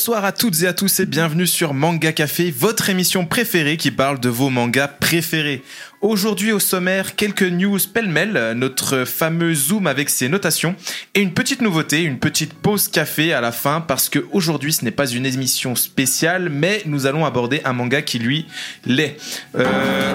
[0.00, 3.90] Bonsoir à toutes et à tous et bienvenue sur Manga Café, votre émission préférée qui
[3.90, 5.62] parle de vos mangas préférés.
[6.00, 10.74] Aujourd'hui au sommaire, quelques news pêle-mêle, notre fameux zoom avec ses notations
[11.14, 14.86] et une petite nouveauté, une petite pause café à la fin parce que aujourd'hui ce
[14.86, 18.46] n'est pas une émission spéciale mais nous allons aborder un manga qui lui
[18.86, 19.18] l'est.
[19.54, 20.14] Euh...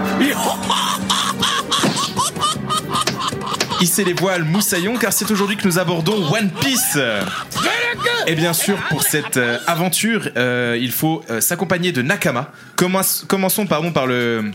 [3.82, 6.98] Hissez les voiles, moussaillons, car c'est aujourd'hui que nous abordons One Piece.
[8.28, 12.52] Et bien sûr, pour cette euh, aventure, euh, il faut euh, s'accompagner de Nakama.
[12.76, 14.52] Commençons pardon, par le,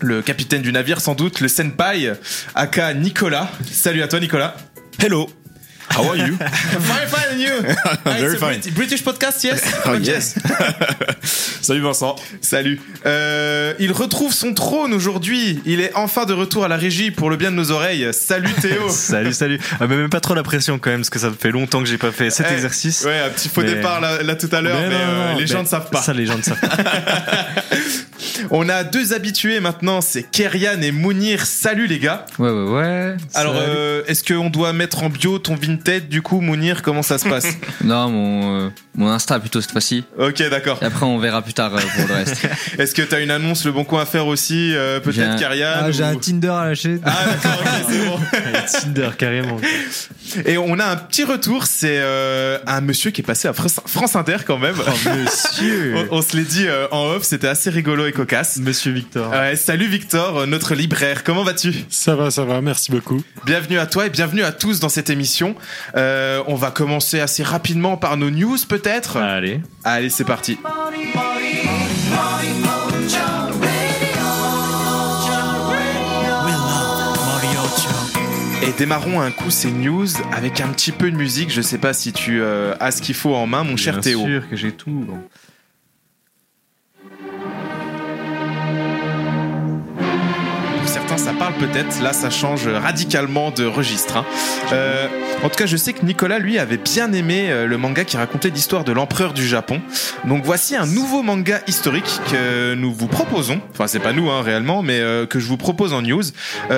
[0.00, 2.12] le capitaine du navire, sans doute, le senpai,
[2.54, 3.50] aka Nicolas.
[3.70, 4.56] Salut à toi, Nicolas.
[4.98, 5.28] Hello.
[5.90, 6.36] How are you?
[6.38, 7.74] fine, fine, and you?
[8.04, 8.58] Very fine.
[8.60, 9.62] Brit- British podcast, yes?
[9.86, 10.34] Oh yes.
[11.62, 12.16] Salut Vincent.
[12.40, 12.80] Salut.
[13.06, 15.60] Euh, il retrouve son trône aujourd'hui.
[15.64, 18.08] Il est enfin de retour à la régie pour le bien de nos oreilles.
[18.12, 18.88] Salut Théo.
[18.88, 19.58] Salut, salut.
[19.80, 21.88] Ah, mais même pas trop la pression quand même, parce que ça fait longtemps que
[21.88, 23.04] j'ai pas fait cet Eh, exercice.
[23.04, 25.38] Ouais, un petit faux Mais- départ là, là tout à l'heure, mais, non, euh, non,
[25.38, 26.02] les gens ne savent pas.
[26.02, 26.76] Ça, les gens ne savent pas.
[28.50, 31.46] On a deux habitués maintenant, c'est Kerian et Mounir.
[31.46, 32.26] Salut les gars.
[32.38, 33.16] Ouais, ouais, ouais.
[33.34, 37.18] Alors, euh, est-ce qu'on doit mettre en bio ton Vinted du coup, Mounir Comment ça
[37.18, 37.56] se passe?
[37.82, 40.04] Non, mon, euh, mon Insta plutôt cette fois-ci.
[40.18, 40.78] Ok, d'accord.
[40.80, 42.46] Et après, on verra plus tard euh, pour le reste.
[42.78, 45.68] Est-ce que t'as une annonce, le bon coin à faire aussi euh, Peut-être un- Kerian
[45.74, 46.98] Ah, j'ai un Tinder à lâcher.
[47.04, 48.18] Ah, d'accord, ok, c'est bon.
[48.94, 49.58] Tinder, carrément.
[50.46, 54.14] Et on a un petit retour, c'est euh, un monsieur qui est passé à France
[54.16, 54.76] Inter quand même.
[54.78, 55.94] Oh, monsieur.
[56.10, 58.58] On, on se l'est dit euh, en off, c'était assez rigolo et cocasse.
[58.58, 59.30] Monsieur Victor.
[59.30, 61.72] Ouais, salut Victor, notre libraire, comment vas-tu?
[61.88, 63.22] Ça va, ça va, merci beaucoup.
[63.46, 65.54] Bienvenue à toi et bienvenue à tous dans cette émission.
[65.96, 68.83] Euh, on va commencer assez rapidement par nos news peut-être.
[68.86, 69.60] Allez.
[69.82, 70.58] Allez, c'est parti.
[78.62, 81.50] Et démarrons un coup ces news avec un petit peu de musique.
[81.50, 84.02] Je sais pas si tu euh, as ce qu'il faut en main, mon cher Bien
[84.02, 84.24] Théo.
[84.24, 85.06] sûr que j'ai tout.
[91.18, 92.00] Ça parle peut-être.
[92.02, 94.16] Là, ça change radicalement de registre.
[94.16, 94.24] hein.
[94.72, 95.06] Euh,
[95.42, 98.16] en tout cas, je sais que Nicolas, lui, avait bien aimé euh, le manga qui
[98.16, 99.80] racontait l'histoire de l'empereur du Japon.
[100.24, 103.60] Donc voici un nouveau manga historique que nous vous proposons.
[103.72, 106.22] Enfin, c'est pas nous hein, réellement, mais euh, que je vous propose en news.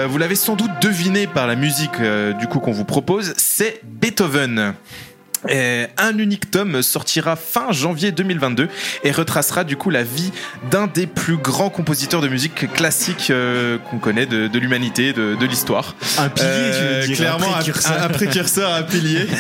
[0.09, 2.01] Vous l'avez sans doute deviné par la musique
[2.39, 3.35] du coup qu'on vous propose.
[3.37, 4.75] C'est Beethoven.
[5.49, 8.69] Et un unique tome sortira fin janvier 2022
[9.05, 10.33] et retracera du coup la vie
[10.71, 15.35] d'un des plus grands compositeurs de musique classique euh, qu'on connaît de, de l'humanité, de,
[15.37, 15.95] de l'histoire.
[16.19, 17.17] Un pilier, Euh, tu veux dire.
[17.17, 17.93] clairement un précurseur.
[17.93, 19.27] un- un précurseur, un pilier.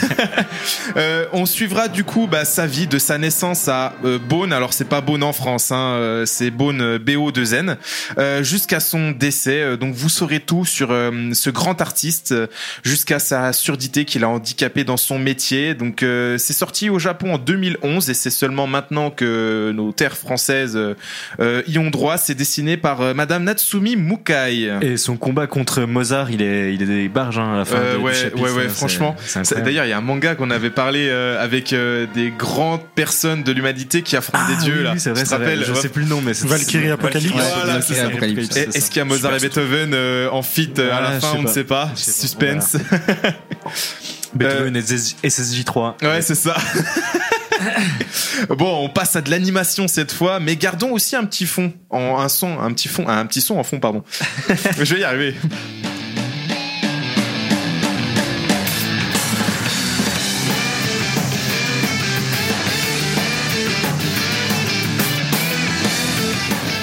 [0.96, 4.52] Euh, on suivra du coup bah, sa vie de sa naissance à euh, Beaune.
[4.52, 7.76] Alors c'est pas Beaune en France, hein, euh, c'est Beaune euh, BO de Zen,
[8.18, 9.60] euh, jusqu'à son décès.
[9.60, 12.46] Euh, donc vous saurez tout sur euh, ce grand artiste, euh,
[12.82, 15.74] jusqu'à sa surdité qu'il a handicapé dans son métier.
[15.74, 20.16] Donc euh, c'est sorti au Japon en 2011 et c'est seulement maintenant que nos terres
[20.16, 20.94] françaises euh,
[21.40, 22.16] euh, y ont droit.
[22.18, 24.70] C'est dessiné par euh, Madame Natsumi Mukai.
[24.82, 27.76] Et son combat contre Mozart, il est, il est des barges hein, à la fin
[27.76, 29.16] Euh, du- du ouais, chapitre, ouais, ouais, franchement.
[29.64, 33.42] D'ailleurs, il y a un manga qu'on avait parlé euh, avec euh, des grandes personnes
[33.42, 34.94] de l'humanité qui affrontent Ah, des dieux oui, là.
[34.94, 35.36] vrai, vrai.
[35.36, 37.32] rappelles Je sais plus le nom, mais c'est Valkyrie Apocalypse.
[37.32, 41.38] Voilà, Est-ce qu'il y a Mozart et Beethoven euh, en fit à la fin je
[41.38, 41.60] On ne sait.
[41.60, 41.90] Je pas.
[41.94, 42.76] Suspense.
[44.36, 45.94] Beethoven et SSJ3.
[46.02, 46.56] Euh, Ouais, c'est ça.
[48.50, 52.18] bon, on passe à de l'animation cette fois, mais gardons aussi un petit fond, en
[52.18, 54.02] un son, un petit fond, un petit son en fond, pardon.
[54.78, 55.34] Je vais y arriver.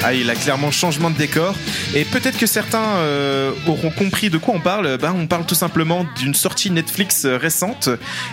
[0.04, 1.56] Ah, il a clairement changement de décor.
[1.96, 4.98] Et peut-être que certains euh, auront compris de quoi on parle.
[4.98, 7.90] Ben, on parle tout simplement d'une sortie Netflix euh, récente.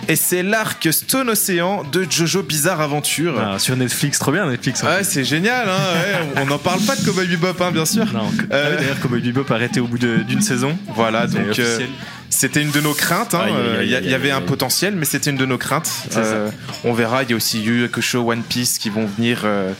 [0.07, 3.35] Et c'est l'arc Stone Ocean de Jojo Bizarre Aventure.
[3.39, 4.83] Ah, sur Netflix, trop bien Netflix.
[4.83, 5.73] Ouais, c'est génial, hein,
[6.35, 6.41] ouais.
[6.41, 8.03] on n'en parle pas de Cowboy Bebop, hein, bien sûr.
[8.51, 10.77] Euh, ah d'ailleurs, Cowboy Bebop a arrêté au bout d'une saison.
[10.95, 11.59] Voilà, donc
[12.29, 13.33] c'était une de nos craintes.
[13.35, 13.45] hein.
[13.81, 15.91] Il y, il y avait un potentiel, mais c'était une de nos craintes.
[16.15, 16.49] Euh,
[16.85, 17.23] on verra.
[17.23, 19.71] Il y a aussi Yu Yu Hakusho, One Piece qui vont venir euh,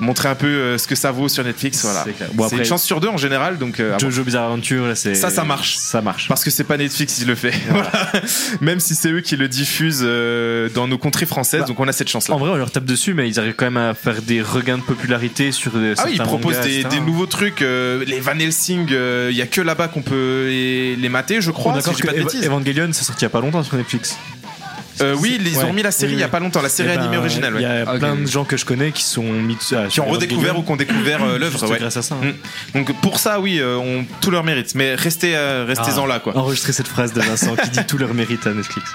[0.00, 1.82] montrer un peu euh, ce que ça vaut sur Netflix.
[1.82, 2.02] Voilà.
[2.04, 2.28] C'est clair.
[2.34, 5.30] Bon, une chance sur deux en général, donc euh, Jojo Bizarre Aventure, là, c'est Ça,
[5.30, 5.76] ça marche.
[5.76, 6.28] Ça marche.
[6.28, 7.52] Parce que c'est pas Netflix qui le fait.
[7.70, 7.90] Voilà.
[8.60, 11.88] Même si c'est eux qui le diffusent euh, dans nos contrées françaises, Bah, donc on
[11.88, 12.34] a cette chance-là.
[12.34, 14.78] En vrai, on leur tape dessus, mais ils arrivent quand même à faire des regains
[14.78, 17.62] de popularité sur des Ah oui, ils proposent mangas, des, nouveaux trucs.
[17.62, 21.50] euh, les Van Helsing, il y a que là-bas qu'on peut les, les mater, je
[21.50, 21.72] crois.
[21.72, 22.40] si d'accord je dis pas de que bêtises.
[22.44, 24.16] Eva- Evangelion, c'est sorti il y a pas longtemps sur Netflix.
[25.00, 25.64] Euh, oui, ils Ouais.
[25.64, 27.16] ont remis la série Oui, il y a pas longtemps, la série Eh ben, animée
[27.18, 27.52] originale.
[27.56, 27.98] Il y a Ok.
[27.98, 30.70] plein de gens que je connais qui sont mis ah, Qui ont redécouvert ou qui
[30.72, 31.70] ont découvert euh, l'œuvre.
[31.70, 31.78] ouais.
[31.78, 32.14] grâce à ça.
[32.22, 32.32] hein.
[32.74, 32.78] Mm.
[32.78, 34.74] Donc pour ça, oui, euh, on tout leur mérite.
[34.74, 36.08] Mais restez, euh, restez-en Ah.
[36.08, 36.36] là, quoi.
[36.36, 38.90] Enregistrez cette phrase de Vincent qui dit tout leur mérite à Netflix.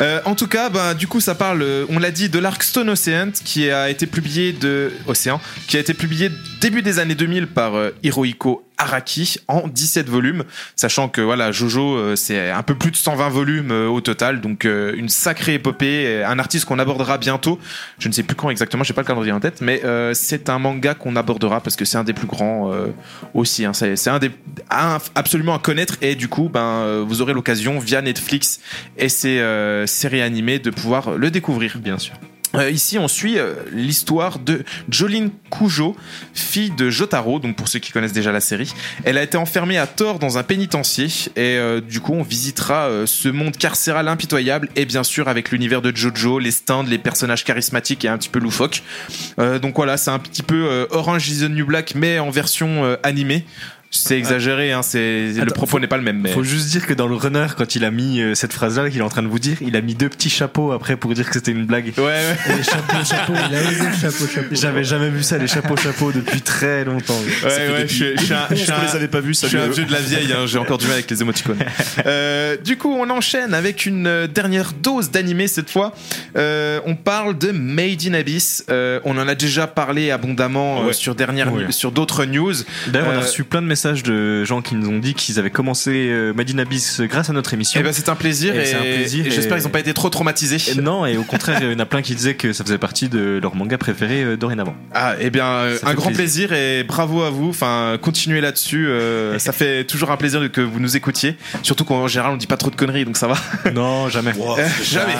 [0.00, 2.88] Euh, en tout cas, bah, du coup, ça parle, on l'a dit, de l'arc Stone
[2.88, 6.30] Ocean qui a été publié de Océan, qui a été publié
[6.62, 10.44] début des années 2000 par euh, Hirohiko Araki en 17 volumes,
[10.76, 14.40] sachant que voilà, Jojo, euh, c'est un peu plus de 120 volumes euh, au total,
[14.40, 17.58] donc une sacrée épopée, un artiste qu'on abordera bientôt.
[17.98, 19.82] Je ne sais plus quand exactement, j'ai pas le calendrier en tête, mais
[20.14, 22.70] c'est un manga qu'on abordera parce que c'est un des plus grands
[23.34, 23.64] aussi.
[23.64, 23.72] hein.
[23.72, 24.30] c'est un des
[24.70, 28.60] absolument à connaître et du coup, ben vous aurez l'occasion via Netflix
[28.96, 29.42] et ses
[29.86, 31.78] séries animées de pouvoir le découvrir.
[31.78, 32.14] Bien sûr.
[32.54, 35.96] Euh, ici, on suit euh, l'histoire de Jolene Kujo,
[36.34, 37.38] fille de Jotaro.
[37.38, 38.72] Donc, pour ceux qui connaissent déjà la série,
[39.04, 41.06] elle a été enfermée à tort dans un pénitencier.
[41.36, 44.68] Et euh, du coup, on visitera euh, ce monde carcéral impitoyable.
[44.76, 48.28] Et bien sûr, avec l'univers de Jojo, les stands, les personnages charismatiques et un petit
[48.28, 48.82] peu loufoques.
[49.38, 52.30] Euh, donc voilà, c'est un petit peu euh, Orange is the New Black, mais en
[52.30, 53.44] version animée.
[53.94, 56.18] C'est exagéré, hein, c'est le Attends, propos faut- n'est pas le même.
[56.22, 56.32] Mais...
[56.32, 58.98] Faut juste dire que dans le runner, quand il a mis euh, cette phrase-là qu'il
[59.00, 61.26] est en train de vous dire, il a mis deux petits chapeaux après pour dire
[61.26, 61.92] que c'était une blague.
[61.98, 62.36] Ouais, ouais.
[62.56, 64.48] Les chapeaux, chapeaux, il a osé le chapeau, chapeau.
[64.52, 67.18] J'avais jamais vu ça, les chapeaux chapeaux, depuis très longtemps.
[67.44, 69.34] Ouais, ouais, je suis- je suis un- je suis On un- les avait pas vus,
[69.34, 71.20] Je ça suis un vieux de la vieille, hein, j'ai encore du mal avec les
[71.20, 71.58] émoticônes.
[72.06, 75.94] Euh, du coup, on enchaîne avec une euh, dernière dose d'animé cette fois.
[76.36, 78.64] Euh, on parle de Made in Abyss.
[78.70, 80.92] Euh, on en a déjà parlé abondamment euh, Ouais.
[80.94, 81.70] sur dernière, Ouais.
[81.70, 82.54] sur d'autres news.
[82.88, 85.40] D'ailleurs, on Euh, a reçu plein de messages de gens qui nous ont dit qu'ils
[85.40, 87.80] avaient commencé euh, Made in Abyss grâce à notre émission.
[87.80, 89.72] Et ben, c'est un plaisir Et et, c'est un plaisir et j'espère et- qu'ils n'ont
[89.72, 90.58] pas été trop traumatisés.
[90.70, 92.78] Et non, et au contraire, il y en a plein qui disaient que ça faisait
[92.78, 94.76] partie de leur manga préféré euh, dorénavant.
[94.94, 96.52] Ah, et bien, euh, Ça un grand plaisir.
[96.52, 97.48] et bravo à vous.
[97.48, 98.86] Enfin, continuez là-dessus.
[98.86, 101.36] euh, ça fait toujours un plaisir que vous nous écoutiez.
[101.64, 103.34] Surtout qu'en général, on dit pas trop de conneries, donc ça va.
[103.74, 104.32] Non, jamais.
[104.36, 105.14] Wow, jamais.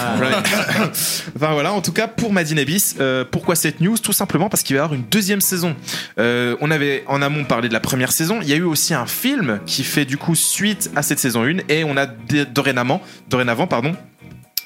[1.37, 3.97] enfin voilà, en tout cas pour Madine Abyss, euh, pourquoi cette news?
[3.99, 5.75] Tout simplement parce qu'il va y avoir une deuxième saison.
[6.19, 8.39] Euh, on avait en amont parlé de la première saison.
[8.43, 11.43] Il y a eu aussi un film qui fait du coup suite à cette saison
[11.45, 13.01] 1 et on a dorénavant.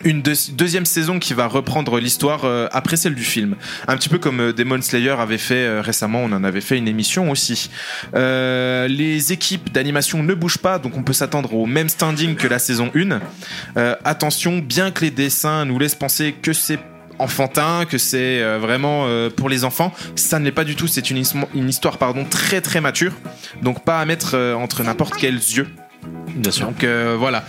[0.05, 3.57] Une deux- deuxième saison qui va reprendre l'histoire euh, après celle du film.
[3.89, 6.77] Un petit peu comme euh, Demon Slayer avait fait euh, récemment, on en avait fait
[6.77, 7.71] une émission aussi.
[8.13, 12.59] Les équipes d'animation ne bougent pas, donc on peut s'attendre au même standing que la
[12.59, 13.21] saison 1.
[13.79, 16.79] Euh, attention, bien que les dessins nous laissent penser que c'est
[17.19, 20.87] enfantin, que c'est euh, vraiment euh, pour les enfants, ça ne l'est pas du tout.
[20.87, 23.13] C'est une, his- une histoire pardon très très mature,
[23.63, 25.69] donc pas à mettre euh, entre n'importe quels yeux.
[26.35, 26.67] Bien sûr.
[26.67, 27.45] Donc euh, voilà,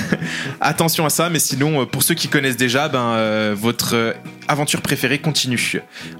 [0.60, 1.30] attention à ça.
[1.30, 4.14] Mais sinon, euh, pour ceux qui connaissent déjà, ben euh, votre
[4.48, 5.58] aventure préférée continue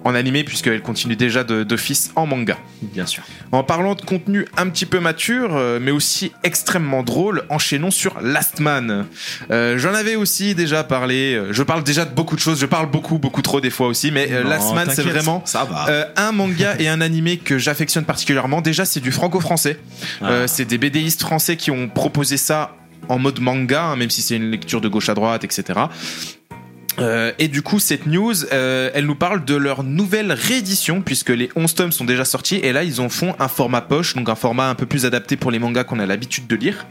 [0.05, 2.57] en animé puisqu'elle continue déjà d'office en manga.
[2.83, 3.23] Bien sûr.
[3.53, 8.61] En parlant de contenu un petit peu mature, mais aussi extrêmement drôle, enchaînons sur Last
[8.61, 9.07] Man.
[9.51, 11.41] Euh, J'en avais aussi déjà parlé.
[11.51, 12.61] Je parle déjà de beaucoup de choses.
[12.61, 14.11] Je parle beaucoup, beaucoup trop des fois aussi.
[14.11, 15.87] Mais Non, Last Man, c'est vraiment Ça va.
[15.89, 18.61] euh, un manga et un animé que j'affectionne particulièrement.
[18.63, 19.79] Déjà, c'est du franco-français.
[20.23, 20.31] Ah.
[20.31, 22.77] Euh, c'est des BDistes français qui ont proposé ça
[23.09, 25.81] en mode manga, hein, même si c'est une lecture de gauche à droite, etc.
[26.99, 31.31] Euh, et du coup, cette news, euh, elle nous parle de leur nouvelle réédition, puisque
[31.31, 34.29] les 11 tomes sont déjà sortis, et là, ils en font un format poche, donc
[34.29, 36.87] un format un peu plus adapté pour les mangas qu'on a l'habitude de lire.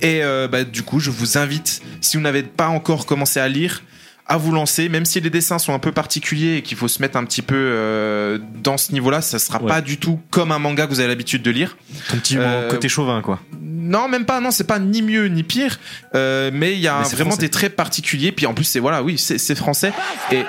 [0.00, 3.48] Et euh, bah, du coup, je vous invite, si vous n'avez pas encore commencé à
[3.48, 3.82] lire,
[4.28, 7.00] à vous lancer, même si les dessins sont un peu particuliers et qu'il faut se
[7.00, 9.68] mettre un petit peu euh, dans ce niveau-là, ça sera Ouais.
[9.68, 11.76] pas du tout comme un manga que vous avez l'habitude de lire.
[12.10, 13.40] Ton petit Euh, côté chauvin, quoi.
[13.60, 14.40] Non, même pas.
[14.40, 15.78] Non, c'est pas ni mieux ni pire.
[16.14, 17.38] Euh, mais il y a un- vraiment français.
[17.40, 18.32] des traits particuliers.
[18.32, 19.92] Puis en plus, c'est voilà, oui, c'est c'est français.
[20.30, 20.44] Et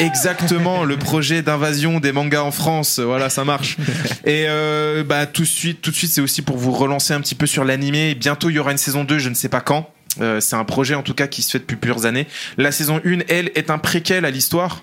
[0.00, 2.98] exactement le projet d'invasion des mangas en France.
[2.98, 3.76] Voilà, ça marche.
[4.24, 7.20] Et euh, bah tout de suite, tout de suite, c'est aussi pour vous relancer un
[7.20, 8.14] petit peu sur l'animé.
[8.14, 9.90] Bientôt, il y aura une saison 2, Je ne sais pas quand.
[10.20, 12.26] Euh, c'est un projet en tout cas qui se fait depuis plusieurs années.
[12.56, 14.82] La saison 1, elle, est un préquel à l'histoire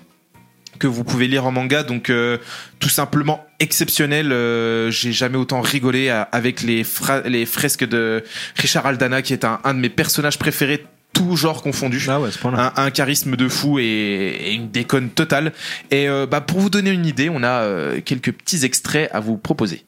[0.78, 2.38] que vous pouvez lire en manga, donc euh,
[2.80, 4.32] tout simplement exceptionnel.
[4.32, 8.24] Euh, J'ai jamais autant rigolé à- avec les, fresques de
[8.56, 12.02] Richard Aldana, qui est un, un de mes personnages préférés, tout genre confondu.
[12.08, 12.30] Ah ouais.
[12.44, 15.52] Un, un charisme de fou et, et une déconne totale.
[15.90, 19.20] Et euh, bah, pour vous donner une idée, on a euh, quelques petits extraits à
[19.20, 19.84] vous proposer.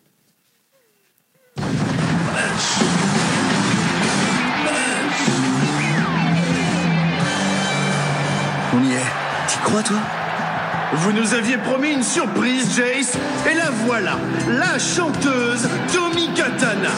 [9.62, 9.96] Crois, toi
[10.94, 13.16] Vous nous aviez promis une surprise, Jace,
[13.50, 14.18] et la voilà,
[14.48, 16.90] la chanteuse Tommy Katana.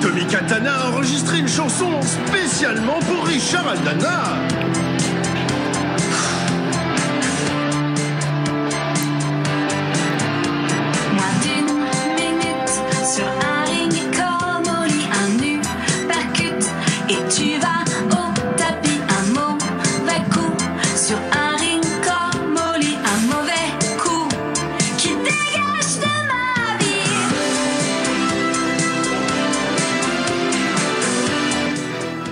[0.00, 4.36] Tommy Katana a enregistré une chanson spécialement pour Richard Aldana.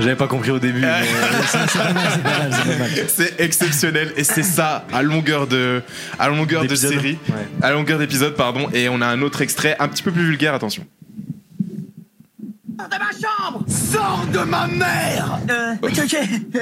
[0.05, 0.81] J'avais pas compris au début.
[0.83, 1.03] mais-
[3.09, 5.83] C'est exceptionnel et c'est ça à longueur de
[6.19, 6.93] à longueur de D'épisode.
[6.93, 7.35] série, Ouais.
[7.63, 10.55] à longueur d'épisode pardon et on a un autre extrait un petit peu plus vulgaire
[10.55, 10.85] attention.
[13.67, 16.17] Sors de ma mère Euh, ok, ok,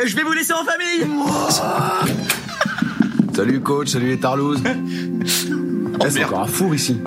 [0.07, 1.05] je vais vous laisser en famille
[3.35, 4.63] Salut coach, salut les Tarlouse.
[4.67, 5.27] Eh,
[6.11, 6.99] c'est encore un four ici.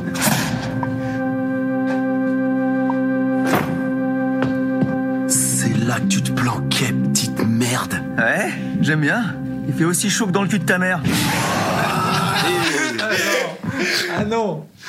[8.25, 8.51] Ouais,
[8.81, 9.35] j'aime bien.
[9.67, 10.99] Il fait aussi chaud que dans le cul de ta mère.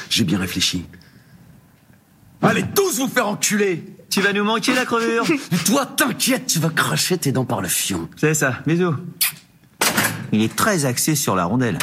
[0.09, 0.87] J'ai bien réfléchi.
[2.41, 5.27] Allez tous vous faire enculer Tu vas nous manquer la crevure
[5.67, 8.09] Toi t'inquiète, tu vas cracher tes dents par le fion.
[8.17, 8.97] C'est ça, bisous.
[10.33, 11.77] Il est très axé sur la rondelle.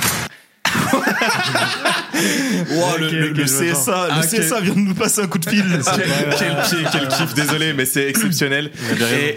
[2.71, 4.21] Wow, le, Ok, le- CSA, le Ah.
[4.21, 5.63] CSA vient de nous passer un coup de fil.
[5.83, 6.03] quel,
[6.39, 8.71] quel pied, quel kiff, désolé, mais c'est exceptionnel.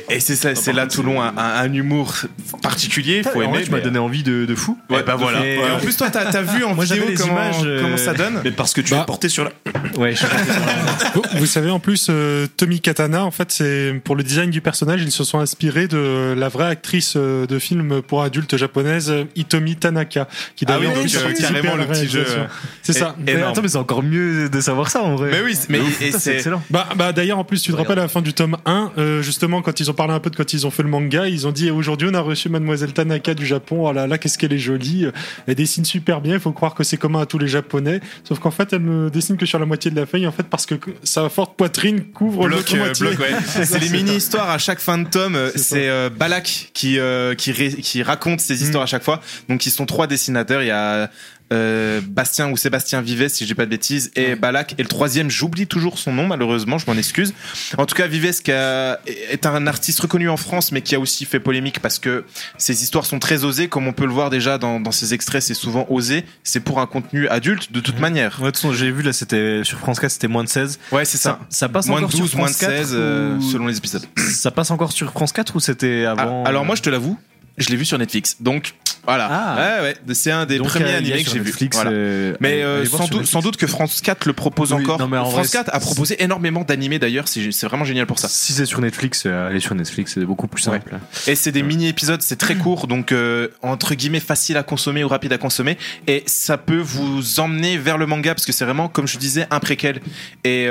[0.08, 2.14] Et, et c'est ça, c'est là Toulon un, un, un humour
[2.62, 3.62] particulier, faut En vrai, aimer.
[3.64, 4.78] tu m'as donné envie de, de fou.
[4.90, 5.44] Ouais, bah voilà.
[5.44, 7.62] Et- Et en plus, toi, t'as as vu en Moi, vidéo j'avais les comment, images,
[7.64, 9.00] euh, comment ça donne Mais parce que tu Bah.
[9.02, 9.50] es porté sur la.
[9.98, 10.36] Ouais, je sais pas.
[11.14, 14.60] Vous, vous savez, en plus, euh, Tommy Katana, en fait, c'est pour le design du
[14.60, 19.10] personnage, ils se sont inspirés de la vraie actrice euh, de film pour adultes japonaise,
[19.10, 22.46] euh, Hitomi Tanaka, qui Ah oui, donc, euh, carrément le petit jeu, euh,
[22.82, 23.16] C'est ça.
[23.26, 23.52] énorme.
[23.52, 25.30] Attends, mais c'est encore mieux de savoir ça en vrai.
[25.30, 25.80] Mais oui, mais
[26.12, 26.62] c'est excellent.
[26.70, 29.22] Bah, bah d'ailleurs en plus tu te rappelles à la fin du tome 1 euh,
[29.22, 31.46] justement quand ils ont parlé un peu de quand ils ont fait le manga ils
[31.46, 34.52] ont dit aujourd'hui on a reçu mademoiselle Tanaka du Japon oh là là qu'est-ce qu'elle
[34.52, 35.06] est jolie
[35.46, 38.38] elle dessine super bien il faut croire que c'est commun à tous les japonais sauf
[38.38, 40.66] qu'en fait elle ne dessine que sur la moitié de la feuille en fait parce
[40.66, 43.34] que sa forte poitrine couvre l'autre euh, moitié bloc, ouais.
[43.64, 45.38] C'est les mini-histoires à chaque fin de tome.
[45.56, 49.20] C'est euh, Balak qui, euh, qui, ré- qui raconte ces histoires à chaque fois.
[49.48, 50.62] Donc, ils sont trois dessinateurs.
[50.62, 51.10] Il y a
[51.52, 54.74] euh, Bastien ou Sébastien Vives, si je dis pas de bêtises, et Balak.
[54.78, 57.34] Et le troisième, j'oublie toujours son nom, malheureusement, je m'en excuse.
[57.78, 61.00] En tout cas, Vives qui a- est un artiste reconnu en France, mais qui a
[61.00, 62.24] aussi fait polémique parce que
[62.58, 65.40] ses histoires sont très osées, comme on peut le voir déjà dans, dans ses extraits.
[65.42, 66.24] C'est souvent osé.
[66.42, 68.38] C'est pour un contenu adulte, de toute manière.
[68.40, 70.80] Ouais, de toute façon, j'ai vu là, c'était sur France 4, c'était moins de 16.
[70.90, 71.38] Ouais, c'est ça.
[71.48, 73.68] Ça passe Moins de encore 12, sur moins de France 4 16, euh, ou- selon
[73.68, 74.04] les épisodes.
[74.32, 77.16] Ça passe encore sur France 4 ou c'était Ah, avant alors moi je te l'avoue,
[77.56, 78.36] je l'ai vu sur Netflix.
[78.40, 79.28] Donc voilà.
[79.30, 79.56] Ah.
[79.56, 81.54] Ouais ouais, c'est un des Donc, premiers euh, animés que j'ai vu.
[81.72, 81.90] Voilà.
[81.92, 83.30] euh, Mais euh, sans, doute, Netflix.
[83.30, 84.98] sans doute que France 4 le propose Oui, encore.
[84.98, 88.18] non, mais en France vrai, 4 a proposé énormément d'animés d'ailleurs, c'est vraiment génial pour
[88.18, 88.28] ça.
[88.28, 90.96] Si c'est sur Netflix, allez sur Netflix, c'est beaucoup plus simple.
[91.26, 93.14] Et c'est des mini-épisodes, c'est très court, donc
[93.62, 95.78] entre guillemets facile à consommer ou rapide à consommer.
[96.08, 99.46] Et ça peut vous emmener vers le manga, parce que c'est vraiment, comme je disais,
[99.50, 100.00] un préquel.
[100.44, 100.66] Et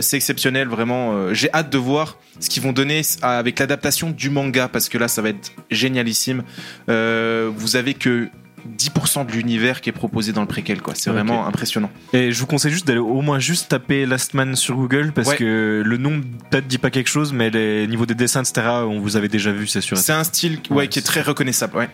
[0.00, 1.32] c'est exceptionnel, vraiment.
[1.32, 5.08] J'ai hâte de voir ce qu'ils vont donner avec l'adaptation du manga, parce que là,
[5.08, 5.52] ça va être
[6.04, 6.42] génialissime.
[6.88, 8.28] Euh, vous avez que
[8.78, 10.94] 10% de l'univers qui est proposé dans le préquel, quoi.
[10.96, 11.90] C'est vraiment impressionnant.
[12.14, 15.28] Et je vous conseille juste d'aller au moins juste taper Last Man sur Google parce
[15.28, 15.36] Ouais.
[15.36, 19.00] que le nom peut-être dit pas quelque chose, mais les niveau des dessins, etc., on
[19.00, 19.98] vous avait déjà vu, c'est sûr.
[19.98, 21.76] C'est un style ouais, Ouais, qui est très reconnaissable.
[21.76, 21.90] Ouais.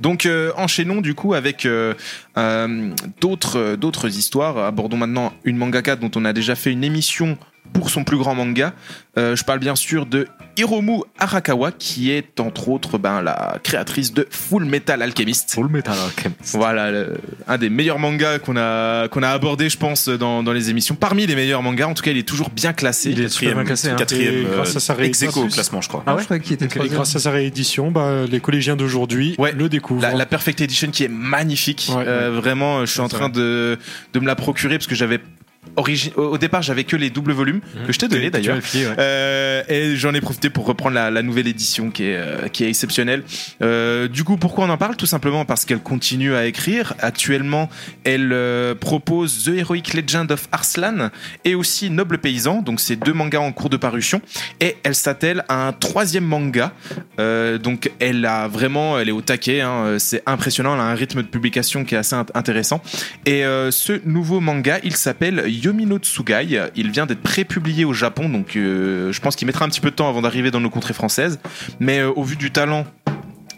[0.00, 1.92] Donc euh, enchaînons du coup avec euh,
[2.36, 2.90] euh,
[3.20, 4.56] d'autres d'autres histoires.
[4.58, 7.36] Abordons maintenant une mangaka dont on a déjà fait une émission
[7.72, 8.72] pour son plus grand manga.
[9.16, 14.12] Euh, je parle bien sûr de Hiromu Arakawa qui est entre autres ben, la créatrice
[14.12, 15.52] de Full Metal Alchemist.
[15.54, 16.54] Full Metal Alchemist.
[16.56, 20.52] Voilà, le- un des meilleurs mangas qu'on a qu'on a abordé, je pense, dans, dans
[20.52, 20.94] les émissions.
[20.94, 23.10] Parmi les meilleurs mangas, en tout cas, il est toujours bien classé.
[23.10, 23.88] Il est super bien classé.
[23.90, 23.96] hein.
[23.96, 25.48] Quatrième, Et euh, grâce à sa ex aequo au réédition.
[25.48, 26.02] classement, je crois.
[26.06, 29.34] Ah ouais je crois qu'il était Et grâce à sa réédition bah, les collégiens d'aujourd'hui
[29.38, 29.52] Ouais.
[29.52, 31.90] le découvrent La, la Perfect Edition qui est magnifique.
[31.96, 33.78] Ouais, Euh, Vraiment, je suis en train de,
[34.12, 35.18] de me la procurer parce que j'avais
[36.16, 38.56] au départ j'avais que les doubles volumes que je t'ai donné d'ailleurs.
[38.56, 38.94] ouais.
[38.98, 42.64] Euh, et j'en ai profité pour reprendre la, la nouvelle édition qui est, euh, qui
[42.64, 43.22] est exceptionnelle.
[43.62, 44.96] Euh, du coup, pourquoi on en parle?
[44.96, 46.94] Tout simplement parce qu'elle continue à écrire.
[47.00, 47.68] Actuellement,
[48.04, 48.34] elle
[48.80, 51.10] propose The Heroic Legend of Arslan
[51.44, 52.62] et aussi Noble Paysan.
[52.62, 54.20] Donc, c'est deux mangas en cours de parution.
[54.60, 56.72] Et elle s'attelle à un troisième manga.
[57.62, 59.60] Donc, elle a vraiment, elle est au taquet.
[59.60, 59.96] hein.
[59.98, 60.74] C'est impressionnant.
[60.74, 62.82] Elle a un rythme de publication qui est assez int- intéressant.
[63.26, 66.70] Et ce nouveau manga, il s'appelle Yomino Tsugai.
[66.74, 69.90] Il vient d'être prépublié au Japon, donc euh, je pense qu'il mettra un petit peu
[69.90, 71.38] de temps avant d'arriver dans nos contrées françaises.
[71.80, 72.86] Mais euh, au vu du talent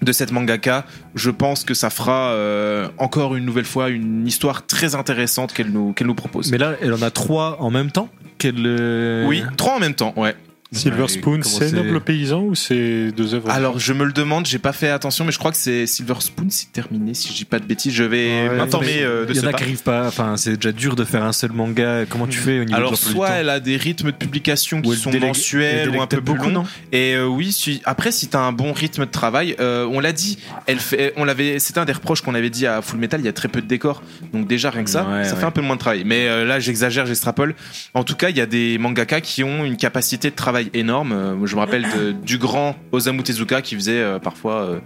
[0.02, 4.66] de cette mangaka, je pense que ça fera euh, encore une nouvelle fois une histoire
[4.66, 6.50] très intéressante qu'elle nous, qu'elle nous propose.
[6.50, 9.26] Mais là, elle en a trois en même temps qu'elle.
[9.26, 10.35] Oui, trois en même temps, ouais.
[10.73, 14.47] Silver Ouais, Spoon c'est Noble Paysan ou c'est deux œuvres Alors je me le demande,
[14.47, 17.12] j'ai pas fait attention, mais je crois que c'est Silver Spoon, c'est terminé.
[17.15, 19.41] Si je dis pas de bêtises, je vais Ouais, m'informer mais euh, de Il y
[19.41, 19.59] en a pas.
[19.59, 20.07] qui arrivent pas.
[20.07, 22.05] Enfin, c'est déjà dur de faire un seul manga.
[22.09, 24.95] Comment tu fais au niveau de Alors soit elle a des rythmes de publication qui
[24.95, 26.67] sont délègue- mensuels ou un peu peut-être plus beaucoup, longs.
[26.93, 30.12] Et euh, oui, si, après, si t'as un bon rythme de travail, euh, on l'a
[30.12, 33.21] dit, elle fait, on l'avait, c'était un des reproches qu'on avait dit à Full Metal.
[33.21, 35.41] Il y a très peu de décors, donc déjà rien que ça, Ouais, ça ouais.
[35.41, 36.05] fait un peu moins de travail.
[36.07, 37.57] Mais euh, là, j'exagère, j'extrapole.
[37.95, 40.71] En tout cas, il y a des mangaka qui ont une capacité de travailler travail
[40.81, 41.12] énorme.
[41.12, 44.79] Euh, je me rappelle de- du grand Osamu Tezuka qui faisait euh, parfois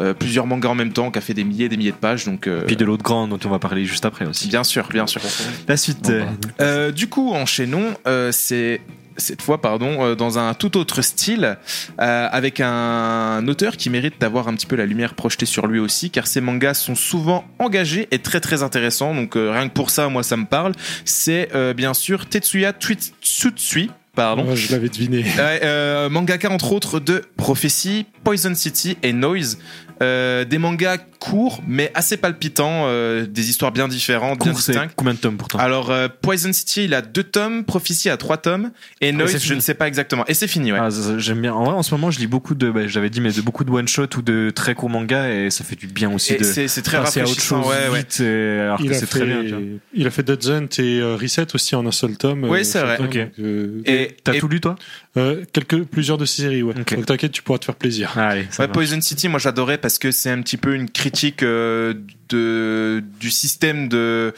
[0.00, 1.96] euh, plusieurs mangas en même temps, qui a fait des milliers et des milliers de
[1.96, 2.24] pages.
[2.24, 4.48] Donc, euh, Puis de l'autre grand dont on va parler juste après aussi.
[4.48, 5.20] bien sûr, bien sûr.
[5.66, 6.10] La suite.
[6.58, 7.94] Bon, du coup, enchaînons.
[8.06, 8.80] Euh, c'est
[9.20, 11.56] cette fois, pardon, euh, dans un tout autre style,
[12.00, 15.80] euh, avec un auteur qui mérite d'avoir un petit peu la lumière projetée sur lui
[15.80, 19.16] aussi, car ses mangas sont souvent engagés et très très intéressants.
[19.16, 20.70] Donc euh, rien que pour ça, moi, ça me parle.
[21.04, 23.90] C'est euh, bien sûr Tetsuya Tui- Tsutsui.
[24.18, 24.56] Pardon.
[24.56, 25.22] Je l'avais deviné.
[25.22, 29.58] Ouais, euh, mangaka entre autres de Prophecy, Poison City et Noise.
[30.00, 34.92] Euh, des mangas courts mais assez palpitants, euh, des histoires bien différentes, bien distinctes.
[34.94, 38.36] combien de tomes pourtant Alors euh, Poison City il a deux tomes, Prophecy a trois
[38.36, 40.24] tomes et Noise c'est je ne sais pas exactement.
[40.28, 40.78] Et c'est fini ouais.
[40.80, 40.88] Ah,
[41.18, 41.52] J'aime bien.
[41.52, 43.64] En vrai, en ce moment, je lis beaucoup de, bah, j'avais dit, mais de beaucoup
[43.64, 46.38] de one shot ou de très courts mangas et ça fait du bien aussi et
[46.38, 47.62] de c'est très passer à autre rafraîchissant.
[47.64, 47.98] chose Ouais, ouais.
[47.98, 49.42] vite, et- alors Il que a, c'est fait, très bien.
[49.42, 49.60] tu vois.
[49.94, 52.44] il a fait Dead Hunt et euh, Reset aussi en un seul tome.
[52.44, 52.96] Oui, euh, c'est vrai.
[52.98, 53.14] tome, Ok.
[53.16, 54.76] donc, euh, Et, T'as tout lu toi?
[55.18, 56.74] Euh, quelques, plusieurs de ces séries, ouais.
[56.74, 58.16] Donc t'inquiète, tu pourras te faire plaisir.
[58.16, 58.72] Allez, ça Ouais, va.
[58.72, 61.94] Poison City, moi j'adorais parce que c'est un petit peu une critique euh,
[62.28, 64.34] de, du système de,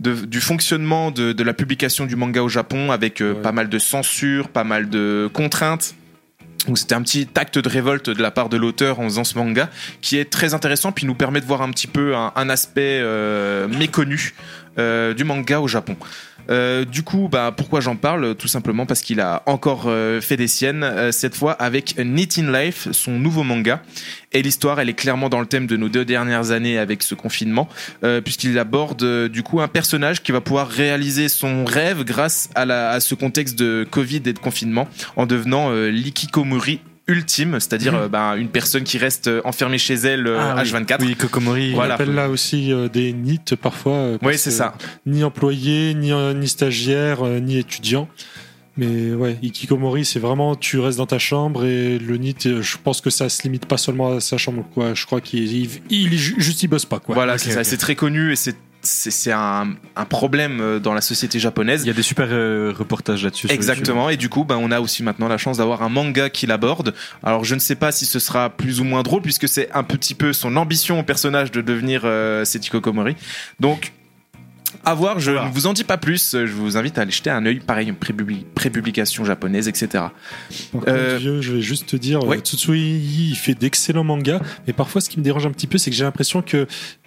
[0.00, 3.42] de- du fonctionnement de, de la publication du manga au Japon avec euh, Ouais.
[3.42, 5.94] pas mal de censure, pas mal de contraintes.
[6.66, 9.36] Donc c'était un petit acte de révolte de la part de l'auteur en faisant ce
[9.38, 9.70] manga
[10.02, 13.00] qui est très intéressant puis nous permet de voir un petit peu un, un aspect
[13.00, 14.34] euh, méconnu
[14.78, 15.96] euh, du manga au Japon.
[16.50, 18.34] Euh, du coup, bah, pourquoi j'en parle?
[18.34, 22.28] Tout simplement parce qu'il a encore euh, fait des siennes, euh, cette fois avec Knit
[22.38, 23.82] in Life, son nouveau manga.
[24.32, 27.16] Et l'histoire, elle est clairement dans le thème de nos deux dernières années avec ce
[27.16, 27.68] confinement,
[28.24, 33.16] puisqu'il aborde du coup un personnage qui va pouvoir réaliser son rêve grâce à, ce
[33.16, 36.78] contexte de Covid et de confinement, en devenant l'ikikomori
[37.10, 40.70] ultime, c'est-à-dire euh, bah, une personne qui reste euh, enfermée chez elle euh, Ah, oui.
[40.70, 40.96] H24.
[41.00, 41.70] Oui, Kokomori.
[41.72, 41.94] On Voilà.
[41.94, 44.12] appelle là aussi euh, des NIT parfois.
[44.22, 44.74] Oui, c'est ça.
[45.06, 48.08] Ni employé, ni, ni stagiaire, ni étudiant.
[48.76, 52.76] Mais ouais, Ikikomori, c'est vraiment tu restes dans ta chambre et le NIT, euh, je
[52.82, 54.64] pense que ça se limite pas seulement à sa chambre.
[54.72, 54.94] Quoi.
[54.94, 56.98] Je crois qu'il il, il- juste il bosse pas.
[57.00, 57.14] Quoi.
[57.14, 57.36] Voilà.
[57.36, 61.82] C'est très connu et c'est c'est un, un problème euh, dans la société japonaise.
[61.84, 63.48] Il y a des super euh, reportages là-dessus.
[63.50, 66.46] Exactement, et du coup, ben, on a aussi maintenant la chance d'avoir un manga qui
[66.46, 66.94] l'aborde.
[67.22, 69.82] Alors, je ne sais pas si ce sera plus ou moins drôle, puisque c'est un
[69.82, 73.16] petit peu son ambition au personnage de devenir euh, Setiko Komori.
[73.58, 73.92] Donc,
[74.84, 76.32] à voir, je ne vous en dis pas plus.
[76.32, 79.88] Je vous invite à aller jeter un œil, pareil, prépubli- prépublication japonaise, etc.
[79.92, 80.10] Par
[80.88, 82.38] Euh, contre, vieux, je vais juste te dire, ouais.
[82.38, 82.80] euh, Tsutsui,
[83.30, 85.96] il fait d'excellents mangas, mais parfois, ce qui me dérange un petit peu, c'est que
[85.96, 86.66] j'ai l'impression que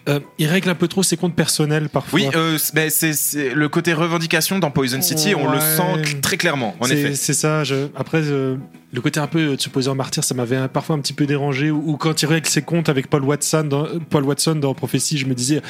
[0.10, 2.20] euh, il règle un peu trop ses comptes personnels parfois.
[2.20, 6.86] Oui, euh, c'est- le côté revendication dans Poison City, on le sent très clairement, en
[6.88, 7.16] effet.
[7.16, 7.64] C'est ça.
[7.64, 8.58] je- Après, euh,
[8.92, 11.26] le côté un peu de se poser en martyr, ça m'avait parfois un petit peu
[11.26, 11.72] dérangé.
[11.72, 14.74] Ou, ou quand il règle ses comptes avec Paul Watson dans, euh, Paul Watson dans
[14.74, 15.62] Prophétie, je me disais,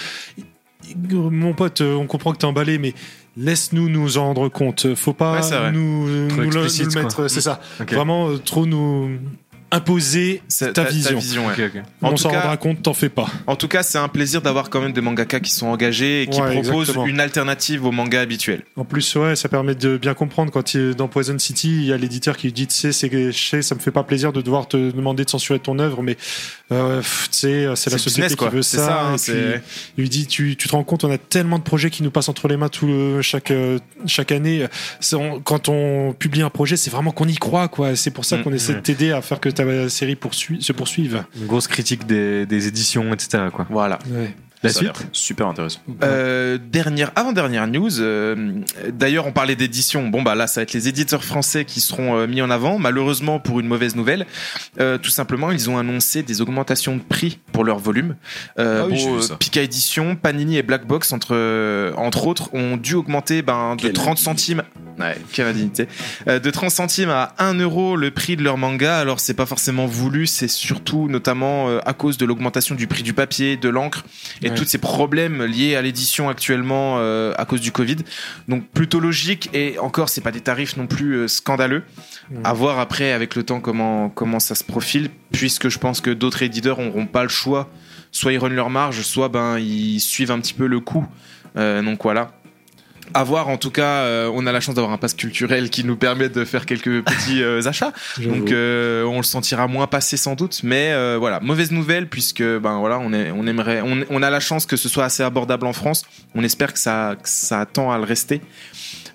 [1.12, 2.94] mon pote, euh, on comprend que t'es emballé, mais
[3.38, 4.94] laisse-nous nous en rendre compte.
[4.96, 7.28] Faut pas Ouais, nous, nous, le- nous le mettre.
[7.30, 7.60] C'est ça.
[7.82, 7.94] Ok.
[7.94, 9.18] Vraiment euh, trop nous
[9.74, 10.42] imposer
[10.74, 11.48] ta, vision.
[11.48, 11.82] Ok, ok.
[12.02, 13.26] En on tout s'en cas- rendra compte, t'en fais pas.
[13.48, 16.28] En tout cas, c'est un plaisir d'avoir quand même des mangaka qui sont engagés et
[16.28, 17.06] qui Ouais, proposent exactement.
[17.08, 18.62] une alternative au manga habituel.
[18.76, 21.94] En plus, ouais, ça permet de bien comprendre quand il, dans Poison City, il y
[21.94, 24.68] a l'éditeur qui lui dit, tu sais, c'est, ça me fait pas plaisir de devoir
[24.68, 26.18] te demander de censurer ton œuvre, mais
[26.72, 28.78] euh, c'est la société business, qui veut ça.
[28.78, 29.62] ça, hein, et c'est- puis,
[29.98, 32.12] il lui dit, tu, tu te rends compte, on a tellement de projets qui nous
[32.12, 34.68] passent entre les mains tout le, chaque euh, chaque année.
[35.14, 37.96] On- quand on publie un projet, c'est vraiment qu'on y croit, quoi.
[37.96, 40.74] C'est pour ça Mm, qu'on essaie de t'aider à faire que ta série poursuit, se
[40.74, 41.24] poursuive.
[41.40, 43.44] Une grosse critique des, des éditions, etc.
[43.54, 43.66] Quoi.
[43.70, 44.00] Voilà.
[44.10, 44.36] Ouais.
[44.62, 45.82] La Ça suite Super intéressant.
[46.04, 48.00] Euh, dernière, avant-dernière news.
[48.00, 48.62] euh,
[48.94, 50.08] D'ailleurs, on parlait d'édition.
[50.08, 52.80] Bon, bah là, ça va être les éditeurs français qui seront euh, mis en avant.
[52.80, 54.26] Malheureusement, pour une mauvaise nouvelle,
[54.80, 58.16] euh, tout simplement, ils ont annoncé des augmentations de prix pour leur volume.
[58.58, 59.36] Euh, Ah oui, bon, euh.
[59.38, 63.92] Pika Édition, Panini et Black Box, entre entre autres, ont dû augmenter ben, de Quelle
[63.92, 64.64] 30 centimes.
[65.00, 65.18] Ouais.
[66.28, 68.98] Euh, de 30 centimes à 1 euro le prix de leur manga.
[69.00, 70.28] Alors, c'est pas forcément voulu.
[70.28, 74.04] C'est surtout, notamment, euh, à cause de l'augmentation du prix du papier, de l'encre
[74.42, 74.56] et Ouais.
[74.56, 77.98] tous ces problèmes liés à l'édition actuellement euh, à cause du Covid.
[78.48, 81.84] Donc plutôt logique et encore c'est pas des tarifs non plus scandaleux.
[82.32, 82.38] Ouais.
[82.44, 86.12] À voir après avec le temps comment comment ça se profile puisque je pense que
[86.12, 87.70] d'autres éditeurs n'auront pas le choix.
[88.12, 91.06] Soit ils runnent leur marge, soit ben ils suivent un petit peu le coup.
[91.58, 92.32] Euh, donc voilà.
[93.16, 95.84] À voir, en tout cas, euh, on a la chance d'avoir un pass culturel qui
[95.84, 97.94] nous permet de faire quelques petits euh, achats.
[98.20, 102.44] Donc euh, on le sentira moins passer sans doute, mais euh, voilà, mauvaise nouvelle puisque
[102.44, 105.22] ben voilà, on est, on aimerait, on, on a la chance que ce soit assez
[105.22, 106.04] abordable en France.
[106.34, 108.42] On espère que ça, que ça tend à le rester.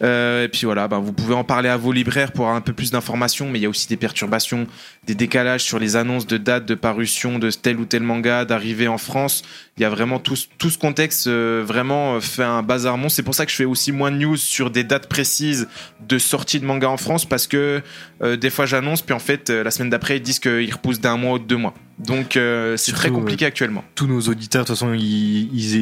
[0.03, 2.61] Euh, et puis voilà, ben, vous pouvez en parler à vos libraires pour avoir un
[2.61, 4.67] peu plus d'informations, mais il y a aussi des perturbations,
[5.07, 8.89] des décalages sur les annonces de dates de parution de tel ou tel manga, d'arrivée
[8.89, 9.43] en France.
[9.77, 12.97] Il y a vraiment tout, tout ce contexte euh, vraiment euh, fait un bazar.
[13.09, 15.69] C'est pour ça que je fais aussi moins de news sur des dates précises
[16.07, 17.83] de sortie de manga en France parce que
[18.23, 21.01] euh, des fois j'annonce, puis en fait euh, la semaine d'après ils disent qu'ils repoussent
[21.01, 21.75] d'un mois ou de deux mois.
[21.99, 23.85] Donc euh, c'est très compliqué actuellement.
[23.97, 25.75] Tous nos auditeurs, de toute façon, ils, ils,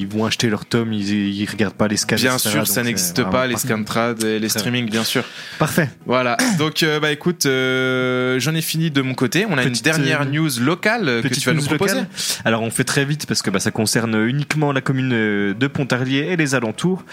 [0.00, 2.14] ils vont acheter leur tome, ils, ils regardent pas les scans.
[2.14, 5.24] Bien etc., sûr, ça n'existe pas, les scantrad et les streamings, bien sûr.
[5.58, 5.90] Parfait.
[6.06, 6.36] Voilà.
[6.58, 9.46] Donc, euh, bah écoute, euh, j'en ai fini de mon côté.
[9.48, 11.94] On a Petite, une dernière news locale que tu vas nous proposer.
[11.94, 12.08] locale.
[12.44, 15.10] Alors on fait très vite parce que bah, ça concerne uniquement la commune
[15.54, 17.04] de Pontarlier et les alentours.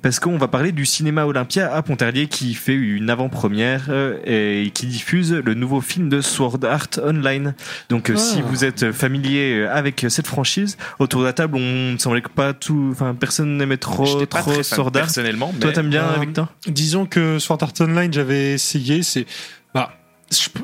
[0.00, 3.90] Parce qu'on va parler du cinéma Olympia à Pontarlier qui fait une avant-première
[4.24, 7.54] et qui diffuse le nouveau film de Sword Art Online.
[7.90, 8.16] Donc Ah.
[8.18, 12.28] si vous êtes familier avec cette franchise, autour de la table on ne semblait que
[12.28, 14.92] pas tout, enfin personne n'aimait trop, pas trop Sword Art.
[14.92, 15.52] personnellement.
[15.60, 16.48] Toi t'aimes bien Euh, Victor?
[16.66, 19.26] Disons que Sword Art Online, j'avais essayé, c'est.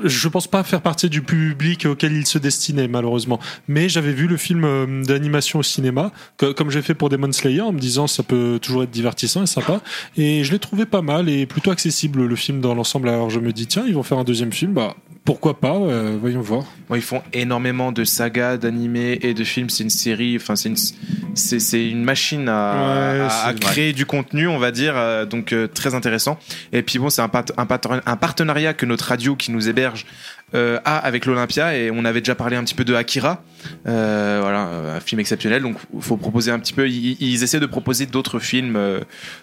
[0.05, 3.39] Je, pense pas faire partie du public auquel il se destinait, malheureusement.
[3.69, 7.31] Mais j'avais vu le film euh, d'animation au cinéma, que- comme j'ai fait pour Demon
[7.31, 9.81] Slayer, en me disant ça peut toujours être divertissant et sympa.
[10.17, 13.09] Et je l'ai trouvé pas mal et plutôt accessible, le film dans l'ensemble.
[13.09, 14.97] Alors je me dis, tiens, ils vont faire un deuxième film, bah.
[15.25, 16.65] Pourquoi pas euh, Voyons voir.
[16.89, 19.71] Bon, ils font énormément de sagas, d'animés et de films.
[19.71, 20.77] C'est une série, enfin, c'est une,
[21.37, 24.95] c'est, une machine à, Ouais, à- à c'est- créer du contenu, on va dire.
[24.97, 26.41] euh, donc, euh, très intéressant.
[26.73, 30.07] Et puis, bon, c'est un, un partenariat que notre radio qui nous héberge
[30.55, 31.77] euh, a avec l'Olympia.
[31.77, 33.43] Et on avait déjà parlé un petit peu de Akira.
[33.87, 35.63] Euh, voilà, un film exceptionnel.
[35.63, 36.89] Donc, il faut proposer un petit peu.
[36.89, 39.01] Ils, ils essaient de proposer d'autres films euh,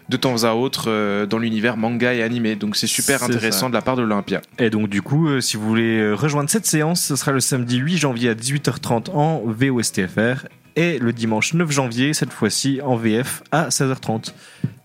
[0.09, 2.55] de temps à autre euh, dans l'univers manga et animé.
[2.55, 3.69] Donc, c'est super intéressant ça.
[3.69, 4.41] de la part de l'Olympia.
[4.57, 7.39] Et donc du coup, euh, si vous voulez euh, rejoindre cette séance, ce sera le
[7.39, 12.95] samedi 8 janvier à 18h30 en VOSTFR et le dimanche 9 janvier, cette fois-ci en
[12.95, 14.33] VF à 16h30.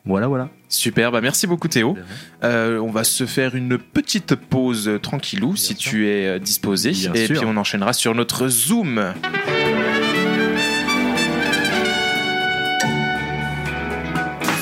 [0.06, 0.50] Voilà, voilà.
[0.68, 1.96] Super, bah merci beaucoup Théo.
[2.42, 6.90] Euh, on va se faire une petite pause euh, tranquillou si tu es euh, disposé.
[6.90, 7.36] Bien et sûr.
[7.38, 9.14] puis on enchaînera sur notre Zoom.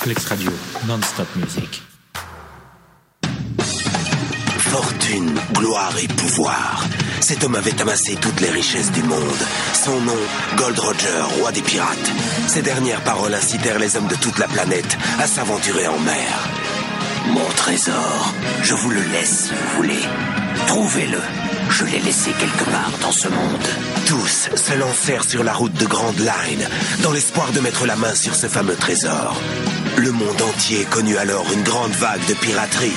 [0.02, 0.50] Flex Radio,
[0.86, 1.82] non-stop music.
[4.72, 6.86] Fortune, gloire et pouvoir.
[7.20, 9.42] Cet homme avait amassé toutes les richesses du monde.
[9.74, 10.16] Son nom,
[10.56, 12.10] Gold Roger, roi des pirates.
[12.46, 16.48] Ces dernières paroles incitèrent les hommes de toute la planète à s'aventurer en mer.
[17.28, 18.32] Mon trésor,
[18.62, 20.02] je vous le laisse si vous voulez.
[20.66, 21.20] Trouvez-le.
[21.68, 23.68] Je l'ai laissé quelque part dans ce monde.
[24.06, 26.66] Tous se lancèrent sur la route de Grand Line,
[27.02, 29.38] dans l'espoir de mettre la main sur ce fameux trésor.
[29.98, 32.92] Le monde entier connut alors une grande vague de piraterie.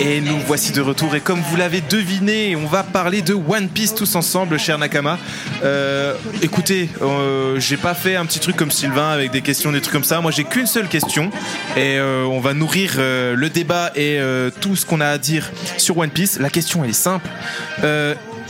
[0.00, 1.14] Et nous voici de retour.
[1.14, 5.18] Et comme vous l'avez deviné, on va parler de One Piece tous ensemble, cher Nakama.
[5.62, 9.80] Euh, écoutez, euh, j'ai pas fait un petit truc comme Sylvain avec des questions, des
[9.80, 10.20] trucs comme ça.
[10.20, 11.30] Moi, j'ai qu'une seule question.
[11.76, 14.18] Et euh, on va nourrir le débat et
[14.60, 16.38] tout ce qu'on a à dire sur One Piece.
[16.40, 17.28] La question, est simple.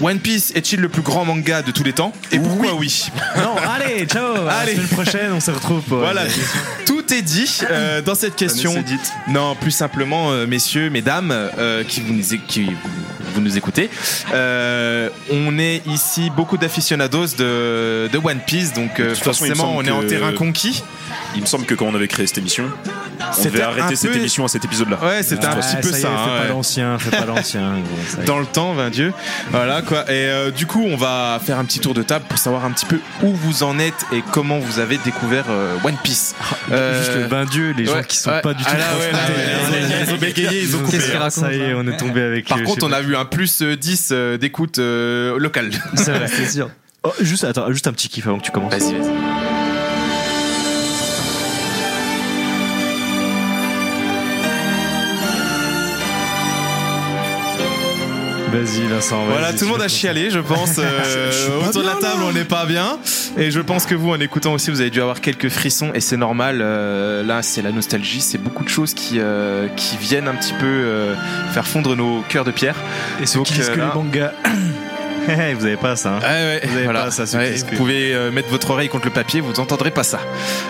[0.02, 3.54] One Piece est-il le plus grand manga de tous les temps Et pourquoi oui, Non,
[3.56, 4.46] allez, ciao.
[4.48, 4.72] À Allez.
[4.74, 5.98] La semaine prochaine, on se retrouve pour.
[5.98, 6.22] Voilà,
[6.84, 8.74] tout est dit euh, dans cette question.
[9.28, 12.66] Non, plus simplement, euh, messieurs, mesdames, euh, qui, vous nous, é- qui
[13.34, 13.88] vous nous écoutez,
[14.32, 19.74] euh, on est ici beaucoup d'aficionados de, de One Piece, donc euh, De façon, forcément,
[19.76, 20.82] on est en terrain conquis.
[21.36, 22.64] Il me semble que quand on avait créé cette émission,
[23.30, 24.98] on C'était devait un arrêter cette peu- émission à cet épisode-là.
[25.02, 26.08] Ouais, c'était un Ah, petit peu ça.
[26.10, 27.74] hein, pas l'ancien, fais pas l'ancien.
[28.26, 29.12] Dans le temps, ben Dieu.
[29.50, 30.02] Voilà quoi.
[30.10, 32.70] Et euh, du coup, on va faire un petit tour de table pour savoir un
[32.70, 36.34] petit peu où vous en êtes et comment vous avez découvert euh, One Piece.
[36.70, 38.40] Euh, Juste le bain Dieu, les gens ouais, qui sont ouais.
[38.40, 38.70] pas du tout.
[38.72, 40.92] Ah là, ouais, là, ils ont bégayé, ils ont coupé.
[40.98, 42.48] Qu'est-ce qu'il raconte Ça y est, on est tombé avec.
[42.48, 45.70] Par euh, contre, on a vu un plus euh, 10 euh, d'écoute euh, locale.
[45.94, 46.70] C'est vrai, c'est sûr.
[47.02, 48.72] Oh, juste, attends, juste un petit kiff avant que tu commences.
[48.72, 49.53] Vas-y, vas-y.
[58.54, 59.24] Vas-y, Vincent.
[59.26, 60.78] Voilà, vas-y, tout le monde a chialé, je pense.
[60.78, 62.26] Euh, Je autour de la table, là.
[62.28, 62.98] on n'est pas bien.
[63.36, 65.90] Et je pense que vous, en écoutant aussi, vous avez dû avoir quelques frissons.
[65.94, 66.60] Et c'est normal.
[66.62, 68.20] euh, là, c'est la nostalgie.
[68.20, 71.14] C'est beaucoup de choses qui, euh, qui viennent un petit peu
[71.52, 72.76] faire fondre nos cœurs de pierre.
[73.22, 74.32] Et ceux Donc, qui disent que là- les mangas.
[75.28, 76.16] Hé, hé, vous avez pas ça.
[76.16, 76.20] Hein.
[76.20, 77.04] Ouais, ouais, Vous avez voilà.
[77.04, 80.02] pas ça, Ouais, vous pouvez euh, mettre votre oreille contre le papier, vous n'entendrez pas
[80.04, 80.20] ça.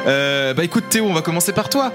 [0.07, 1.92] Euh, bah écoute Théo, on va commencer par toi.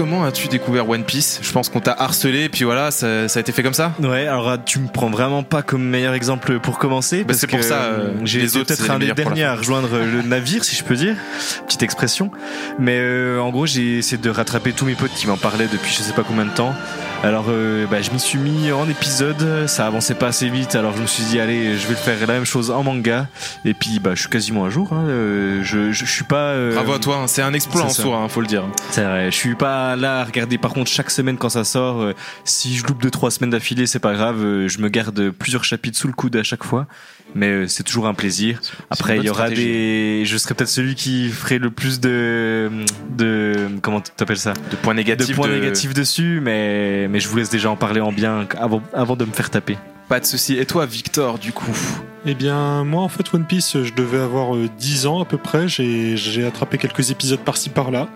[0.00, 1.40] Comment as-tu découvert One Piece?
[1.42, 3.92] Je pense qu'on t'a harcelé, et puis voilà, ça, ça a été fait comme ça?
[4.00, 7.18] Ouais, alors euh, tu me prends vraiment pas comme meilleur exemple pour commencer.
[7.18, 9.98] Bah, parce c'est pour ça, euh, j'ai autres, c'est peut-être un des derniers à rejoindre
[9.98, 11.16] le navire, si je peux dire.
[11.66, 12.30] Petite expression.
[12.78, 15.92] Mais euh, en gros, j'ai essayé de rattraper tous mes potes qui m'en parlaient depuis
[15.92, 16.74] je sais pas combien de temps.
[17.22, 19.66] Alors, euh, bah, je m'y suis mis en épisode.
[19.66, 22.18] Ça avançait pas assez vite, alors je me suis dit allez, je vais le faire
[22.20, 23.28] la même chose en manga.
[23.66, 24.90] Et puis, bah, je suis quasiment à jour.
[24.94, 25.04] hein.
[25.06, 26.52] Euh, je, je, je suis pas.
[26.54, 28.02] euh, Bravo à toi, hein, c'est un exploit en ça.
[28.04, 28.64] soi, hein, faut le dire.
[28.90, 32.00] c'est vrai, je suis pas là à regarder par contre chaque semaine quand ça sort.
[32.00, 34.42] euh, si je loupe deux trois semaines d'affilée, c'est pas grave.
[34.42, 36.86] euh, je me garde plusieurs chapitres sous le coude à chaque fois,
[37.34, 38.60] mais euh, c'est toujours un plaisir.
[38.90, 39.64] Après, il y aura stratégie.
[39.66, 40.22] des.
[40.26, 42.70] Je serai peut-être celui qui ferait le plus de
[43.16, 44.52] de comment t'appelles ça?
[44.70, 45.28] De points négatifs.
[45.30, 48.46] De points de- négatifs dessus, mais mais je vous laisse déjà en parler en bien
[48.58, 49.76] avant avant de me faire taper.
[50.08, 50.56] Pas de souci.
[50.58, 51.70] Et toi, Victor, du coup?
[52.26, 55.38] Eh bien, moi, en fait, One Piece, je devais avoir euh, 10 ans à peu
[55.38, 55.68] près.
[55.68, 58.08] J'ai j'ai attrapé quelques épisodes par-ci par-là.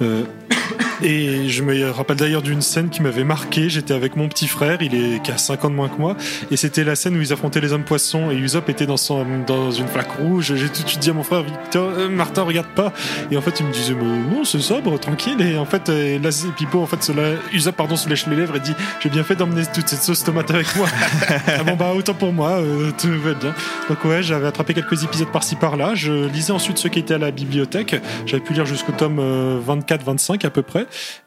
[0.00, 0.22] Euh,
[1.02, 3.68] et je me rappelle d'ailleurs d'une scène qui m'avait marqué.
[3.68, 6.16] J'étais avec mon petit frère, il est qui a 5 ans de moins que moi,
[6.50, 9.24] et c'était la scène où ils affrontaient les hommes poissons et Usopp était dans son
[9.46, 10.54] dans une flaque rouge.
[10.56, 12.92] J'ai tout de suite dit à mon frère Victor, euh, Martin, regarde pas.
[13.30, 15.40] Et en fait, il me disait mais non, c'est sobre, tranquille.
[15.40, 18.26] Et en fait, euh, là, c'est- Pipo, en fait, se la- Usopp pardon se lèche
[18.26, 20.86] les lèvres et dit j'ai bien fait d'emmener toute cette sauce tomate avec moi.
[21.48, 23.54] ah bon bah autant pour moi, euh, tout va bien.
[23.88, 25.94] Donc ouais, j'avais attrapé quelques épisodes par-ci par-là.
[25.94, 27.96] Je lisais ensuite ceux qui étaient à la bibliothèque.
[28.26, 29.18] J'avais pu lire jusqu'au tome
[29.82, 30.86] 24-25 à peu près.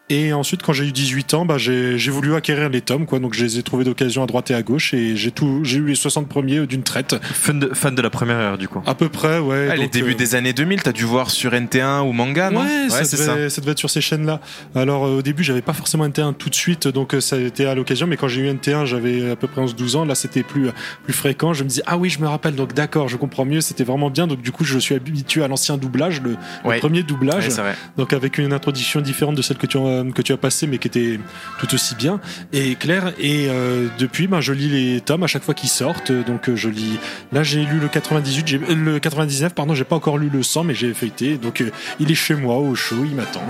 [0.09, 3.17] Et ensuite, quand j'ai eu 18 ans, bah, j'ai j'ai voulu acquérir les tomes, quoi.
[3.17, 5.79] Donc je les ai trouvés d'occasion à droite et à gauche, et j'ai tout, j'ai
[5.79, 7.15] eu les 60 premiers d'une traite.
[7.23, 8.83] Fan de, fan de la première heure du coup.
[8.85, 9.69] À peu près, ouais.
[9.71, 12.61] Ah, Les débuts euh, des années 2000, t'as dû voir sur NT1 ou manga, non
[12.61, 13.61] Ouais, ça, c'est devait, ça.
[13.61, 14.41] devait être sur ces chaînes-là.
[14.75, 17.39] Alors euh, au début, j'avais pas forcément NT1 tout de suite, donc euh, ça a
[17.39, 18.05] été à l'occasion.
[18.05, 20.05] Mais quand j'ai eu NT1, j'avais à peu près 11-12 ans.
[20.05, 20.69] Là, c'était plus
[21.03, 21.53] plus fréquent.
[21.53, 22.53] Je me dis ah oui, je me rappelle.
[22.53, 23.61] Donc d'accord, je comprends mieux.
[23.61, 24.27] C'était vraiment bien.
[24.27, 26.37] Donc du coup, je suis habitué à l'ancien doublage, le,
[26.77, 27.45] premier doublage.
[27.45, 27.75] Ouais, c'est vrai.
[27.97, 30.77] donc avec une introduction différente de celle que tu as, que tu as passée, mais
[30.77, 31.19] qui était
[31.59, 32.19] tout aussi bien
[32.53, 33.13] et claire.
[33.19, 36.11] Et euh, depuis, ben je lis les tomes à chaque fois qu'ils sortent.
[36.11, 36.99] Donc euh, je lis.
[37.31, 39.73] Là, j'ai lu le 98, j'ai- euh, le 99, pardon.
[39.75, 41.37] J'ai pas encore lu le 100, mais j'ai feuilleté.
[41.37, 43.43] Donc euh, il est chez moi au chaud, il m'attend.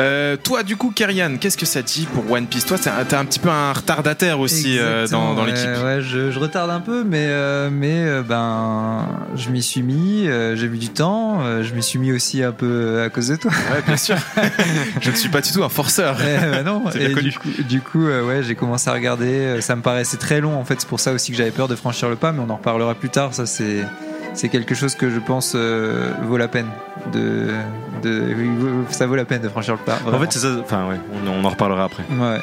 [0.00, 2.64] Euh, toi, du coup, Kerian, qu'est-ce que ça dit pour One Piece?
[2.64, 5.68] Toi, t'es un- petit peu un retardataire aussi euh, dans, dans l'équipe.
[5.84, 10.68] Ouais, je, je retarde un peu, mais, euh, mais ben, je m'y suis mis, j'ai
[10.68, 13.50] mis du temps, je m'y suis mis aussi un peu à cause de toi.
[13.72, 14.16] Ouais, bien sûr.
[15.00, 16.16] je ne suis pas du tout un forceur.
[16.16, 17.30] Ben non, bien et connu.
[17.30, 19.60] du coup, du coup, ouais, j'ai commencé à regarder.
[19.60, 20.76] Ça me paraissait très long en fait.
[20.80, 22.94] C'est pour ça aussi que j'avais peur de franchir le pas, mais on en reparlera
[22.94, 23.34] plus tard.
[23.34, 23.84] Ça, c'est
[24.34, 26.68] c'est quelque chose que je pense euh, vaut la peine
[27.12, 27.48] de,
[28.02, 28.34] de
[28.90, 29.98] ça vaut la peine de franchir le pas.
[30.06, 30.56] En fait, c'est ça.
[30.60, 32.04] Enfin, ouais, on, on en reparlera après.
[32.10, 32.38] ouais.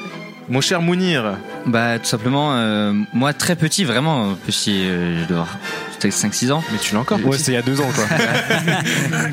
[0.50, 5.40] Mon cher Mounir, Bah, tout simplement, euh, moi, très petit, vraiment petit, euh, je dois
[5.42, 5.58] avoir
[6.00, 6.64] peut-être 5-6 ans.
[6.72, 8.06] mais tu l'as encore Ouais, c'est il y a deux ans quoi.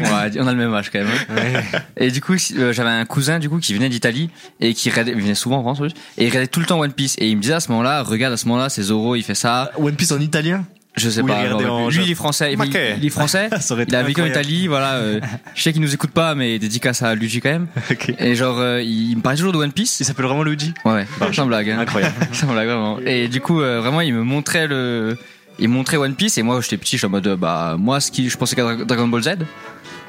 [0.01, 1.07] Ouais, on a le même âge quand même.
[1.31, 1.79] hein.
[1.97, 5.13] Et du coup, euh, j'avais un cousin du coup qui venait d'Italie et qui regardait,
[5.13, 7.15] il venait souvent en France en plus, et il regardait tout le temps One Piece.
[7.19, 9.37] Et il me disait à ce moment-là, regarde à ce moment-là, c'est Zoro, il fait
[9.37, 9.71] ça.
[9.79, 10.65] One Piece en italien?
[10.97, 11.55] Je sais il pas.
[11.55, 12.53] en lui, il est français.
[12.53, 12.59] Il,
[12.99, 13.51] il est français.
[13.89, 14.27] Il a vécu en.
[14.27, 14.95] Italie, voilà.
[14.95, 15.21] euh,
[15.55, 17.67] je sais qu'il nous écoute pas, mais dédicace à Luigi quand même.
[18.21, 19.99] Et genre, euh, il me parlait toujours de One Piece.
[19.99, 21.69] Il s'appelle vraiment Luigi Ouais, ouais, sans blague.
[21.71, 21.81] Hein.
[21.81, 22.15] Incroyable.
[22.33, 23.01] sans blague, vraiment.
[23.01, 25.19] Et du coup, euh, vraiment, il me montrait le,
[25.59, 28.13] il montrait One Piece et moi, j'étais petit, je suis en mode, bah, moi, ce
[28.13, 29.31] qui, je pensais qu'à Dra- Dragon Ball Z.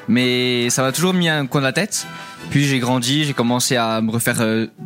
[0.08, 2.06] Mais ça m'a toujours mis un coin de la tête.
[2.50, 4.40] Puis j'ai grandi, j'ai commencé à me refaire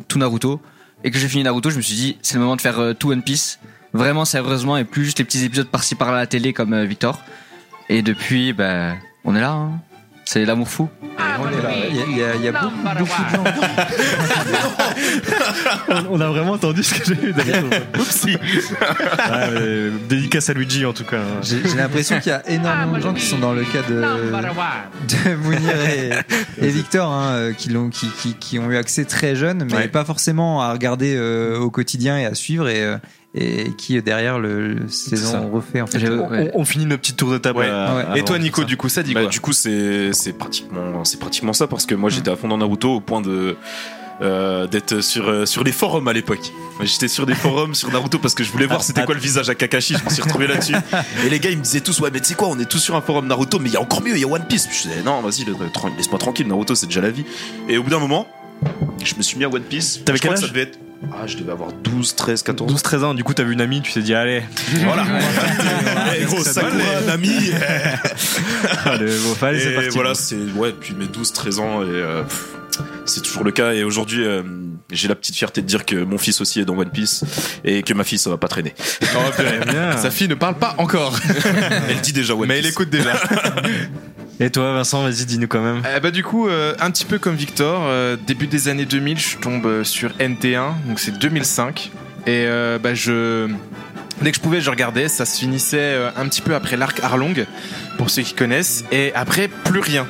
[0.08, 0.62] tout Naruto.
[1.04, 3.10] Et que j'ai fini Naruto, je me suis dit, c'est le moment de faire tout
[3.10, 3.58] One Piece.
[3.92, 6.84] Vraiment sérieusement et plus juste les petits épisodes par-ci par-là à la télé comme euh,
[6.84, 7.20] Victor.
[7.88, 9.50] Et depuis, ben, on est là.
[9.52, 9.72] Hein.
[10.24, 10.88] C'est l'amour fou.
[11.02, 11.70] On est là.
[11.90, 13.44] Il y a, il y a- il y a beaucoup, beaucoup de gens.
[15.88, 17.64] on, on a vraiment entendu ce que j'ai eu derrière.
[17.98, 18.36] Oupsie.
[18.36, 21.16] Ouais, mais dédicace à Luigi en tout cas.
[21.18, 21.40] hein.
[21.42, 23.94] J'ai j'ai l'impression qu'il y a énormément de gens qui sont dans le cas de,
[24.02, 26.10] de Mounir et,
[26.64, 29.74] et Victor, hein, euh, qui, l'ont, qui, qui, qui ont eu accès très jeunes, mais
[29.74, 29.88] Ouais.
[29.88, 32.98] pas forcément à regarder euh, au quotidien et à suivre, et, euh,
[33.34, 36.08] et qui derrière le, saison refait en fait.
[36.08, 36.50] Ouais.
[36.54, 37.60] On, on finit notre petit tour de table.
[37.60, 37.68] Ouais.
[37.68, 38.20] euh, Ouais.
[38.20, 41.20] Et toi, Nico, du coup, ça dit Bah, quoi du coup, c'est c'est pratiquement c'est
[41.20, 43.56] pratiquement ça parce que moi j'étais à fond dans Naruto au point de
[44.20, 46.52] euh, d'être sur euh, sur les forums à l'époque.
[46.82, 49.48] J'étais sur des forums sur Naruto parce que je voulais voir c'était quoi le visage
[49.48, 49.94] à Kakashi.
[49.96, 50.74] Je me suis retrouvé là-dessus.
[51.24, 52.78] Et les gars ils me disaient tous ouais mais tu sais quoi on est tous
[52.78, 54.68] sur un forum Naruto mais il y a encore mieux il y a One Piece.
[54.72, 55.44] Je disais non vas-y
[55.96, 57.24] laisse-moi tranquille Naruto c'est déjà la vie.
[57.68, 58.26] Et au bout d'un moment
[59.02, 60.00] je me suis mis à One Piece.
[60.04, 60.78] T'avais quel que ça devait être
[61.12, 63.80] ah je devais avoir 12 13 14 12-13 ans, du coup t'as vu une amie,
[63.82, 64.42] tu t'es dit allez,
[64.84, 65.04] Voilà.
[66.18, 67.08] Eh, gros Ça Sakura, donne.
[67.08, 67.30] un ami.
[68.84, 69.88] allez, bon, allez, c'est Et parti.
[69.90, 72.48] voilà, c'est ouais, depuis mes 12-13 ans et euh, pff,
[73.06, 73.72] c'est toujours le cas.
[73.72, 74.42] Et aujourd'hui, euh,
[74.90, 77.24] j'ai la petite fierté de dire que mon fils aussi est dans One Piece
[77.64, 78.74] et que ma fille ça va pas traîner.
[79.02, 79.18] Oh.
[79.96, 81.18] Sa fille ne parle pas encore,
[81.88, 82.72] Elle dit déjà One mais elle Piece.
[82.72, 83.12] écoute déjà.
[84.42, 85.82] Et toi, Vincent, vas-y, dis-nous quand même.
[85.84, 89.18] Euh, bah du coup, euh, un petit peu comme Victor, euh, début des années 2000,
[89.18, 91.92] je tombe euh, sur NT1, donc c'est 2005,
[92.26, 92.46] et
[92.82, 93.48] bah je
[94.22, 95.08] dès que je pouvais, je regardais.
[95.08, 97.46] Ça se finissait un petit peu après l'arc Arlong,
[97.98, 100.06] pour ceux qui connaissent, et après plus rien.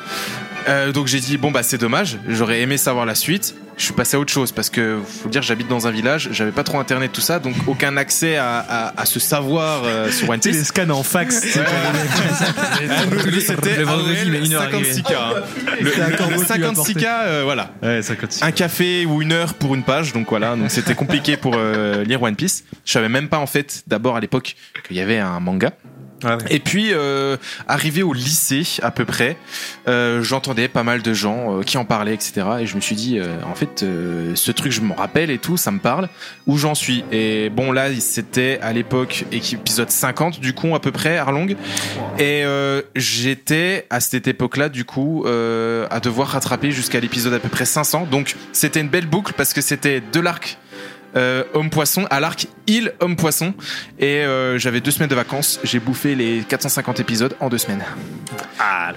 [0.95, 3.55] Donc j'ai dit bon bah c'est dommage, j'aurais aimé savoir la suite.
[3.81, 6.53] Je suis passé à autre chose parce que faut dire j'habite dans un village, j'avais
[6.53, 10.29] pas trop internet tout ça, donc aucun accès à, à, à ce savoir euh, sur
[10.29, 10.66] One sais, les Piece.
[10.69, 11.57] scans en fax.
[13.11, 15.14] Nous, C'était Le vendredi, AOL, mais une heure 56K.
[15.14, 15.33] hein.
[15.81, 15.90] Le, le
[16.37, 17.71] beau, tu lui as 56K, euh, voilà.
[17.83, 18.47] Ouais, ça continue.
[18.47, 20.57] Un café ou une heure pour une page, donc voilà.
[20.57, 22.64] Donc c'était compliqué pour euh, lire One Piece.
[22.85, 25.73] Je savais même pas en fait, d'abord à l'époque, qu'il y avait un manga.
[26.24, 26.38] Ah.
[26.48, 27.37] Et puis, euh,
[27.68, 29.37] arrivé au lycée à peu près,
[29.88, 32.46] euh, j'entendais pas mal de gens euh, qui en parlaient, etc.
[32.61, 35.38] Et je me suis dit, euh, en fait, euh, ce truc, je m'en rappelle et
[35.38, 36.09] tout, ça me parle.
[36.46, 37.04] Où j'en suis?
[37.12, 41.56] Et bon, là, c'était à l'époque épisode 50 du coup à peu près, Arlong.
[42.18, 47.48] Et euh, j'étais à cette époque-là, du coup, à devoir rattraper jusqu'à l'épisode à peu
[47.48, 48.09] près 500.
[48.11, 50.59] Donc, c'était une belle boucle parce que c'était de l'arc
[51.16, 53.55] euh, homme poisson à l'arc île homme poisson.
[53.99, 55.61] Et euh, j'avais deux semaines de vacances.
[55.64, 57.85] J'ai bouffé les 450 épisodes en deux semaines.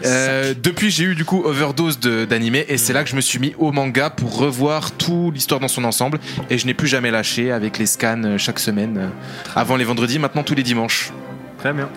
[0.06, 2.66] Euh, depuis j'ai eu du coup overdose d'animé.
[2.68, 5.68] Et c'est là que je me suis mis au manga pour revoir tout l'histoire dans
[5.68, 6.20] son ensemble.
[6.50, 9.10] Et je n'ai plus jamais lâché avec les scans chaque semaine
[9.56, 11.12] avant les vendredis maintenant tous les dimanches.
[11.60, 11.90] Très bien.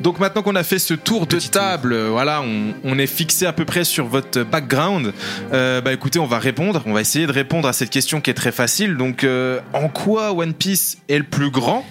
[0.00, 3.46] Donc maintenant qu'on a fait ce tour de table, euh, voilà, on, on est fixé
[3.46, 5.12] à peu près sur votre background.
[5.52, 6.82] Euh, bah écoutez, on va répondre.
[6.86, 8.96] On va essayer de répondre à cette question qui est très facile.
[8.96, 11.84] Donc, euh, en quoi One Piece est le plus grand?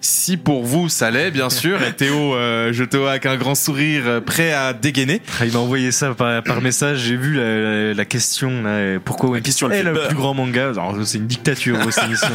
[0.00, 3.36] Si pour vous ça l'est, bien sûr, et Théo, euh, je te vois avec un
[3.36, 5.20] grand sourire euh, prêt à dégainer.
[5.40, 6.98] Ah, Il m'a envoyé ça par, par message.
[7.00, 8.62] J'ai vu la, la- la question.
[8.62, 10.08] Là, pourquoi One Piece est le peur.
[10.08, 10.72] plus grand manga?
[11.04, 12.28] C'est une dictature cette émission.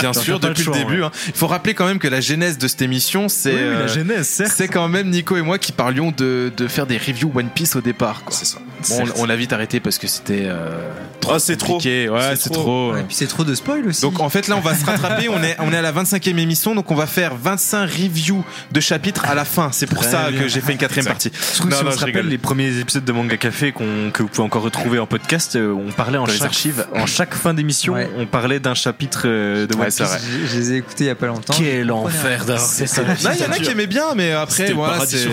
[0.00, 1.00] bien sûr, depuis le, choix, début.
[1.00, 1.06] ouais.
[1.06, 1.10] hein.
[1.28, 3.58] Il faut rappeler quand même que la genèse de cette émission, c'est Oui,
[3.96, 6.98] oui, la euh, c'est quand même Nico et moi qui parlions de, de faire des
[6.98, 8.22] reviews One Piece au départ.
[8.24, 8.34] quoi.
[8.34, 8.58] C'est ça.
[8.88, 10.90] Bon, on, on l'a vite arrêté parce que c'était euh,
[11.30, 11.80] Ah, c'est trop.
[11.80, 12.62] Ouais, C'est trop.
[12.62, 12.96] trop.
[12.96, 14.02] Et puis c'est trop de spoil aussi.
[14.02, 16.36] Donc en fait là on va se rattraper, on est, on est à la 25e
[16.38, 19.70] émission donc on va faire 25 reviews de chapitres à la fin.
[19.72, 20.40] C'est pour ça bien.
[20.42, 21.30] que j'ai fait une quatrième partie.
[21.30, 24.28] Non, si non, on se rappelle les premiers épisodes de Manga Café qu'on- que vous
[24.28, 26.86] pouvez encore retrouver en podcast, euh, on parlait en Dans chaque, archives.
[26.94, 28.10] en chaque fin d'émission, Ouais.
[28.18, 30.02] on parlait d'un chapitre euh, de One Piece.
[30.46, 31.54] je, les ai écoutés il y a pas longtemps.
[31.56, 33.02] Quel enfer d'avoir fait ça.
[33.02, 35.26] Là il y en a qui aimaient bien mais après voilà c'est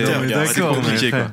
[0.60, 1.26] compliqué quoi.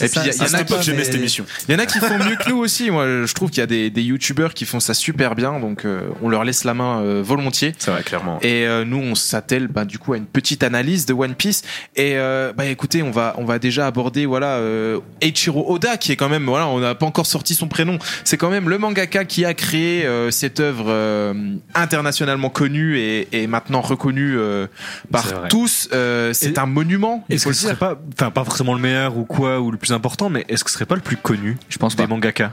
[0.00, 1.44] Et puis il y, en a qui- j'aimais mais- cette émission.
[1.68, 2.90] il y en a qui font mieux que nous aussi.
[2.90, 5.84] Moi je trouve qu'il y a des, des youtubeurs qui font ça super bien donc
[5.84, 7.74] euh, on leur laisse la main euh, volontiers.
[7.78, 8.38] C'est vrai, clairement.
[8.42, 11.62] Et euh, nous, on s'attelle bah, du coup à une petite analyse de One Piece.
[11.96, 16.12] Et euh, bah écoutez, on va on va déjà aborder voilà euh, Eiichiro Oda qui
[16.12, 17.98] est quand même voilà, on n'a pas encore sorti son prénom.
[18.24, 21.34] C'est quand même le mangaka qui a créé euh, cette œuvre euh,
[21.74, 24.66] internationalement connue et, et maintenant reconnue euh,
[25.10, 25.88] par tous.
[25.92, 27.24] Euh, c'est un monument.
[27.30, 29.92] Est-ce que ce serait pas, enfin pas forcément le meilleur ou quoi ou le plus
[29.92, 32.08] important, mais est-ce que ce serait pas le plus connu Je pense des pas.
[32.08, 32.52] mangaka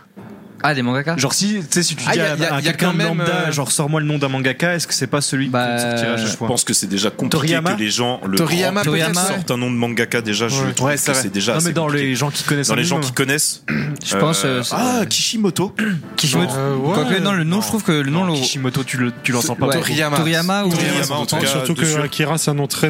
[0.68, 1.16] Ah, des mangaka?
[1.18, 3.72] Genre si, tu sais, si tu Ah, dis à, quelqu'un de même, lambda, euh, genre
[3.72, 6.28] sors-moi le nom d'un mangaka, est-ce que c'est pas celui Bah, qui sortira à chaque
[6.28, 7.74] Je pense que c'est déjà compliqué Toriyama?
[7.74, 10.48] que les gens le Toriyama, peut-être, sortent un nom de mangaka déjà.
[10.48, 10.74] Je Ouais.
[10.74, 12.06] trouve Ouais, que c'est déjà Non mais dans compliqué.
[12.08, 13.64] les gens qui connaissent dans les gens qui connaissent.
[14.06, 14.44] Je pense.
[14.44, 15.76] euh, euh, c'est- ah Kishimoto.
[16.16, 16.54] Kishimoto.
[16.58, 16.78] Euh.
[16.94, 18.34] Quoique, non, le nom, je trouve que le nom.
[18.34, 19.70] Kishimoto, tu le- tu l'entends pas.
[19.70, 20.18] Toriyama.
[20.18, 20.70] Toriyama ou.
[20.70, 22.90] Toriyama, en tout Ouais, cas, surtout que Akira c'est un nom très,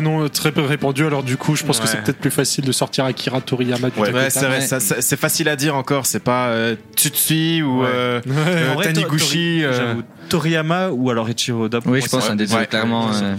[0.52, 3.42] peu répandu alors du coup je pense que c'est peut-être plus facile de sortir Akira
[3.42, 4.30] Toriyama du Ouais.
[4.30, 4.62] c'est vrai,
[5.02, 6.06] c'est facile à dire encore.
[6.06, 7.88] C'est pas euh, Tsutsuki ou Ouais.
[7.92, 9.62] euh, euh, vrai, Taniguchi.
[9.62, 9.96] Tori- euh,
[10.30, 11.80] Toriyama ou alors Ichiro Oda.
[11.86, 12.66] Oui, moi, je pense un des deux, Ouais.
[12.68, 13.10] clairement.
[13.14, 13.36] Euh,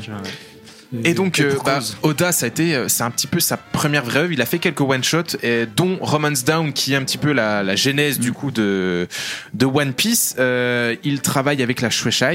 [1.02, 1.80] Et donc, euh, bah.
[2.02, 4.32] Oda, ça a été, c'est un petit peu sa première vraie œuvre.
[4.32, 7.32] Il a fait quelques one shots, et dont Romance Down, qui est un petit peu
[7.32, 9.08] la, la genèse du coup de
[9.52, 10.36] de One Piece.
[10.38, 12.30] Euh, il travaille avec la Shueisha.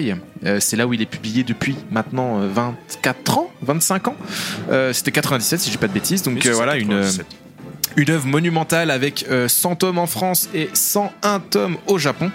[0.45, 4.17] Euh, c'est là où il est publié depuis maintenant euh, 24 ans, 25 ans.
[4.69, 6.21] Euh, C'était 97 si j'ai pas de bêtises.
[6.23, 7.25] Donc euh, voilà une 97.
[7.97, 12.31] Une œuvre monumentale avec euh, 100 tomes en France et 101 tomes au Japon.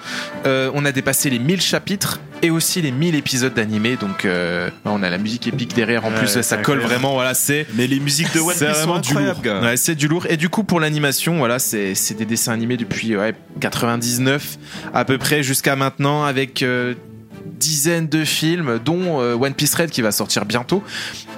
[0.47, 3.97] Euh, on a dépassé les 1000 chapitres et aussi les 1000 épisodes d'animé.
[3.97, 6.05] Donc euh, on a la musique épique derrière.
[6.05, 6.85] En Ouais, plus, ça colle incroyable.
[6.85, 7.15] vraiment.
[7.15, 9.41] Voilà, c'est Mais les musiques de One Piece sont vraiment du lourd.
[9.63, 10.27] Ouais, c'est du lourd.
[10.29, 14.59] Et du coup, pour l'animation, voilà, c'est c'est des dessins animés depuis ouais, 99
[14.95, 16.95] à peu près jusqu'à maintenant avec euh,
[17.47, 20.83] dizaines de films, dont euh, One Piece Red qui va sortir bientôt.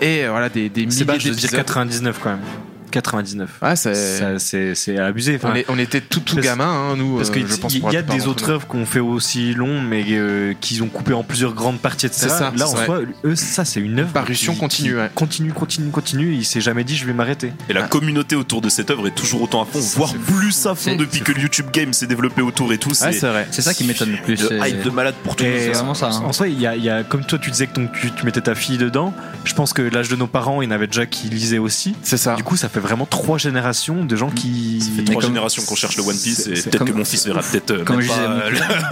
[0.00, 1.50] Et euh, voilà, des, des C'est milliers d'épisodes.
[1.50, 2.40] 99 quand même.
[2.90, 3.51] 99.
[3.62, 5.37] Ah, c'est- Ça, c'est c'est abusé.
[5.37, 7.17] Enfin, on, est- on était tout tout parce- gamin, hein, nous.
[7.17, 7.42] Parce euh, qu'il
[7.92, 11.23] y, a des autres œuvres qu'on fait aussi longs, mais euh, qu'ils ont coupé en
[11.23, 12.23] plusieurs grandes parties, etc.
[12.23, 12.87] C'est ça, Là, en vrai.
[12.87, 14.13] soi, eux, ça, c'est une œuvre.
[14.13, 15.10] Parution qui- continue, qui ouais.
[15.15, 16.35] Continue, continue, continue.
[16.35, 17.52] Il s'est jamais dit, je vais m'arrêter.
[17.69, 20.75] Et la communauté autour de cette œuvre est toujours autant à fond, voire plus à
[20.75, 22.90] fond depuis que le YouTube Game s'est développé autour et tout.
[22.90, 23.46] Ouais, C'est vrai.
[23.50, 24.37] C'est ça qui m'étonne le plus.
[24.37, 25.58] c'est- hype de malade pour tout le monde.
[25.60, 26.06] C'est vraiment ça.
[26.10, 26.23] hein.
[26.25, 28.54] En soi, il y a, comme toi, tu disais que donc, tu, tu mettais ta
[28.54, 29.13] fille dedans.
[29.44, 31.94] Je pense que l'âge de nos parents, il y en avait déjà qui lisaient aussi.
[32.02, 32.35] C'est ça.
[32.35, 34.81] Du coup, ça fait fait vraiment trois générations de gens qui.
[34.81, 37.26] Ça fait trois générations qu'on cherche le One Piece et peut-être comme- que mon fils
[37.26, 38.50] verra peut-être euh, comme je disais, euh,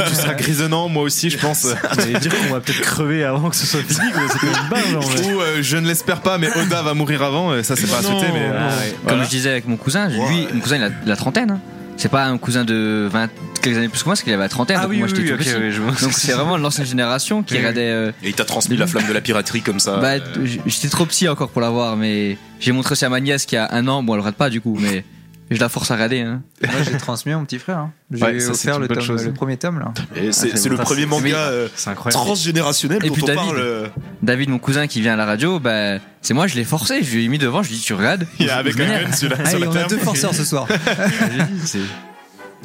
[0.09, 1.67] Tu seras grisonnant, moi aussi, je pense.
[1.97, 4.95] J'allais dire qu'on va peut-être crever avant que ce soit fini, c'est quand même barge
[4.97, 5.33] en vrai.
[5.33, 7.63] Ou euh, je ne l'espère pas, mais Oda va mourir avant.
[7.63, 8.41] Ça, c'est pas à Non, souhaiter, mais.
[8.47, 8.91] euh, Ah ouais.
[8.91, 9.25] Comme voilà.
[9.25, 11.51] je disais avec mon cousin, lui, mon cousin il a la trentaine.
[11.53, 11.61] hein.
[11.99, 13.31] C'est pas un cousin de 20,
[13.63, 14.77] quelques années plus que moi, c'est qu'il avait la trentaine.
[14.79, 15.63] Ah donc oui, moi oui, j'étais oui, tout ok, petit.
[15.65, 15.93] oui, je vois.
[15.93, 17.89] Donc c'est vraiment l'ancienne génération qui regardait.
[17.91, 19.97] euh, Et il t'a transmis la flamme de la piraterie comme ça.
[19.97, 23.47] bah, euh, j'étais trop petit encore pour l'avoir, mais j'ai montré aussi à ma nièce
[23.47, 24.03] qui a un an.
[24.03, 25.05] Bon, elle regarde pas du coup, mais
[25.51, 26.21] je la force à regarder.
[26.21, 26.43] Hein.
[26.63, 27.79] Moi, j'ai transmis à mon petit frère.
[27.79, 27.93] hein.
[28.11, 29.93] J'ai Ouais, offert le, tome- le premier tome là.
[30.33, 31.69] C'est Ah, c'est le premier manga euh,
[32.11, 33.43] transgénérationnel Et dont puis on David.
[33.43, 33.59] parle.
[33.59, 33.87] euh,
[34.23, 37.03] David, mon cousin qui vient à la radio, bah, c'est moi, je l'ai forcé.
[37.03, 38.27] Je lui ai mis devant, je lui ai dit, tu regardes.
[38.41, 40.35] Il est avec Je un gun sur la, sur Allez, la on a deux forceurs
[40.35, 40.67] ce soir.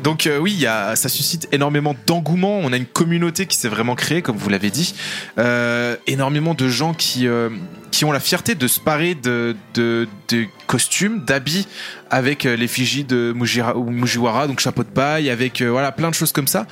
[0.04, 2.60] Donc euh, oui, il y a, ça suscite énormément d'engouement.
[2.60, 4.96] On a une communauté qui s'est vraiment créée, comme vous l'avez dit.
[5.38, 7.50] Euh, énormément de gens qui euh,
[7.92, 11.68] qui ont la fierté de se parer de de, de costumes, d'habits
[12.10, 16.10] avec euh, l'effigie de Mujira, ou Mujiwara, donc chapeau de paille, avec euh, voilà plein
[16.10, 16.66] de choses comme ça.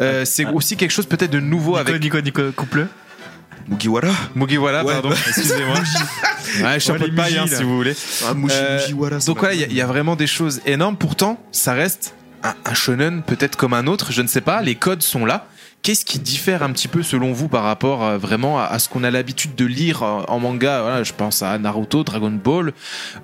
[0.00, 2.86] Euh, c'est aussi quelque chose peut-être de nouveau Nico, avec Nico, Nico, couple.
[3.66, 5.08] Mugiwara Mugiwara, Ouais, pardon.
[5.08, 5.16] bah.
[5.26, 5.76] Excusez-moi.
[6.62, 7.94] Ouais, chapeau Ouais, de paille, hein, si vous voulez.
[8.26, 8.80] Ah, Euh,
[9.26, 10.98] Donc voilà, il y, a- il y a vraiment des choses énormes.
[10.98, 12.14] Pourtant, ça reste
[12.44, 14.12] un, shonen peut-être comme un autre.
[14.12, 14.62] Je ne sais pas.
[14.62, 15.46] Les codes sont là.
[15.82, 19.04] Qu'est-ce qui diffère un petit peu selon vous par rapport euh, vraiment à, ce qu'on
[19.04, 21.02] a l'habitude de lire euh, en manga?
[21.02, 22.72] Je pense à Naruto, Dragon Ball.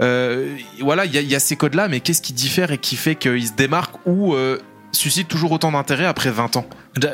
[0.00, 3.48] Euh, voilà, il y, a- ces codes-là, mais qu'est-ce qui diffère et qui fait qu'ils
[3.48, 4.34] se démarquent ou
[4.92, 6.66] suscitent toujours autant d'intérêt après 20 ans?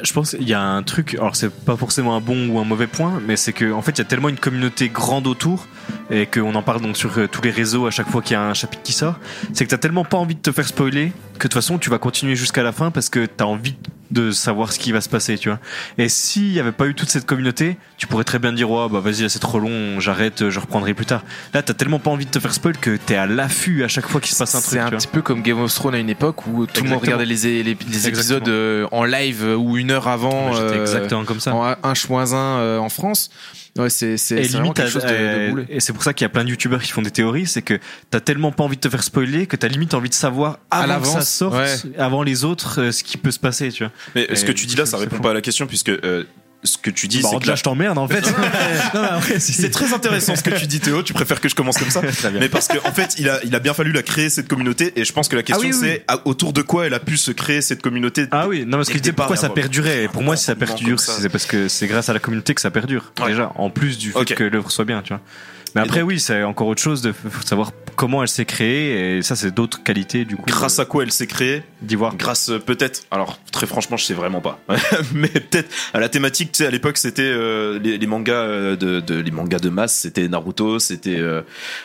[0.03, 2.65] Je pense qu'il y a un truc, alors c'est pas forcément un bon ou un
[2.65, 5.67] mauvais point, mais c'est que en fait il y a tellement une communauté grande autour
[6.11, 8.37] et qu'on en parle donc sur euh, tous les réseaux à chaque fois qu'il y
[8.37, 9.17] a un chapitre qui sort,
[9.53, 11.91] c'est que t'as tellement pas envie de te faire spoiler que de toute façon tu
[11.91, 13.77] vas continuer jusqu'à la fin parce que t'as envie
[14.11, 15.59] de savoir ce qui va se passer, tu vois.
[15.99, 18.89] Et s'il y avait pas eu toute cette communauté, tu pourrais très bien dire ouais
[18.89, 21.25] bah vas-y là c'est trop long, j'arrête, je reprendrai plus tard.
[21.55, 24.09] Là t'as tellement pas envie de te faire spoil que t'es à l'affût à chaque
[24.09, 24.73] fois qu'il se passe un truc.
[24.73, 24.99] C'est un tu vois.
[24.99, 27.37] petit peu comme Game of Thrones à une époque où tout le monde regardait les,
[27.37, 28.17] les, les Exactement.
[28.19, 30.53] épisodes euh, en live euh, ou une heure avant.
[30.53, 31.55] J'étais euh, exactement comme ça.
[31.55, 33.31] En 1 1 en France.
[33.79, 36.27] Ouais, c'est c'est limite, quelque chose de, de euh, et c'est pour ça qu'il y
[36.27, 37.79] a plein de youtubeurs qui font des théories, c'est que
[38.11, 41.01] t'as tellement pas envie de te faire spoiler que t'as limite envie de savoir avant
[41.01, 41.77] que ça sorte, ouais.
[41.99, 43.93] avant les autres, euh, ce qui peut se passer, tu vois.
[44.15, 46.25] Mais ce que tu dis là, ça répond pas à la question puisque euh,
[46.65, 48.25] ce que tu dis, Bah, c'est que là- je t'emmerde en fait.
[49.39, 52.01] C'est très intéressant ce que tu dis Théo, tu préfères que je commence comme ça
[52.13, 52.41] Très bien.
[52.41, 54.93] Mais parce qu'en en fait, il a, il a bien fallu la créer cette communauté
[54.97, 55.89] et je pense que la question Ah oui, oui.
[55.89, 58.27] c'est autour de quoi elle a pu se créer cette communauté.
[58.31, 60.05] Ah oui, non, parce que pourquoi ça perdurait.
[60.05, 62.61] Et pour moi, si ça perdure, c'est parce que c'est grâce à la communauté que
[62.61, 63.13] ça perdure.
[63.27, 65.21] Déjà, en plus du fait que l'œuvre soit bien, tu vois.
[65.77, 67.15] Mais après, donc- oui, c'est encore autre chose de
[67.45, 69.17] savoir comment elle s'est créée.
[69.19, 70.43] Et ça, c'est d'autres qualités, du coup.
[70.47, 72.17] Grâce à quoi elle s'est créée d'y voir.
[72.17, 74.59] Grâce euh, peut-être, alors très franchement je sais vraiment pas,
[75.15, 78.77] mais peut-être à la thématique, tu sais à l'époque c'était euh, les, les mangas euh,
[78.77, 81.43] de, de- les mangas de masse, c'était Naruto, c'était euh,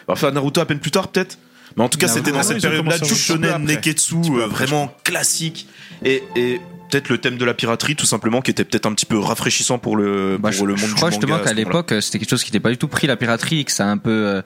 [0.08, 1.38] enfin Naruto à peine plus tard peut-être.
[1.78, 5.68] Mais en tout cas, c'était dans ouais, cette période-là du shonen neketsu euh, vraiment classique
[6.04, 6.60] et, et
[6.92, 9.80] peut-être le thème de la piraterie tout simplement qui était peut-être un petit peu rafraîchissant
[9.80, 12.20] pour le Bah, pour je, le monde je du crois manga justement qu'à l'époque, c'était
[12.20, 13.98] quelque chose qui n'était pas du tout pris la piraterie et que ça a un
[13.98, 14.12] peu.
[14.12, 14.42] euh,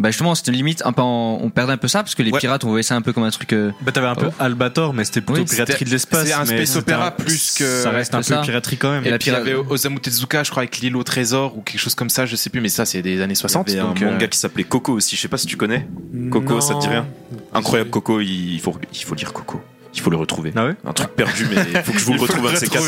[0.00, 1.02] bah justement, c'était une limite un peu.
[1.02, 2.38] en- on perdait un peu ça parce que les Ouais.
[2.38, 3.52] pirates, on voyait ça un peu comme un truc.
[3.52, 4.34] euh, Bah, t'avais un peu Oh.
[4.38, 6.28] Albator, mais c'était plutôt Oui, piraterie c'était- de l'espace.
[6.28, 8.40] c'est un mais space opéra un- plus que- Ça reste un peu ça.
[8.42, 9.02] piraterie quand même.
[9.04, 11.56] Et, Et la puis il y avait Osamu Tezuka, je crois, avec l'île au trésor
[11.58, 13.68] ou quelque chose comme ça, je sais plus, mais ça c'est des années 60.
[13.70, 15.46] Il y avait donc, un euh, manga qui s'appelait Coco aussi, je sais pas si
[15.48, 15.88] tu connais.
[16.30, 17.04] Coco, ça te dit rien
[17.52, 19.60] Incroyable Coco, il faut il faut lire Coco.
[19.94, 20.52] Il faut le retrouver.
[20.54, 22.52] Ah ouais Un truc perdu, mais il faut que je vous le Il retrouve un
[22.52, 22.84] de ces quatre.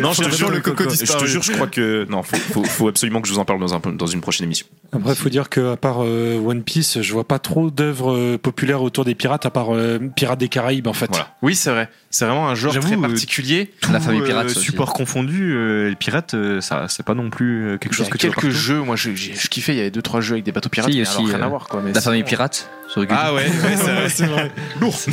[0.00, 2.64] Non, je te jure, le coco Je te jure, je crois que non, faut, faut,
[2.64, 4.66] faut absolument que je vous en parle dans, un, dans une prochaine émission.
[4.92, 8.38] Après, faut dire que à part euh, One Piece, je vois pas trop d'œuvres euh,
[8.38, 11.08] populaires autour des pirates, à part euh, Pirates des Caraïbes, en fait.
[11.08, 11.34] Voilà.
[11.42, 11.88] Oui, c'est vrai.
[12.10, 13.72] C'est vraiment un genre très euh, particulier.
[13.80, 17.30] Tout, La famille euh, pirate, support confondu, euh, les pirates, euh, ça, c'est pas non
[17.30, 19.80] plus quelque Il chose que tu quelques jeux, moi je, j'ai- je kiffais, il y
[19.80, 21.48] avait deux trois jeux avec des bateaux pirates, Si, mais aussi, alors rien euh, à
[21.48, 21.80] voir quoi.
[21.82, 23.14] Mais la famille pirate sur Google.
[23.16, 24.08] Ah ouais, ouais, c'est vrai.
[24.10, 24.50] c'est vrai.
[24.80, 24.94] Lourd.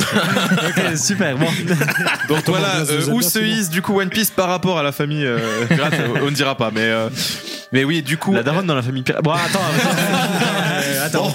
[0.68, 1.29] Ok, super.
[1.38, 1.46] Bon.
[2.28, 5.24] Donc voilà, euh, où se hisse du coup One Piece par rapport à la famille
[5.26, 7.08] euh, pirate, on ne dira pas, mais euh,
[7.72, 8.32] mais oui, du coup.
[8.32, 9.22] La daronne dans la famille pirate.
[9.24, 9.60] Bon, attends.
[11.04, 11.32] attends.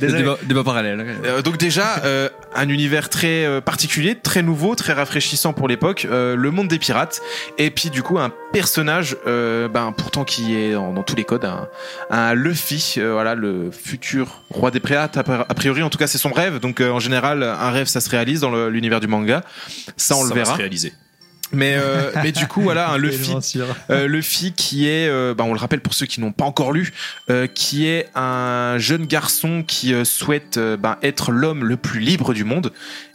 [0.00, 1.04] Débat, débat parallèle.
[1.24, 6.06] Euh, donc déjà euh, un univers très euh, particulier, très nouveau, très rafraîchissant pour l'époque,
[6.10, 7.20] euh, le monde des pirates,
[7.58, 11.24] et puis du coup un personnage, euh, ben pourtant qui est dans, dans tous les
[11.24, 11.68] codes, un,
[12.10, 16.18] un Luffy, euh, voilà le futur roi des pirates a priori, en tout cas c'est
[16.18, 19.06] son rêve, donc euh, en général un rêve ça se réalise dans le- l'univers du
[19.08, 19.42] manga,
[19.96, 20.52] ça on le va verra.
[20.52, 20.92] se réaliser.
[21.52, 23.58] Mais euh, mais du coup voilà un Luffy
[23.90, 26.72] euh, Luffy qui est, euh, bah, on le rappelle pour ceux qui n'ont pas encore
[26.72, 26.92] lu,
[27.30, 32.00] euh, qui est un jeune garçon qui euh, souhaite euh, bah, être l'homme le plus
[32.00, 32.72] libre du monde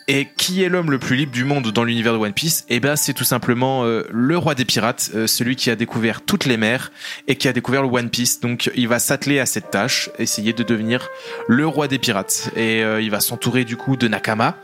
[0.09, 2.79] Et qui est l'homme le plus libre du monde dans l'univers de One Piece Eh
[2.79, 6.45] ben, c'est tout simplement euh, le roi des pirates, euh, celui qui a découvert toutes
[6.45, 6.93] les mers
[7.27, 8.39] et qui a découvert le One Piece.
[8.39, 11.09] Donc, il va s'atteler à cette tâche, essayer de devenir
[11.49, 12.51] le roi des pirates.
[12.55, 14.55] Et euh, il va s'entourer du coup de Nakama,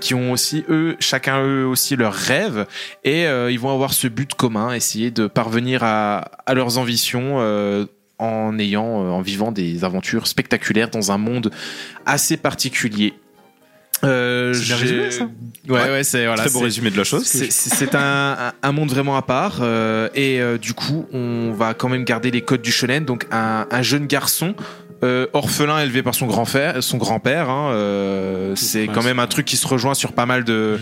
[0.00, 2.66] qui ont aussi eux, chacun eux aussi leurs rêves,
[3.02, 7.38] et ils vont avoir ce but commun, essayer de parvenir à, à leurs ambitions.
[8.18, 11.50] en ayant, en vivant des aventures spectaculaires dans un monde
[12.06, 13.14] assez particulier.
[14.04, 15.28] Euh, C'est bien j'ai- résumé, ça.
[15.68, 16.42] Ouais, ouais, c'est voilà.
[16.42, 17.24] Très beau c'est- résumé de la chose.
[17.24, 21.72] c'est- C'est c'est un, monde vraiment à part euh, et euh, du coup on va
[21.74, 23.04] quand même garder les codes du shonen.
[23.04, 24.54] Donc un, un jeune garçon
[25.34, 27.50] orphelin élevé par son grand-père, son grand-père.
[27.50, 30.78] hein, euh, c'est quand même un truc qui se rejoint sur pas mal de,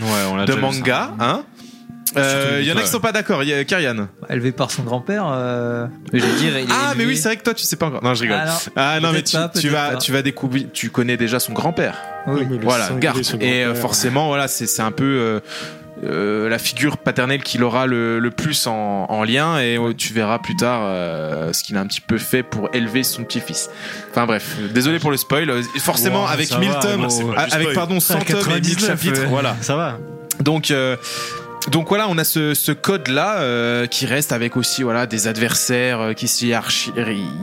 [0.47, 1.11] de mangas.
[1.19, 1.43] Hein
[2.17, 3.43] Euh, Il y en a qui sont pas d'accord.
[3.43, 4.07] Il y a Karian.
[4.29, 5.25] Élevé par son grand-père.
[5.27, 7.63] euh, Mais je veux dire, il est Ah mais oui c'est vrai que toi tu
[7.63, 8.03] sais pas encore.
[8.03, 8.37] Non je rigole.
[8.41, 8.71] Ah non.
[8.75, 9.97] Ah non mais tu, pas, tu peut-être vas pas.
[9.97, 10.65] tu vas découvrir.
[10.73, 11.95] Tu connais déjà son grand-père.
[12.27, 12.45] Oui.
[12.49, 13.17] mais le Voilà Garp.
[13.41, 15.39] Et euh, forcément voilà c'est c'est un peu euh,
[16.05, 20.11] euh, la figure paternelle qu'il aura le, le plus en, en lien et euh, tu
[20.13, 23.69] verras plus tard euh, ce qu'il a un petit peu fait pour élever son petit-fils.
[24.11, 25.49] Enfin bref, désolé pour le spoil.
[25.79, 27.07] Forcément Wow, avec ça 1000 va, tomes,
[27.51, 29.55] avec pardon 100 tomes et 1000 chapitres, voilà.
[29.61, 29.97] Ça va.
[30.41, 30.97] Donc euh,
[31.71, 33.41] donc voilà, on a ce, ce code là
[33.87, 36.91] qui reste avec aussi voilà des adversaires euh, qui se hiérarchi-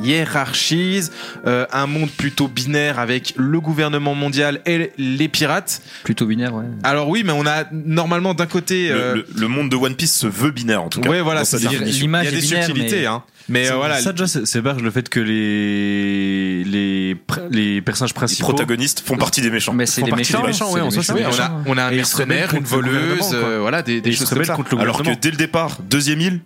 [0.03, 1.11] hiérarchisent,
[1.47, 5.83] euh, un monde plutôt binaire avec le gouvernement mondial et les pirates.
[6.05, 6.64] Plutôt binaire, ouais.
[6.83, 9.95] Alors oui, mais on a normalement d'un côté Le, euh, le- le monde de One
[9.95, 11.09] Piece se veut binaire en tout cas.
[11.09, 11.59] Ouais, voilà, c'est.
[11.59, 13.23] L'image il y a des binaire, subtilités, mais- hein.
[13.51, 17.17] Mais euh, voilà, Ça déjà, c'est barge le fait que les les
[17.51, 19.73] les personnages Les principaux protagonistes font partie des méchants.
[19.73, 20.73] Mais c'est font des partie des méchants.
[20.73, 24.13] ouais, ça, Oui, on a, on a un mercenaire, une voleuse, euh, voilà, des, des
[24.13, 24.55] choses comme ça.
[24.55, 26.41] contre le Alors que dès le départ, deuxième île,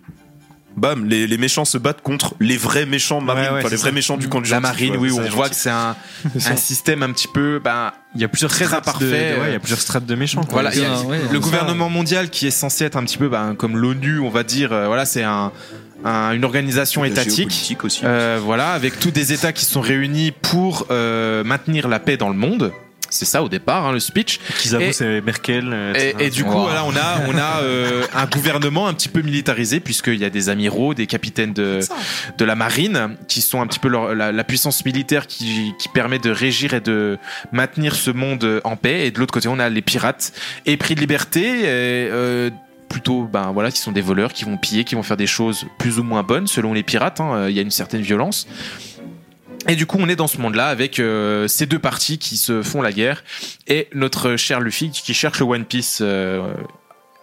[0.77, 3.75] bam, les, les méchants se battent contre les vrais méchants marines, Ouais, ouais, enfin les
[3.77, 5.95] vrais méchants du camp du La gentil, marine, oui, on voit que c'est un,
[6.33, 9.15] un système un petit peu, ben, Il y a plusieurs Très strates imparfait, de- de-
[9.15, 10.43] euh, ouais, il y a plusieurs strates de méchants.
[10.43, 10.53] quoi.
[10.61, 11.37] Voilà, il y a ouais, le ça.
[11.39, 14.73] gouvernement mondial qui est censé être un petit peu ben, comme l'ONU, on va dire.
[14.73, 15.51] euh, voilà, c'est un,
[16.05, 17.47] un- une organisation La étatique.
[17.83, 18.01] aussi.
[18.05, 22.29] Euh, voilà, avec tous des États qui sont réunis pour euh, maintenir la paix dans
[22.29, 22.71] le monde.
[23.11, 24.39] C'est ça au départ, hein, le speech.
[24.57, 25.69] Qu'ils avouent, Et- c'est Merkel.
[25.71, 26.63] euh, Et, du coup, Wow.
[26.63, 30.29] voilà, on a, on a euh, un gouvernement un petit peu militarisé, puisqu'il y a
[30.29, 31.79] des amiraux, des capitaines de,
[32.37, 35.87] de la marine, qui sont un petit peu leur- la, la puissance militaire qui, qui
[35.87, 37.17] permet de régir et de
[37.53, 39.07] maintenir ce monde en paix.
[39.07, 40.33] Et de l'autre côté, on a les pirates
[40.65, 41.41] épris de liberté.
[41.61, 42.49] Et, euh,
[42.95, 45.65] plutôt ben voilà qui sont des voleurs qui vont piller qui vont faire des choses
[45.77, 47.35] plus ou moins bonnes selon les pirates hein.
[47.35, 48.47] Euh, il y a une certaine violence
[49.67, 52.61] et du coup, on est dans ce monde-là avec euh, ces deux parties qui se
[52.61, 53.23] font la guerre
[53.67, 55.99] et notre cher Luffy qui cherche le One Piece.
[56.01, 56.53] euh,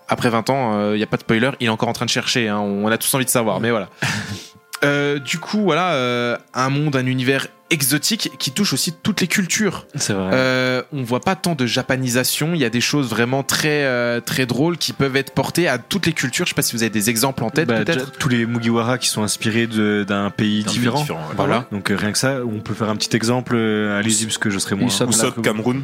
[0.09, 2.11] après 20 ans, il n'y a pas de spoiler, il est encore en train de
[2.11, 2.49] chercher.
[2.49, 3.89] hein, on a tous envie de savoir, mais voilà.
[4.85, 9.27] Euh, du coup, voilà, euh, un monde, un univers exotique qui touche aussi toutes les
[9.27, 9.87] cultures.
[9.95, 10.31] C'est vrai.
[10.33, 12.51] Euh, on voit pas tant de japanisation.
[12.55, 15.79] Il y a des choses vraiment très euh, très drôles qui peuvent être portées à
[15.79, 16.45] toutes les cultures.
[16.47, 18.13] Je sais pas si vous avez des exemples en tête, Bah, peut-être.
[18.13, 21.05] tous les Mugiwara qui sont inspirés d'un pays différent.
[21.37, 21.67] Voilà.
[21.73, 23.55] Donc euh, rien que ça, on peut faire un petit exemple.
[23.57, 24.89] euh, Allez-y parce que je serai moins.
[24.89, 25.83] Usopp, Usopp, Cameroun.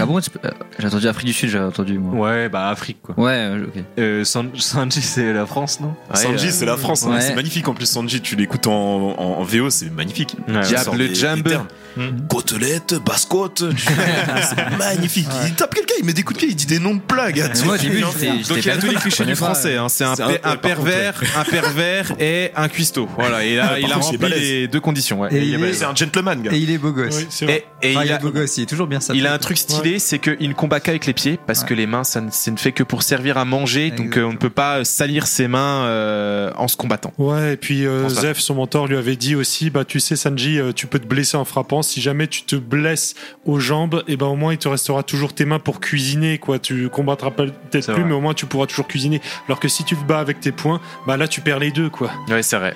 [0.00, 2.14] Ah bon, tu peux- euh, j'ai entendu Afrique du Sud, j'ai entendu moi.
[2.30, 3.14] Ouais, bah Afrique quoi.
[3.18, 3.82] Ouais, euh, ok.
[3.98, 5.94] Euh, San- Sanji c'est la France non?
[6.10, 7.04] Ouais, Sanji, euh, c'est la France.
[7.04, 7.10] hein.
[7.12, 7.20] ouais.
[7.20, 7.86] C'est magnifique en plus.
[7.86, 10.36] Sanji, tu l'écoutes en, en, en VO, c'est magnifique.
[10.48, 11.48] Ouais, Il Diable Jump.
[11.96, 12.26] Hmm.
[12.28, 13.62] Côtelette, basse-côte.
[14.42, 15.28] c'est magnifique.
[15.46, 17.44] Il tape quelqu'un, il met des coups de pied, il dit des noms de plagues.
[17.64, 19.76] Moi, au début, Donc il y a tous les clichés du français.
[19.76, 19.88] hein.
[19.88, 23.08] C'est un, un- pervers, un pervers et un cuistot.
[23.16, 25.20] Voilà, et là, Par il a est rempli les deux conditions.
[25.20, 25.28] ouais.
[25.32, 26.50] Et Et, il est- C'est un gentleman, gars.
[26.52, 27.20] Et il est beau gosse.
[27.42, 29.14] Et Enfin, il il a, est beau gosse, il est toujours bien ça.
[29.14, 31.86] il a un truc stylé, c'est qu'il ne combat qu'avec les pieds parce que les
[31.86, 33.90] mains, ça ne, ça ne fait que pour servir à manger.
[33.90, 37.12] Donc euh, on ne peut pas salir ses mains euh, en se combattant.
[37.18, 38.08] Ouais, et puis euh.
[38.08, 41.06] Zef, son mentor, lui avait dit aussi, bah tu sais Sanji, euh, tu peux te
[41.06, 41.82] blesser en frappant.
[41.82, 43.14] Si jamais tu te blesses
[43.44, 46.58] aux jambes, et ben au moins il te restera toujours tes mains pour cuisiner, quoi.
[46.58, 48.04] Tu combattras peut-être plus, vrai.
[48.04, 49.20] mais au moins tu pourras toujours cuisiner.
[49.48, 51.90] Alors que si tu te bats avec tes poings, bah là tu perds les deux,
[51.90, 52.10] quoi.
[52.28, 52.74] Ouais, c'est vrai.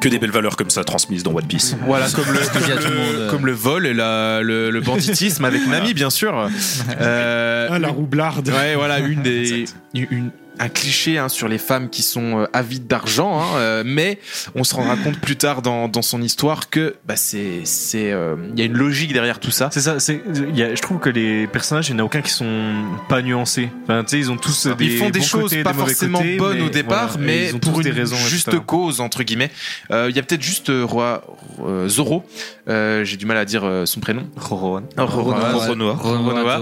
[0.00, 1.76] Que des belles valeurs comme ça transmises dans One Piece.
[1.86, 2.38] Voilà, comme le,
[3.30, 6.48] comme le comme vol et la- le, le banditisme avec Nami, bien sûr.
[7.00, 8.48] Euh, Ah la roublarde.
[8.48, 12.86] Ouais, voilà, une des, une, un cliché hein, sur les femmes qui sont euh, avides
[12.86, 14.18] d'argent, hein, euh, mais
[14.54, 18.36] on se rendra compte plus tard dans, dans son histoire que bah, c'est, c'est, euh,
[18.52, 19.68] il y a une logique derrière tout ça.
[19.72, 19.98] C'est ça.
[20.00, 20.22] C'est.
[20.48, 22.72] il y a- Je trouve que les personnages, il n'y en a aucun qui sont
[23.08, 23.68] pas nuancés.
[23.84, 25.78] Enfin, tu sais, ils ont tous des Ils font des bons choses côtés, pas des
[25.78, 28.48] forcément côtés, bonnes mais au départ, voilà, mais ils ont pour une des raisons, juste
[28.48, 28.62] etc.
[28.66, 29.50] cause entre guillemets.
[29.90, 31.24] Euh, Il y a peut-être juste euh, roi
[31.66, 32.24] euh, Zoro.
[32.68, 34.26] Euh, J'ai du mal à dire euh, son prénom.
[34.36, 34.82] Rorohan.
[34.96, 35.58] Rorohan.
[35.68, 36.02] Renoir.
[36.02, 36.60] Renoir.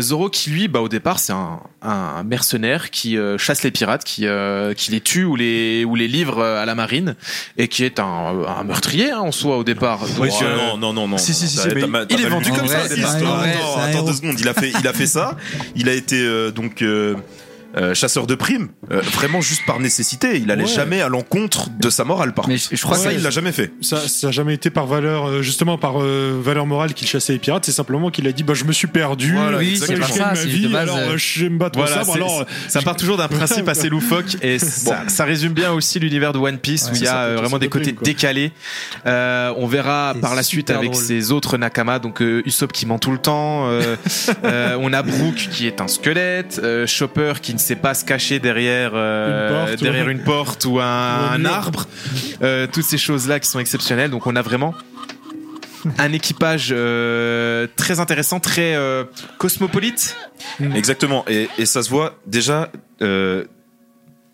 [0.00, 0.26] Zoro.
[0.26, 4.04] Euh, qui lui, bah au départ c'est un, un mercenaire qui euh, chasse les pirates,
[4.04, 7.14] qui, euh, qui les tue ou les, ou les livre euh, à la marine,
[7.56, 10.00] et qui est un, un meurtrier hein, en soi au départ.
[10.18, 11.18] Oui, Donc, euh, non, non, non, non.
[11.18, 12.80] Si, si, si, mais mal- il est vendu comme ça.
[12.82, 14.38] Attends, attends deux secondes.
[14.40, 15.36] Il a fait, il a fait ça.
[15.76, 16.82] Il a été euh, donc.
[17.76, 20.38] Euh, chasseur de primes, euh, vraiment juste par nécessité.
[20.38, 20.68] Il allait Ouais.
[20.68, 22.32] jamais à l'encontre de sa morale.
[22.34, 22.68] Par Mais contre.
[22.72, 23.72] je, je crois ça, que il l'a jamais fait.
[23.80, 27.32] Ça, ça a jamais été par valeur, euh, justement par euh, valeur morale qu'il chassait
[27.34, 27.64] les pirates.
[27.64, 29.32] C'est simplement qu'il a dit, bah, je me suis perdu.
[29.34, 32.12] Voilà, oui, ça, ma vie, base, alors je vais me battre Voilà, au sabre.
[32.12, 35.98] c'est- Alors, ça part toujours d'un principe assez loufoque et ça, ça résume bien aussi
[36.00, 38.52] l'univers de One Piece où il y a vraiment des côtés décalés.
[39.06, 41.02] Euh, on verra par la suite avec drôle.
[41.04, 43.68] ses autres Nakama, donc Usopp qui ment tout le temps.
[44.44, 48.92] on a Brook qui est un squelette, Chopper qui ne sait pas se cacher derrière
[48.94, 50.12] euh, Une porte, derrière ouais.
[50.12, 51.86] une porte ou un, arbre.
[52.42, 54.10] Euh, toutes ces choses là qui sont exceptionnelles.
[54.10, 54.74] Donc on a vraiment
[55.98, 59.04] un équipage euh, très intéressant, très euh,
[59.38, 60.16] cosmopolite.
[60.74, 61.24] Exactement.
[61.28, 62.70] Et, et ça se voit déjà.
[63.02, 63.44] euh,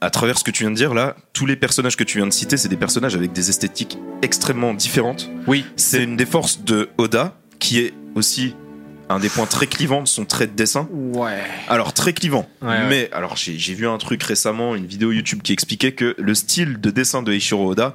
[0.02, 2.26] à travers ce que tu viens de dire là, tous les personnages que tu viens
[2.26, 5.30] de citer, c'est des personnages avec des esthétiques extrêmement différentes.
[5.46, 8.54] Oui, C'est une des forces de Oda, qui est aussi
[9.08, 10.88] un des points très clivants de son trait de dessin.
[10.90, 11.42] Ouais.
[11.68, 12.88] Alors très clivant, Ouais, ouais.
[12.88, 16.34] mais alors j'ai j'ai vu un truc récemment, une vidéo YouTube qui expliquait que le
[16.34, 17.94] style de dessin de Eiichiro Oda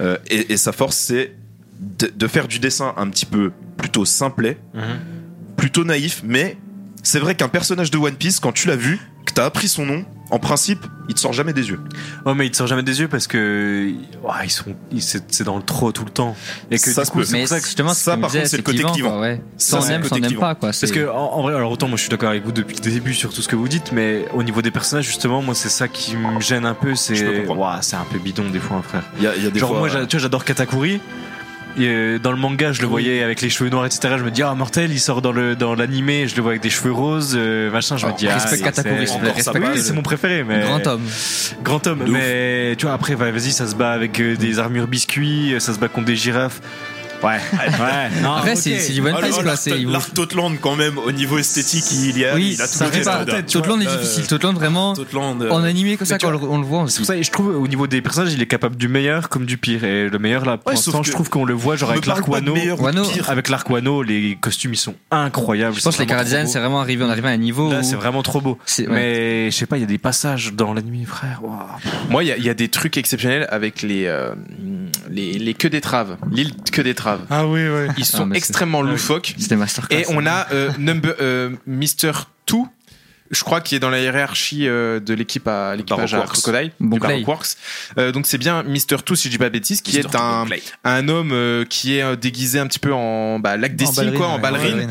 [0.00, 1.32] euh, et, et sa force c'est
[1.78, 4.58] de, de faire du dessin un petit peu plutôt simplet,
[5.56, 6.58] plutôt naïf, mais
[7.02, 9.86] c'est vrai qu'un personnage de One Piece quand tu l'as vu, que t'as appris son
[9.86, 11.80] nom, en principe, il te sort jamais des yeux.
[12.24, 13.90] Oh mais il te sort jamais des yeux parce que
[14.22, 16.36] ouais, ils sont ils- c'est dans le trop tout le temps
[16.70, 17.24] et que Ça coup peut.
[17.24, 19.42] c'est Mais pour ça que justement, ça, par contre, c'est le côté clivant, quoi, ouais.
[19.56, 20.40] Ça, le aime, côté clivant.
[20.40, 20.68] pas, quoi.
[20.68, 22.90] Parce que en, en vrai, alors autant moi je suis d'accord avec vous depuis le
[22.90, 25.68] début sur tout ce que vous dites, mais au niveau des personnages justement, moi c'est
[25.68, 29.02] ça qui me gêne un peu, c'est c'est un peu bidon des fois, hein, frère.
[29.18, 31.00] Il y a, y a des Genre fois, moi, tu vois, j'adore Katakuri.
[31.78, 34.14] Euh, dans le manga, je le voyais avec les cheveux noirs, etc.
[34.18, 36.62] Je me dis ah mortel, il sort dans le dans l'animé, je le vois avec
[36.62, 37.96] des cheveux roses, euh, machin.
[37.96, 41.02] Je me Oh, dis ah, respect c'est- Katakuri, c'est- mon préféré, mais Grand homme.
[41.62, 42.00] grand homme.
[42.00, 42.10] De ouf.
[42.10, 45.72] mais tu vois après, va- vas-y, ça se bat avec euh, des armures biscuits, ça
[45.72, 46.60] se bat contre des girafes.
[47.22, 48.22] Ouais, ouais.
[48.22, 48.58] Non, Après, ok.
[48.58, 49.56] c'est c'est du One Ah, Piece, le- quoi.
[49.56, 52.74] c'est- L'Art Totland quand même au niveau esthétique il y a Oui, il a tout
[52.74, 53.20] ça Oda.
[53.20, 53.46] en tête.
[53.46, 54.26] Totland est Euh, difficile.
[54.26, 56.98] Totland, vraiment, Totland, euh, en animé comme ça, quand on le- on le voit, C'est
[56.98, 59.44] pour ça, et je trouve au niveau des personnages, il est capable du meilleur comme
[59.44, 59.84] du pire.
[59.84, 62.24] Et le meilleur là, pour Ouais, l'instant, je trouve qu'on le voit genre avec l'arc
[62.24, 62.54] pas Wano.
[63.28, 65.76] Avec l'arc Wano, les costumes ils sont incroyables.
[65.76, 67.82] Je pense que les chara design, c'est vraiment arrivé, on arrive à un niveau Là,
[67.82, 68.58] c'est vraiment trop beau.
[68.88, 71.40] Mais je sais pas, il y a des passages dans l'anime, frère.
[72.08, 74.34] Moi, il y, a- des trucs exceptionnels avec les, euh,
[75.10, 77.09] les, les queues d'étrave, l'île queue d'étrave.
[77.30, 77.88] Ah oui, ouais.
[77.96, 79.34] Ils sont c'est- extrêmement loufoques.
[79.38, 79.96] c'était masterclass.
[80.00, 82.12] Et on a euh, number, euh, Mr.
[82.46, 82.68] Two,
[83.30, 86.18] je crois, qui est dans la hiérarchie euh, de l'équipe à l'équipage à.
[86.42, 87.46] Crocodile, Bon Works.
[87.98, 89.02] Euh, donc c'est bien Mr.
[89.04, 90.44] Two, si je dis pas de bêtises, qui est un,
[90.84, 93.84] un homme euh, qui est déguisé un petit peu en bah, lac des
[94.16, 94.86] quoi, en ballerine, ouais.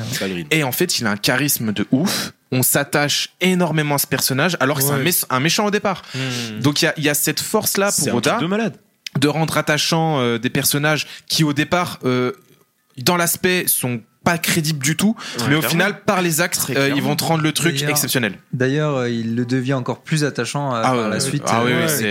[0.51, 2.32] Et en fait, il a un charisme de ouf.
[2.51, 6.01] On s'attache énormément à ce personnage, alors que c'est un, mé- un méchant au départ.
[6.61, 8.47] Donc il y a, il y a cette force-là C'est pour un Oda truc de
[8.47, 8.78] malade.
[9.20, 12.32] De rendre attachant euh, des personnages qui au départ euh,
[12.97, 15.70] dans l'aspect sont pas crédibles du tout mais au clairement.
[15.70, 19.34] final par les actes euh, ils vont te rendre le truc exceptionnel D'ailleurs, euh, il
[19.36, 21.43] le devient encore plus attachant euh, ah, la suite.
[21.47, 22.05] ah oui, euh, oui, avec, c'est-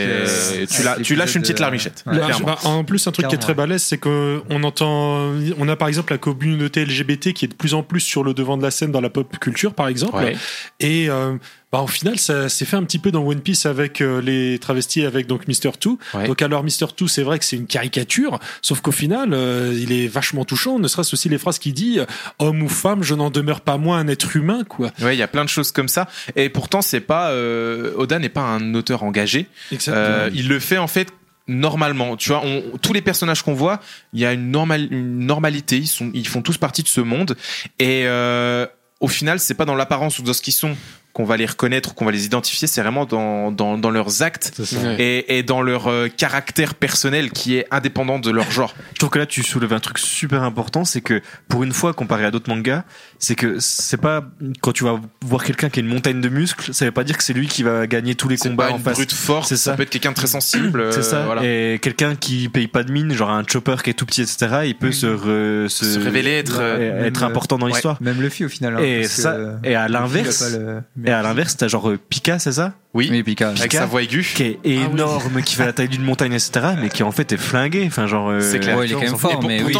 [0.63, 2.45] euh, tu, la- avec tu lâches une petite l'épisode, larmichette.
[2.47, 5.89] Bah, en plus, un truc qui est très balèze, c'est qu'on entend, on a par
[5.89, 8.71] exemple la communauté LGBT qui est de plus en plus sur le devant de la
[8.71, 10.17] scène dans la pop culture, par exemple.
[10.17, 10.35] Ouais.
[10.81, 11.35] Et euh,
[11.71, 14.59] bah, au final, ça s'est fait un petit peu dans One Piece avec euh, les
[14.59, 15.99] travestis, avec donc Mister Two.
[16.15, 16.27] Ouais.
[16.27, 19.93] Donc alors Mister Two, c'est vrai que c'est une caricature, sauf qu'au final, euh, il
[19.93, 20.79] est vachement touchant.
[20.79, 21.99] Ne serait-ce aussi les phrases qu'il dit,
[22.39, 24.91] homme ou femme, je n'en demeure pas moins un être humain, quoi.
[25.03, 28.19] ouais il y a plein de choses comme ça et pourtant c'est pas euh, Oda
[28.19, 29.49] n'est pas un auteur engagé
[29.89, 31.09] Euh, il le fait en fait
[31.47, 33.81] normalement tu vois on, tous les personnages qu'on voit
[34.13, 37.01] il y a une, normal, une normalité ils sont ils font tous partie de ce
[37.01, 37.37] monde
[37.79, 38.67] et euh,
[39.01, 40.77] au final c'est pas dans l'apparence ou dans ce qu'ils sont
[41.19, 44.23] qu'on va les reconnaître ou qu'on va les identifier c'est vraiment dans, dans, dans leurs
[44.23, 44.53] actes
[45.01, 49.11] et, et dans leur euh, caractère personnel qui est indépendant de leur genre Je trouve
[49.11, 52.31] que là, tu soulèves un truc super important, c'est que pour une fois, comparé à
[52.31, 52.85] d'autres mangas,
[53.19, 54.25] c'est que c'est pas
[54.61, 57.17] quand tu vas voir quelqu'un qui a une montagne de muscles, ça veut pas dire
[57.17, 58.95] que c'est lui qui va gagner tous les combats pas en une face.
[58.95, 59.73] brute force C'est ça.
[59.73, 59.77] ça.
[59.77, 61.25] peut être quelqu'un de très sensible C'est euh, ça.
[61.25, 61.43] voilà.
[61.45, 64.61] Et quelqu'un qui paye pas de mine, genre un chopper qui est tout petit, etc.,
[64.67, 67.73] il peut se, re- se, Se révéler être, euh, être important dans ouais.
[67.73, 67.97] l'histoire.
[68.01, 68.77] Même Luffy au final.
[68.77, 71.89] hein, Et parce que, ça, euh, et à l'inverse, le- et à l'inverse, t'as genre
[71.91, 72.73] euh, Pika, c'est ça?
[72.95, 73.49] Oui, Oui, Pika.
[73.49, 76.51] avec Pika, sa voix aiguë Qui est énorme, qui fait la taille d'une montagne, etc.,
[76.81, 77.85] mais qui en fait est flingué.
[77.87, 78.29] Enfin, genre.
[78.31, 78.77] euh, C'est clair.
[78.77, 79.73] Ouais, il est quand même Et fort, mais oui.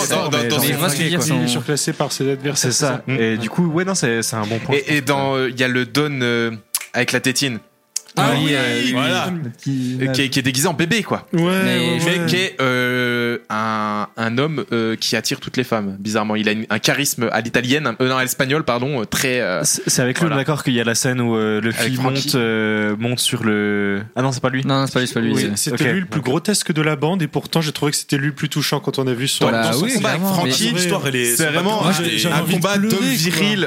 [0.99, 2.73] Il est surclassé par ses adversaires.
[2.73, 3.03] C'est ça.
[3.09, 4.77] Et du coup, ouais, non, c'est un bon point.
[4.87, 6.59] et, dans euh, il y a le Don
[6.95, 7.59] avec la tétine
[8.17, 8.55] Ah Oui, oui,
[8.87, 9.31] oui, voilà.
[9.63, 12.57] qui, est, déguisé en bébé quoi Ouais, Mais- qui est
[13.29, 15.97] euh, un, un homme euh, qui attire toutes les femmes.
[15.99, 19.41] Bizarrement, il a une- un charisme à l'italienne, euh, non à l'espagnol pardon, euh, très.
[19.41, 20.37] euh, C'est avec lui, Voilà.
[20.37, 22.27] d'accord, qu'il y a la scène où euh, le Avec fil Frankie.
[22.27, 24.03] monte, euh, monte sur le.
[24.17, 24.65] Ah non, c'est pas lui.
[24.65, 25.33] Non, non, c'est pas lui, c'est pas lui.
[25.35, 28.17] Oui, c'était lui le plus grotesque de la bande et pourtant j'ai trouvé que c'était
[28.19, 29.47] lui le plus touchant quand on a vu son,
[29.83, 30.11] oui, combat
[30.41, 31.93] avec l'histoire, elle est- C'est vraiment un,
[32.51, 32.93] combat d'hommes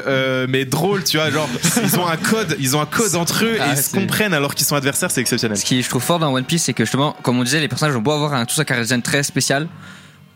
[0.07, 1.29] euh, mais drôle, tu vois.
[1.29, 1.49] Genre,
[1.83, 4.33] ils ont un code, ils ont un code entre eux et Ah, ils se comprennent
[4.33, 5.57] alors qu'ils sont adversaires, c'est exceptionnel.
[5.57, 7.67] Ce qui je trouve fort dans One Piece, c'est que justement, comme on disait, les
[7.67, 9.50] personnages ont beau avoir un, tous un design très spécial.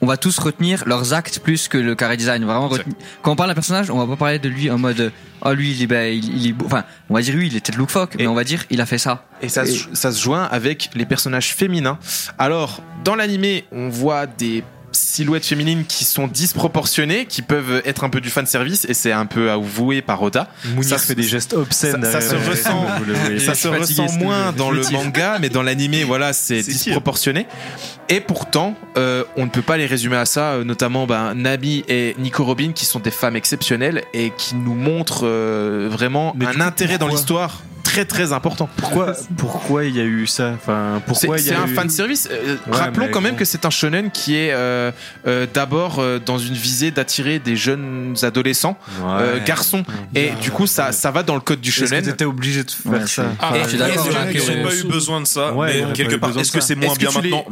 [0.01, 2.43] On va tous retenir leurs actes plus que le carré design.
[2.43, 5.11] Vraiment retenir- Quand on parle d'un personnage, on va pas parler de lui en mode
[5.41, 6.65] oh lui il est il, il est beau.
[6.65, 8.85] Enfin, on va dire lui il était de loufoque, mais on va dire il a
[8.85, 9.25] fait ça.
[9.41, 11.97] Et ça, se- ça se joint avec les personnages féminins.
[12.37, 14.63] Alors, dans l'animé, on voit des
[14.95, 19.11] silhouettes féminines qui sont disproportionnées, qui peuvent être un peu du fan service, et c'est
[19.11, 20.47] un peu avoué par Oda.
[20.65, 22.03] Mounir Ça fait des gestes obscènes.
[22.03, 22.87] Ça, ça se ressent,
[23.39, 27.45] ça se c'est moins dans le manga, mais dans l'animé, voilà, c'est disproportionné.
[28.09, 31.83] Et pourtant, euh, on ne peut pas les résumer à ça, euh, notamment ben, Nabi
[31.87, 36.45] et Nico Robin, qui sont des femmes exceptionnelles et qui nous montrent euh, vraiment Mais
[36.45, 37.61] un intérêt dans l'histoire
[37.95, 38.67] très très important.
[38.77, 40.51] Pourquoi, pourquoi il y a eu ça?
[40.55, 41.73] Enfin, C'est pourquoi il y c'est un eu...
[41.73, 42.27] fan service.
[42.31, 43.37] Euh, Ouais, rappelons quand même bon.
[43.37, 44.91] que c'est un shonen qui est euh,
[45.27, 49.41] euh, d'abord euh, dans une visée d'attirer des jeunes adolescents, euh, Ouais.
[49.45, 49.83] garçons.
[50.13, 52.03] Et du coup, ça, ça va dans le code du shonen.
[52.03, 53.23] t'étais obligé de faire Ouais, ça?
[53.39, 56.51] Enfin, Ah, je n'ont pas eu besoin de ça Ouais, mais ils quelque part est-ce
[56.51, 57.45] que c'est moins bien maintenant?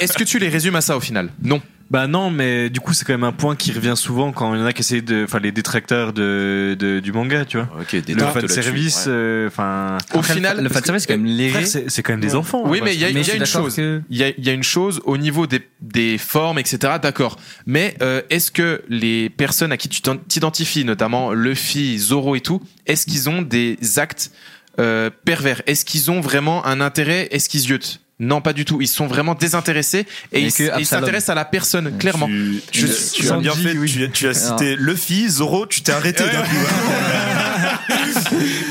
[0.00, 1.30] Est-ce que tu les résumes à ça au final?
[1.42, 1.60] Non.
[1.88, 4.58] Bah non, mais du coup c'est quand même un point qui revient souvent quand il
[4.60, 7.68] y en a qui essayent de, enfin les détracteurs de, de- du manga, tu vois.
[7.80, 9.12] ok des Le fan service, ouais.
[9.12, 9.96] euh, enfin.
[10.14, 11.50] Au final, le fan service c'est quand même léger.
[11.52, 12.62] Frère, c'est c'est quand même des enfants.
[12.66, 13.76] Oui, hein, mais il y a, y une d'accord chose.
[13.76, 16.94] que- Il y a, il y a une chose au niveau des, des formes, etc.
[17.00, 17.38] D'accord.
[17.66, 22.60] Mais euh, est-ce que les personnes à qui tu t'identifies, notamment Luffy, Zoro et tout,
[22.86, 24.32] est-ce qu'ils ont des actes
[24.80, 25.62] euh, pervers?
[25.66, 27.28] Est-ce qu'ils ont vraiment un intérêt?
[27.30, 28.00] Est-ce qu'ils ziotent?
[28.18, 28.80] Non, pas du tout.
[28.80, 32.26] Ils sont vraiment désintéressés et ils s'intéressent à la personne, clairement.
[32.26, 33.90] Tu, tu, Je- tu as bien Sanji, fait, oui.
[33.92, 36.56] tu, tu as cité Luffy, Zoro, tu t'es arrêté d'un coup.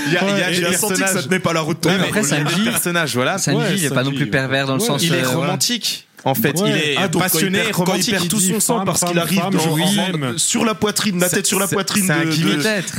[0.07, 1.23] Il y a, il y a des J'ai senti que ça personnages.
[1.25, 1.79] tenait pas la route.
[1.81, 3.37] ton Ouais, mais après, Sanji- personnages, voilà.
[3.37, 4.87] Sanji Ouais, il est pas non Sanji, plus pervers dans le ouais.
[4.87, 5.03] sens.
[5.03, 6.05] Il est euh, romantique.
[6.28, 6.69] En fait, Ouais.
[6.69, 8.11] il est Ah, passionné, quand il perd, quand il romantique.
[8.15, 11.30] perd tout son sang femme, parce qu'il arrive femme, dans- en- sur la poitrine, la
[11.30, 12.11] tête sur la poitrine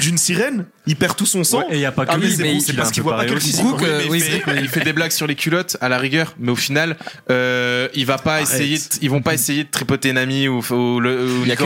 [0.00, 0.64] d'une sirène.
[0.86, 1.58] Il perd tout son sang.
[1.58, 3.16] Ouais, et il y a pas que Ah oui, lui, mais c'est parce qu'il voit
[3.16, 3.38] pas oui,
[4.14, 6.96] il, fait, il fait des blagues sur les culottes à la rigueur, mais au final,
[7.30, 8.78] euh, il va pas essayer.
[9.02, 11.64] ils vont pas essayer de tripoter Nami ou, ou, le- ou Il y a Nico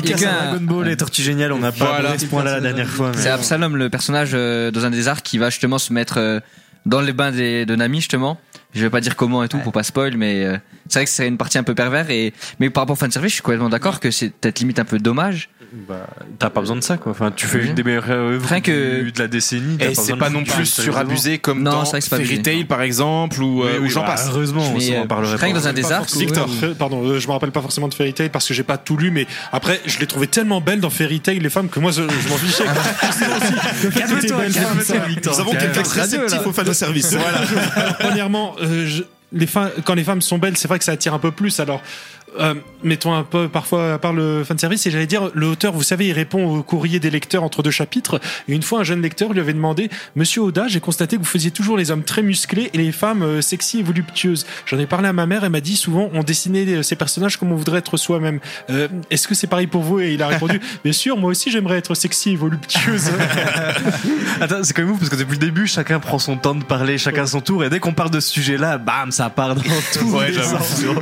[0.00, 3.12] que Dragon Ball et Tortue Géniale, on n'a pas ce point-là la dernière fois.
[3.14, 6.40] C'est Absalom, le personnage euh, dans un des arcs qui va justement se mettre euh,
[6.86, 8.40] dans les bains des, de Nami justement.
[8.74, 10.56] Je vais pas dire comment et tout pour pas spoil, mais euh,
[10.88, 12.08] c'est vrai que c'est une partie un peu pervers.
[12.10, 14.84] Et mais par rapport au fanservice, je suis complètement d'accord que c'est peut-être limite un
[14.86, 15.50] peu dommage.
[15.88, 16.06] Bah,
[16.38, 17.12] t'as pas besoin de ça, quoi.
[17.12, 17.66] Enfin, tu fais Mhm.
[17.68, 19.78] une des meilleures œuvres Rien que- de la décennie.
[19.80, 22.42] Et c'est pas non plus surabusé comme Non, dans c'est vrai que c'est pas Fairy.
[22.42, 24.28] Tail par exemple ou, euh, Oui, ou oui, j'en bah, passe.
[24.30, 25.60] Heureusement, on Mais, s'en euh, parlerait rien que pas.
[25.60, 26.10] dans un des arcs.
[26.14, 28.62] où- Fa- Pardon, euh, je me rappelle pas forcément de Fairy Tail parce que j'ai
[28.64, 31.68] pas tout lu, mais après, je l'ai trouvé tellement belle dans Fairy Tail, les femmes,
[31.70, 32.64] que moi, je, je m'en fichais.
[33.82, 34.94] Comme ça.
[35.24, 37.16] Nous avons quelqu'un de réceptif au fan de service.
[37.98, 39.02] Premièrement, euh, je-
[39.32, 41.58] les femmes, quand les femmes sont belles, c'est vrai que ça attire un peu plus.
[41.60, 41.80] Alors,
[42.40, 45.72] euh, mettons un peu parfois à part le fan service, et j'allais dire, le auteur,
[45.72, 48.20] vous savez, il répond au courrier des lecteurs entre deux chapitres.
[48.48, 51.28] Et une fois, un jeune lecteur lui avait demandé, Monsieur Oda, j'ai constaté que vous
[51.28, 54.46] faisiez toujours les hommes très musclés et les femmes euh, sexy et voluptueuses.
[54.66, 57.36] J'en ai parlé à ma mère, elle m'a dit souvent, on dessinait euh, ces personnages
[57.36, 58.40] comme on voudrait être soi-même.
[58.70, 60.00] Euh, Est-ce que c'est pareil pour vous?
[60.00, 63.10] Et il a répondu, Bien sûr, moi aussi, j'aimerais être sexy et voluptueuse.
[64.40, 66.64] Attends, c'est quand même ouf parce que depuis le début, chacun prend son temps de
[66.64, 69.62] parler, chacun son tour, et dès qu'on parle de ce sujet-là, bam, ça part dans
[69.92, 70.06] tout.
[70.10, 71.00] Ouais, j'avoue.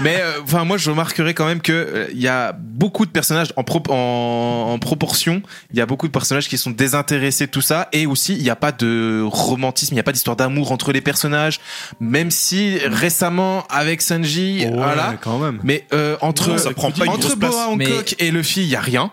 [0.00, 3.10] Mais euh, enfin, moi, je remarquerai quand même que euh, il y a beaucoup de
[3.10, 5.42] personnages en, pro- en, en proportion.
[5.72, 8.42] Il y a beaucoup de personnages qui sont désintéressés de tout ça, et aussi il
[8.42, 11.60] n'y a pas de romantisme, il n'y a pas d'histoire d'amour entre les personnages.
[12.00, 15.14] Même si récemment avec Sanji, Ouais, voilà.
[15.20, 15.60] quand même.
[15.62, 17.36] Mais euh, entre Non, ça prend pas une entre.
[17.36, 19.10] Boa Mais- Hancock et Luffy, il y a rien.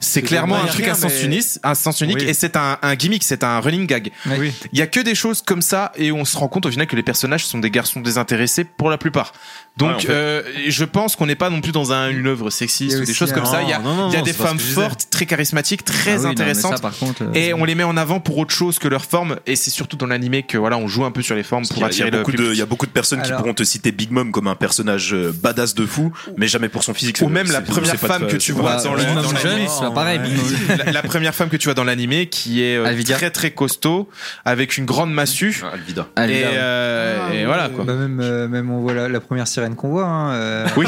[0.00, 2.28] C'est clairement un truc rien, à sens mais- unique, un sens unique, Oui.
[2.28, 4.12] et c'est un, un gimmick, c'est un running gag.
[4.26, 4.52] Oui.
[4.72, 6.86] Il y a que des choses comme ça et on se rend compte au final
[6.86, 9.32] que les personnages sont des garçons désintéressés pour la plupart.
[9.76, 10.10] Donc Ouais, en fait.
[10.10, 13.04] euh, je pense qu'on n'est pas non plus dans un, une œuvre sexiste a ou
[13.04, 13.62] des choses comme ça.
[13.62, 15.90] Il y a, Non, non, il y a non, des femmes fortes, très charismatiques, Ah
[15.92, 16.76] très oui, intéressantes.
[16.76, 19.04] ça, par contre, euh, et on les met en avant pour autre chose que leur
[19.04, 21.66] forme et c'est surtout dans l'animé que voilà on joue un peu sur les formes
[21.68, 22.48] pour attirer le public.
[22.52, 25.12] il y a beaucoup de personnes qui pourront te citer Big Mom comme un personnage
[25.14, 27.18] euh, badass de fou, mais jamais pour son physique.
[27.22, 30.20] ou même la première femme que tu vois dans le Pareil.
[30.86, 34.08] la, la première femme que tu vois dans l'animé qui est euh, très très costaud
[34.44, 35.62] avec une grande massue.
[35.72, 36.08] Alvida.
[36.16, 36.54] Et, Alvida, ouais.
[36.56, 37.84] euh, et voilà quoi.
[37.84, 40.06] Bah, même, euh, même on voit la, la première sirène qu'on voit.
[40.06, 40.86] hein, euh, Oui.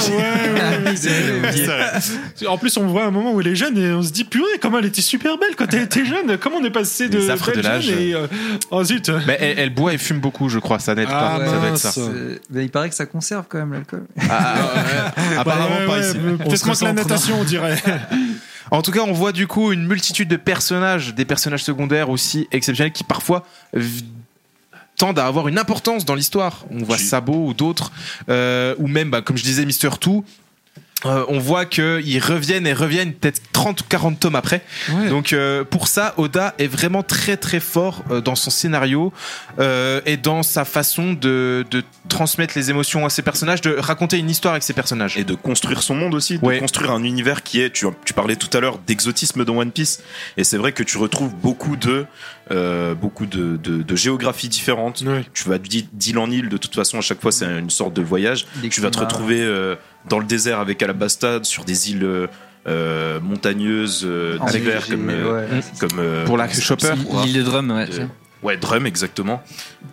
[2.47, 4.59] En plus, on voit un moment où elle est jeune et on se dit purée,
[4.61, 6.37] comment elle était super belle quand elle était jeune.
[6.39, 7.85] Comment on est passé de Les affres belle de l'âge.
[7.85, 8.27] jeune et euh,
[8.71, 9.11] oh zut.
[9.27, 10.79] Mais elle, elle boit et fume beaucoup, je crois.
[10.79, 11.47] Ça n'aide Ah, pas.
[11.47, 11.81] ça va être mince.
[11.83, 11.91] ça.
[11.93, 12.01] c'est-
[12.51, 14.05] bah, il paraît que ça conserve quand même l'alcool.
[14.29, 14.55] Ah,
[15.17, 15.37] ouais.
[15.39, 16.17] Apparemment Ouais, pas ouais, ici.
[16.19, 17.77] Peut-être que la natation, on dirait.
[18.71, 22.49] En tout cas, on voit du coup une multitude de personnages, des personnages secondaires aussi
[22.53, 23.45] exceptionnels qui parfois
[24.97, 26.65] tendent à avoir une importance dans l'histoire.
[26.71, 27.07] On voit Si.
[27.07, 27.91] Sabo ou d'autres,
[28.29, 30.25] euh, ou même, bah, comme je disais, Mister Two.
[31.07, 34.63] Euh, on voit qu'ils reviennent et reviennent peut-être 30 ou 40 tomes après.
[35.09, 39.13] Donc euh, pour ça, Oda est vraiment très très fort euh, dans son scénario
[39.59, 44.19] euh, et dans sa façon de, de transmettre les émotions à ses personnages, de raconter
[44.19, 45.17] une histoire avec ses personnages.
[45.17, 46.59] Et de construire son monde aussi, de Ouais.
[46.59, 50.03] construire un univers qui est, tu, tu parlais tout à l'heure d'exotisme dans One Piece,
[50.37, 52.07] et c'est vrai que tu retrouves beaucoup de,
[52.51, 55.03] euh, beaucoup de, de, de géographies différentes.
[55.07, 55.25] Ouais.
[55.35, 57.95] Tu vas d'île d'île en île, de toute façon, à chaque fois, c'est une sorte
[57.95, 58.47] de voyage.
[58.57, 59.77] Des tu vas te retrouver euh,
[60.09, 62.29] dans le désert avec Alabasta, sur des îles
[62.67, 65.61] euh, montagneuses euh, En d'hiver, comme, euh, ouais.
[65.79, 66.93] comme euh, Pour la Chopper.
[67.25, 67.89] L'île de Drum, ouais.
[68.43, 69.43] Ouais, Drum, exactement.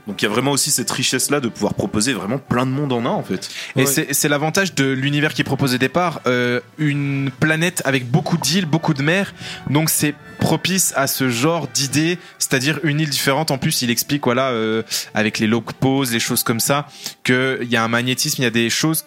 [0.07, 2.93] Donc il y a vraiment aussi cette richesse-là de pouvoir proposer vraiment plein de monde
[2.93, 3.49] en un, en fait.
[3.75, 3.85] Et Ouais.
[3.85, 8.65] c'est c'est l'avantage de l'univers qui propose au départ, euh, une planète avec beaucoup d'îles,
[8.65, 9.33] beaucoup de mers,
[9.69, 13.51] donc c'est propice à ce genre d'idée, c'est-à-dire une île différente.
[13.51, 14.83] En plus, il explique, voilà, euh,
[15.13, 16.87] avec les log poses, les choses comme ça,
[17.25, 19.03] qu'il y a un magnétisme, il y a des choses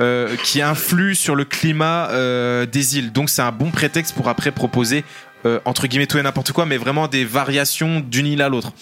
[0.00, 3.12] euh, qui influent sur le climat euh, des îles.
[3.12, 5.04] Donc c'est un bon prétexte pour après proposer
[5.46, 8.72] euh, entre guillemets tout et n'importe quoi, mais vraiment des variations d'une île à l'autre.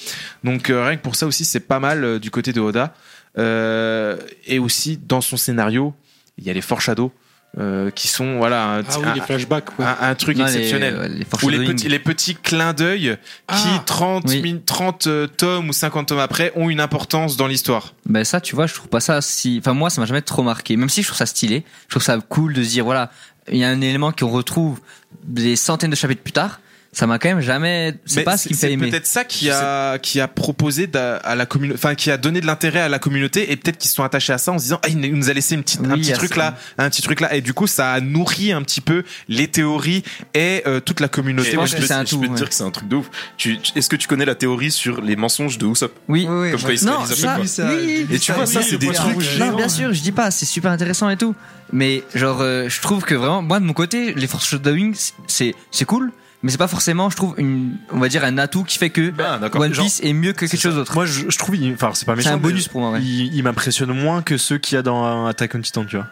[0.45, 2.95] Donc euh, rien que pour ça aussi, c'est pas mal euh, du côté de Oda.
[3.39, 5.95] Euh, et aussi dans son scénario,
[6.39, 7.11] il y a les foreshadows
[7.59, 9.79] euh, qui sont voilà un, Ah oui, un- les flashbacks.
[9.79, 9.85] ouais.
[9.85, 11.17] un- un truc Non, exceptionnel.
[11.19, 13.17] les Ou les petits, les petits clins d'œil
[13.49, 14.43] qui Ah, 30, oui.
[14.43, 17.95] min- 30 euh, tomes ou 50 tomes après ont une importance dans l'histoire.
[18.07, 19.59] Ben ça, tu vois, je trouve pas ça si.
[19.61, 20.77] Enfin, moi, ça m'a jamais trop marqué.
[20.77, 23.11] Même si je trouve ça stylé, je trouve ça cool de se dire, voilà,
[23.51, 24.79] il y a un élément qu'on retrouve
[25.25, 26.61] des centaines de chapitres plus tard.
[26.95, 27.95] Ça m'a quand même jamais.
[28.05, 28.91] C'est pas ce qui me fait aimer.
[28.91, 32.47] peut-être ça qui a, qui a proposé à la communauté, enfin qui a donné de
[32.47, 34.79] l'intérêt à la communauté et peut-être qu'ils se sont attachés à ça en se disant
[34.85, 36.37] ah il nous a laissé une petite, un Oui, petit truc ça.
[36.37, 39.49] là, un petit truc là et du coup ça a nourri un petit peu les
[39.49, 40.03] théories
[40.35, 41.53] et euh, toute la communauté.
[41.53, 42.89] Et pense je peux, c'est un je tout, peux te dire que c'est un truc
[42.89, 43.11] de ouf.
[43.39, 45.99] Tu, tu- Est-ce que tu connais la théorie sur les mensonges de Usopp?
[46.09, 46.27] Oui.
[46.29, 47.15] Oui, oui, Comme quoi Non, ça,
[47.47, 49.39] ça, oui, vu Et tu vois, ça, c'est des trucs.
[49.39, 51.35] Non, bien sûr, je dis pas, c'est super intéressant et tout.
[51.73, 54.95] Mais genre, euh, je trouve que vraiment, moi de mon côté, les foreshadowing,
[55.27, 56.13] c'est c'est cool,
[56.43, 59.13] mais c'est pas forcément, je trouve, une, on va dire un atout qui fait que
[59.19, 59.39] Ah.
[59.55, 60.95] One Piece est mieux que quelque chose d'autre.
[60.95, 62.31] Moi, je, je trouve, il- enfin, c'est pas méchant.
[62.31, 63.01] C'est un bonus pour moi, ouais.
[63.03, 66.07] Il, il m'impressionne moins que ceux qu'il y a dans Attack on Titan, tu vois.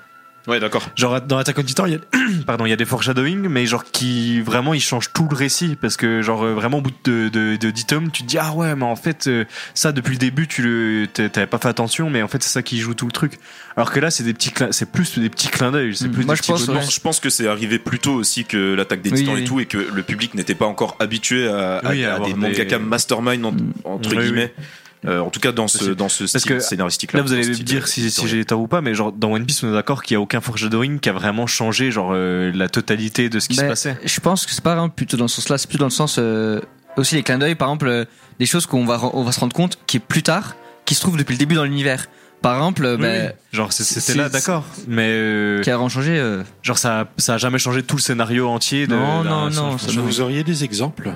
[0.47, 0.89] Ouais, d'accord.
[0.97, 1.99] Genre dans Attack on Titan, il y a,
[2.47, 5.77] pardon, il y a des foreshadowing, mais genre qui vraiment ils changent tout le récit
[5.81, 8.39] parce que genre euh, vraiment au bout de, de, de 10 tomes, tu te dis
[8.39, 11.59] ah ouais, mais en fait euh, ça depuis le début tu le t'a- t'avais pas
[11.59, 13.39] fait attention, mais en fait c'est ça qui joue tout le truc.
[13.77, 16.13] Alors que là c'est des petits, clins- c'est plus des petits clins d'œil, c'est Mm.
[16.13, 16.91] plus Moi, des je petits pense, ouais.
[16.91, 19.43] Je pense que c'est arrivé plus tôt aussi que l'attaque des Oui, titans oui.
[19.43, 22.29] et tout, et que le public n'était pas encore habitué à, Oui, à à avoir
[22.29, 24.25] des des- mangaka mastermind en- entre Oui, oui.
[24.25, 24.55] guillemets.
[25.07, 27.49] Euh, en tout cas dans ce dans ce parce style que scénaristique Là, vous allez
[27.49, 29.73] me dire si, si j'ai tort ou pas, mais genre dans One Piece, on est
[29.75, 33.41] d'accord qu'il y a aucun foreshadowing qui a vraiment changé genre euh, la totalité de
[33.41, 33.97] ce qui se Ben, passait.
[34.05, 36.17] Je pense que c'est pas vraiment plutôt dans ce sens-là, c'est plus dans le sens
[36.19, 36.61] euh,
[36.99, 38.05] aussi les clins d'œil, par exemple, euh,
[38.39, 41.01] des choses qu'on va on va se rendre compte qui est plus tard, qui se
[41.01, 42.07] trouvent depuis le début dans l'univers.
[42.43, 43.57] Par exemple, Oui, ben, oui.
[43.57, 46.19] genre c'était là, d'accord, mais euh, qui a vraiment changé.
[46.19, 48.87] euh, genre ça, ça a jamais changé tout le scénario entier.
[48.87, 51.11] De, Non, non, non, ça- Je vous auriez des exemples?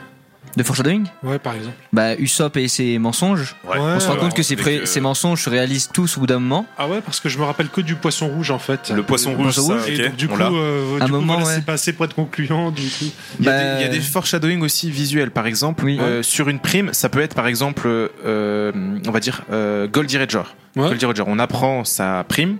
[0.57, 1.77] De foreshadowing Ouais, par exemple.
[1.93, 3.57] Bah, Usopp et ses mensonges.
[3.67, 3.77] Ouais.
[3.79, 6.27] On se rend compte que ces, avec, pré- ces mensonges se réalisent tous au bout
[6.27, 6.67] d'un moment.
[6.79, 8.91] Ah ouais, parce que je me rappelle que du poisson rouge en fait.
[8.91, 10.47] Le poisson rouge, ça, Et donc, du on coup, l'a.
[10.51, 11.55] euh, Un du coup, moment, voilà, ouais.
[11.57, 13.07] c'est pas assez pour être concluant du coup.
[13.41, 15.85] Il y, a Bah, des, il y a des foreshadowing aussi visuels, par exemple.
[15.85, 15.99] Oui.
[16.01, 18.73] euh, sur une prime, ça peut être par exemple, euh,
[19.07, 20.43] on va dire, euh, Goldie Roger.
[20.77, 20.89] Ouais.
[20.89, 22.57] Goldie Roger, on apprend sa prime.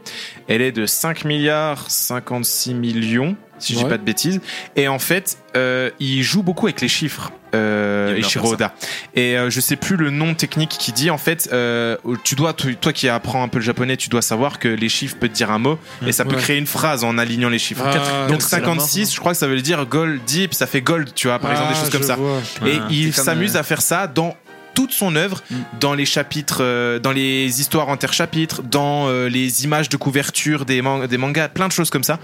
[0.47, 3.91] Elle est de 5 milliards 56 millions, si je dis Ouais.
[3.91, 4.41] pas de bêtises.
[4.77, 8.75] Et en fait, euh, il joue beaucoup avec les chiffres, euh, Oda.
[9.15, 12.53] Et euh, je sais plus le nom technique qui dit, en fait, euh, tu dois,
[12.53, 15.29] toi, toi qui apprends un peu le japonais, tu dois savoir que les chiffres peuvent
[15.31, 16.43] te dire un mot et ça peut Ouais.
[16.43, 17.85] créer une phrase en alignant les chiffres.
[17.87, 20.67] Ah, Donc c'est la mort, 56, je crois que ça veut dire Goldie, puis ça
[20.67, 22.17] fait gold, tu vois, par exemple, des Ah, choses comme ça.
[22.17, 22.41] vois.
[22.67, 22.81] Et Ouais.
[22.91, 24.37] il s'amuse euh, à faire ça dans
[24.75, 25.55] toute son œuvre, Mm.
[25.81, 30.83] dans les chapitres, euh, dans les histoires interchapitres, dans euh, les images de couverture des,
[30.83, 32.19] man- des mangas, plein de choses comme ça.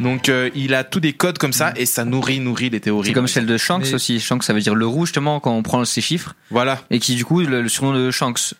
[0.00, 3.08] Donc euh, il a tous des codes comme ça et ça nourrit, nourrit les théories.
[3.08, 4.20] C'est comme celle de Shanks Mais- aussi.
[4.20, 6.34] Shanks, ça veut dire le rouge, justement, quand on prend ces chiffres.
[6.50, 6.80] Voilà.
[6.90, 8.54] Et qui, du coup, le, le surnom de Shanks.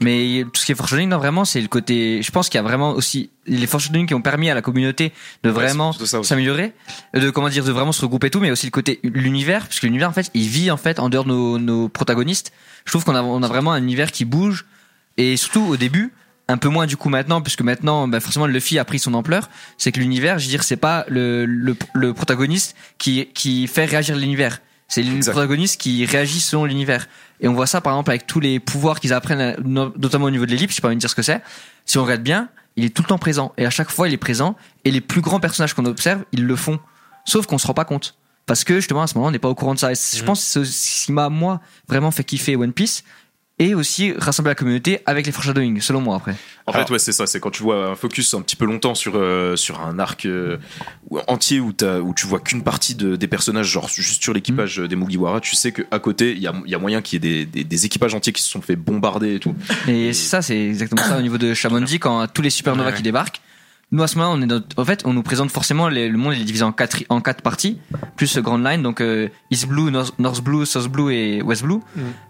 [0.00, 2.22] Mais tout ce qui est foreshadowing, non, vraiment, c'est le côté.
[2.22, 5.12] Je pense qu'il y a vraiment aussi les foreshadowing qui ont permis à la communauté
[5.42, 6.72] de Ouais, vraiment s'améliorer,
[7.16, 9.66] euh, de comment dire, de vraiment se regrouper et tout, mais aussi le côté l'univers,
[9.66, 12.52] parce que l'univers en fait, il vit en fait en dehors de nos, nos protagonistes.
[12.84, 14.66] Je trouve qu'on a, on a vraiment un univers qui bouge
[15.16, 16.12] et surtout au début.
[16.50, 19.50] Un peu moins du coup maintenant, puisque maintenant, bah, forcément, Luffy a pris son ampleur.
[19.76, 23.84] C'est que l'univers, je veux dire, c'est pas le, le, le protagoniste qui, qui fait
[23.84, 24.60] réagir l'univers.
[24.88, 27.06] C'est le protagoniste qui réagit selon l'univers.
[27.40, 30.30] Et on voit ça par exemple avec tous les pouvoirs qu'ils apprennent, no- notamment au
[30.30, 31.40] niveau de l'ellipse, je sais pas de dire ce que c'est.
[31.84, 33.52] Si on regarde bien, il est tout le temps présent.
[33.56, 34.56] Et à chaque fois, il est présent.
[34.84, 36.78] Et les plus grands personnages qu'on observe, ils le font.
[37.24, 38.16] Sauf qu'on se rend pas compte.
[38.46, 39.92] Parce que justement, à ce moment, on n'est pas au courant de ça.
[39.92, 43.04] Et je pense que c'est ce qui m'a, moi, vraiment fait kiffer One Piece.
[43.60, 46.36] Et aussi rassembler la communauté avec les foreshadowing, selon moi, après.
[46.66, 47.26] En fait, ouais, c'est ça.
[47.26, 50.26] C'est quand tu vois un focus un petit peu longtemps sur euh, sur un arc
[50.26, 50.58] euh,
[51.26, 55.40] entier où, tu vois qu'une partie de, des personnages, genre juste sur l'équipage des Mugiwara,
[55.40, 57.46] tu sais qu'à côté, il y a, il y a moyen qu'il y ait des,
[57.46, 59.54] des, des équipages entiers qui se sont fait bombarder et tout.
[59.88, 63.02] Et c'est ça, c'est exactement ça au niveau de Shamondi quand tous les supernovas qui
[63.02, 63.40] débarquent.
[63.90, 66.18] Nous à ce moment, on est dans- en fait, on nous présente forcément les- le
[66.18, 67.78] monde il est divisé en quatre en quatre parties,
[68.16, 71.80] plus Grand Line, donc euh, East Blue, North, North Blue, South Blue et West Blue.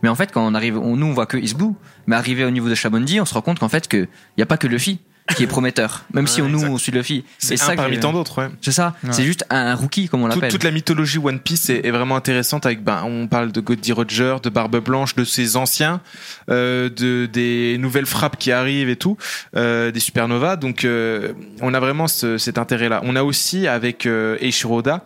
[0.02, 1.72] Mais en fait, quand on arrive, on, nous on voit que East Blue,
[2.06, 3.96] mais arrivé au niveau de Shamondi, on se rend compte qu'en fait que
[4.36, 5.00] il y a pas que Luffy
[5.36, 7.24] qui est prometteur, même si on nous on suit Luffy.
[7.38, 8.48] C'est ça que- parmi tant d'autres, ouais.
[8.62, 10.50] C'est ça, c'est juste un rookie comme on Toute, l'appelle.
[10.50, 13.92] toute la mythologie One Piece est, est vraiment intéressante avec ben on parle de Goldie
[13.92, 16.00] Roger, de Barbe Blanche, de ses anciens,
[16.50, 19.16] euh, de des nouvelles frappes qui arrivent et tout,
[19.56, 20.56] euh, des supernovas.
[20.56, 23.00] Donc euh, on a vraiment ce- cet intérêt là.
[23.04, 25.04] On a aussi avec euh, Eiichiro Oda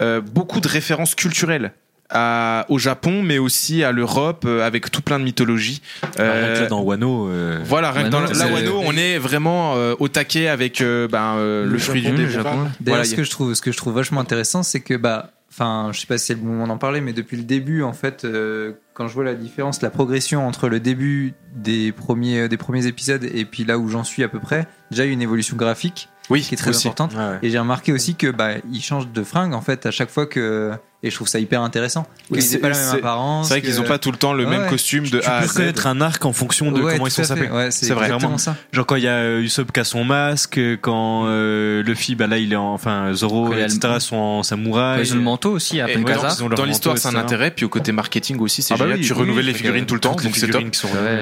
[0.00, 1.72] euh, beaucoup de références culturelles.
[2.10, 5.82] À, au Japon, mais aussi à l'Europe, euh, avec tout plein de mythologie.
[6.16, 7.28] Rien que là, dans Wano.
[7.28, 10.80] euh, Voilà, rien que dans Wano, la Wano, on est vraiment euh, au taquet avec
[10.80, 12.26] euh, ben, euh, le, fruit du démon.
[12.32, 15.32] D'ailleurs, Voilà, ce que je trouve, ce que je trouve vachement intéressant, c'est que bah,
[15.52, 17.92] enfin, je sais pas si c'est le moment d'en parler, mais depuis le début, en
[17.92, 22.48] fait, euh, quand je vois la différence, la progression entre le début des premiers, euh,
[22.48, 25.10] des premiers épisodes et puis là où j'en suis à peu près, déjà il y
[25.10, 26.08] a une évolution graphique.
[26.30, 26.88] Oui, qui est très aussi.
[26.88, 27.14] importante.
[27.14, 27.38] Ouais, ouais.
[27.42, 30.26] Et j'ai remarqué aussi que bah, ils changent de fringue en fait à chaque fois
[30.26, 30.72] que
[31.04, 32.08] et je trouve ça hyper intéressant.
[32.28, 33.46] Oui, Qu'ils aient pas la même c'est- apparence.
[33.46, 34.68] c'est vrai qu'ils que- ont pas tout le temps le même Ouais.
[34.68, 37.48] costume de tu peux reconnaître un arc en fonction de Ouais, comment ils sont sapés.
[37.48, 38.08] Ouais, c'est vrai.
[38.08, 38.36] Vraiment.
[38.36, 38.56] ça.
[38.72, 42.26] Genre quand il y a euh, Usopp qui a son masque, quand euh, Luffy, bah
[42.26, 43.78] là il est en, enfin Zoro, le- etc.
[44.00, 45.02] sont en samouraï.
[45.02, 46.36] Ils ont le manteau aussi, Et Kazar.
[46.36, 48.98] dans- dans l'histoire, c'est un intérêt, puis au côté marketing aussi, c'est Ah bah génial.
[48.98, 50.64] oui, tu oui, renouvelles oui, les figurines tout le temps, donc c'est top.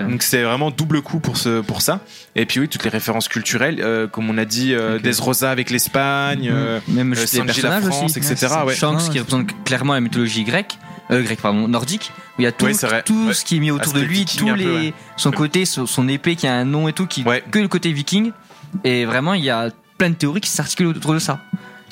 [0.08, 2.00] Donc c'est vraiment double coup pour ce pour ça.
[2.34, 5.70] Et puis oui, toutes les références culturelles, euh, comme on a dit, euh, Desrosa avec
[5.70, 8.18] l'Espagne, euh, Même euh, juste Sanji la personnages France, aussi.
[8.32, 8.54] etc.
[8.66, 8.74] Ouais.
[8.74, 10.78] Shanks qui représente clairement la mythologie grecque,
[11.10, 13.34] euh, grecque pardon, nordique, où il y a tout, Ouais, Ouais.
[13.34, 14.94] ce qui est mis autour de Aspect lui, viking tous peu, ouais.
[15.16, 17.92] son côté, son, son épée qui a un nom et tout, qui que le côté
[17.92, 18.32] viking.
[18.84, 21.40] Et vraiment, il y a plein de théories qui s'articulent autour de ça.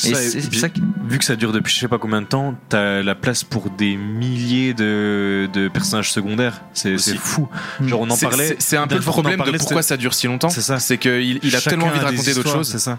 [0.04, 2.54] Et Ça, puis, qui- Vu que ça dure depuis je sais pas combien de temps,
[2.68, 6.62] t'as la place pour des milliers de, de personnages secondaires.
[6.72, 7.48] C'est fou.
[7.82, 8.56] Genre on en C'est- parlait.
[8.58, 10.48] c'est- un peu le problème de pourquoi ça dure si longtemps.
[10.48, 10.78] C'est ça.
[10.80, 12.68] C'est qu'il il a Chacun tellement envie de raconter d'autres choses.
[12.70, 12.98] C'est ça.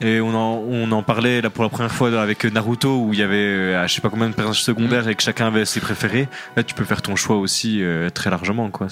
[0.00, 3.18] Et on en, on en parlait là pour la première fois avec Naruto où il
[3.18, 5.80] y avait euh, je sais pas combien de personnages secondaires et que chacun avait ses
[5.80, 6.28] préférés.
[6.56, 8.86] Là tu peux faire ton choix aussi euh, très largement quoi.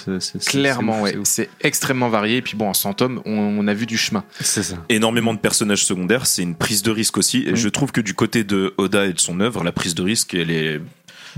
[0.47, 1.17] Clairement, ouais.
[1.25, 2.39] c'est extrêmement varié.
[2.39, 4.25] Et puis bon, en 100 tomes, on, on a vu du chemin.
[4.41, 4.77] C'est ça.
[4.89, 7.38] Énormément de personnages secondaires, c'est une prise de risque aussi.
[7.47, 10.03] Et je trouve que du côté de Oda et de son œuvre, la prise de
[10.03, 10.81] risque, elle est,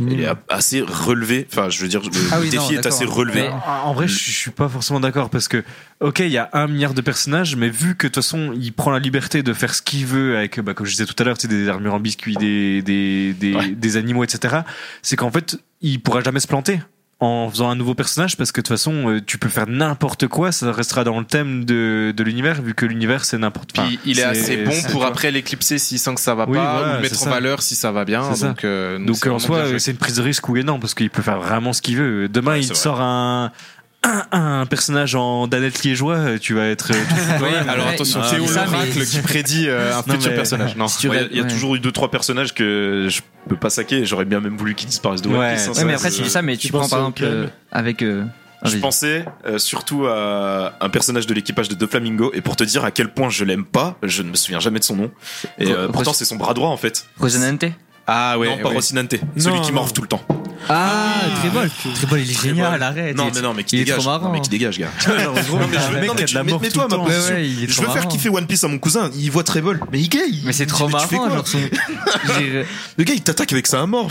[0.09, 1.46] est assez relevée.
[1.53, 3.42] Enfin, je veux dire, le Ah oui, défi non, est assez relevé.
[3.42, 3.51] Mais
[3.84, 5.62] en vrai, je suis- je suis pas forcément d'accord parce que,
[6.01, 8.72] ok, il y a un milliard de personnages, mais vu que de toute façon, il
[8.72, 11.24] prend la liberté de faire ce qu'il veut avec, bah, comme je disais tout à
[11.24, 14.59] l'heure, tu sais, des armures en biscuit, des, des, des, des animaux, etc.,
[15.03, 16.80] c'est qu'en fait, il pourra jamais se planter
[17.20, 20.26] en faisant un nouveau personnage parce que de toute façon, euh, tu peux faire n'importe
[20.26, 23.90] quoi, ça restera dans le thème de, de l'univers vu que l'univers c'est n'importe enfin,
[24.06, 26.92] il est, assez bon pour après l'éclipser s'il sent que ça va Oui, pas, voilà,
[26.92, 28.30] ou le mettre en valeur si ça va bien.
[28.32, 29.78] Donc, euh, Donc c'est en soi, joué.
[29.78, 32.28] c'est une prise de risque et non parce qu'il peut faire vraiment ce qu'il veut.
[32.28, 32.74] Demain, il vrai.
[32.74, 33.52] sort un,
[34.03, 36.90] un, un personnage en Danette Liégeois, tu vas être.
[36.92, 37.48] euh, tout fou, toi.
[37.51, 40.76] Oui, alors attention, Ah, ça, l'oracle qui prédit euh, un Non, futur mais- personnage.
[40.76, 40.86] Non.
[41.03, 41.48] Il y a, il y a ouais.
[41.48, 43.98] toujours eu deux trois personnages que je peux pas saquer.
[43.98, 45.55] et J'aurais bien même voulu qu'ils disparaissent de One Ouais.
[45.55, 47.22] Piece, hein, Ouais, mais après, c'est- tu dis ça, mais tu, prends penses par exemple
[47.24, 48.03] euh, avec.
[48.03, 48.24] euh,
[48.64, 52.84] Je pensais euh, surtout à un personnage de l'équipage de Doflamingo et pour te dire
[52.84, 55.11] à quel point je l'aime pas, je ne me souviens jamais de son nom.
[55.59, 57.07] Et euh, pourtant c'est son bras droit en fait.
[57.18, 57.64] Rosinante
[58.12, 58.48] Ah ouais.
[58.48, 58.74] non, pas ouais.
[58.74, 59.74] Rocinante, celui Non, qui non.
[59.76, 60.22] morve tout le temps.
[60.68, 61.70] Ah, Trébol.
[61.94, 63.16] Trébol, il est génial, arrête.
[63.16, 64.00] Non mais non mais qui il est dégage.
[64.00, 64.24] trop marrant.
[64.26, 64.90] Non mais qui dégage gars.
[65.00, 67.82] Je- mets-toi ma position.
[67.84, 70.18] Veux faire kiffer One Piece à mon cousin, il voit Treble, mais il gay.
[70.44, 71.42] Mais c'est trop tu fais marrant,
[72.96, 74.11] Le gars il t'attaque avec ça à mort.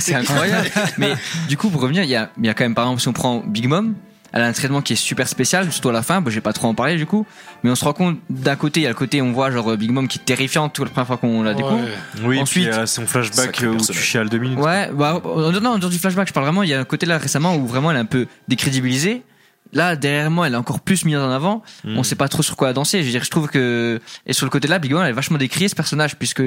[0.00, 0.70] C'est incroyable.
[0.98, 1.12] Mais
[1.48, 3.08] du coup, pour revenir, il y a, il y a quand même, par exemple, si
[3.08, 3.94] on prend Big Mom,
[4.32, 6.20] elle a un traitement qui est super spécial, surtout à la fin.
[6.20, 7.26] Bon, j'ai pas trop en parler du coup,
[7.62, 9.76] mais on se rend compte d'un côté, il y a le côté, on voit genre
[9.76, 11.80] Big Mom qui est terrifiante toute la première fois qu'on la découvre.
[12.24, 14.58] Oui, Ensuite- puis, euh, son flashback où tu chiales deux minutes.
[14.58, 17.06] Ouais, bah, euh, non, dans du flashback, je parle vraiment, il y a un côté
[17.06, 19.22] là récemment où vraiment elle est un peu décrédibilisée.
[19.72, 21.62] Là, derrière moi, elle est encore plus mise en avant.
[21.84, 21.98] Mm.
[21.98, 23.00] On sait pas trop sur quoi danser.
[23.00, 25.12] Je veux dire, je trouve que et sur le côté là, Big Mom, elle est
[25.12, 26.42] vachement décriée ce personnage puisque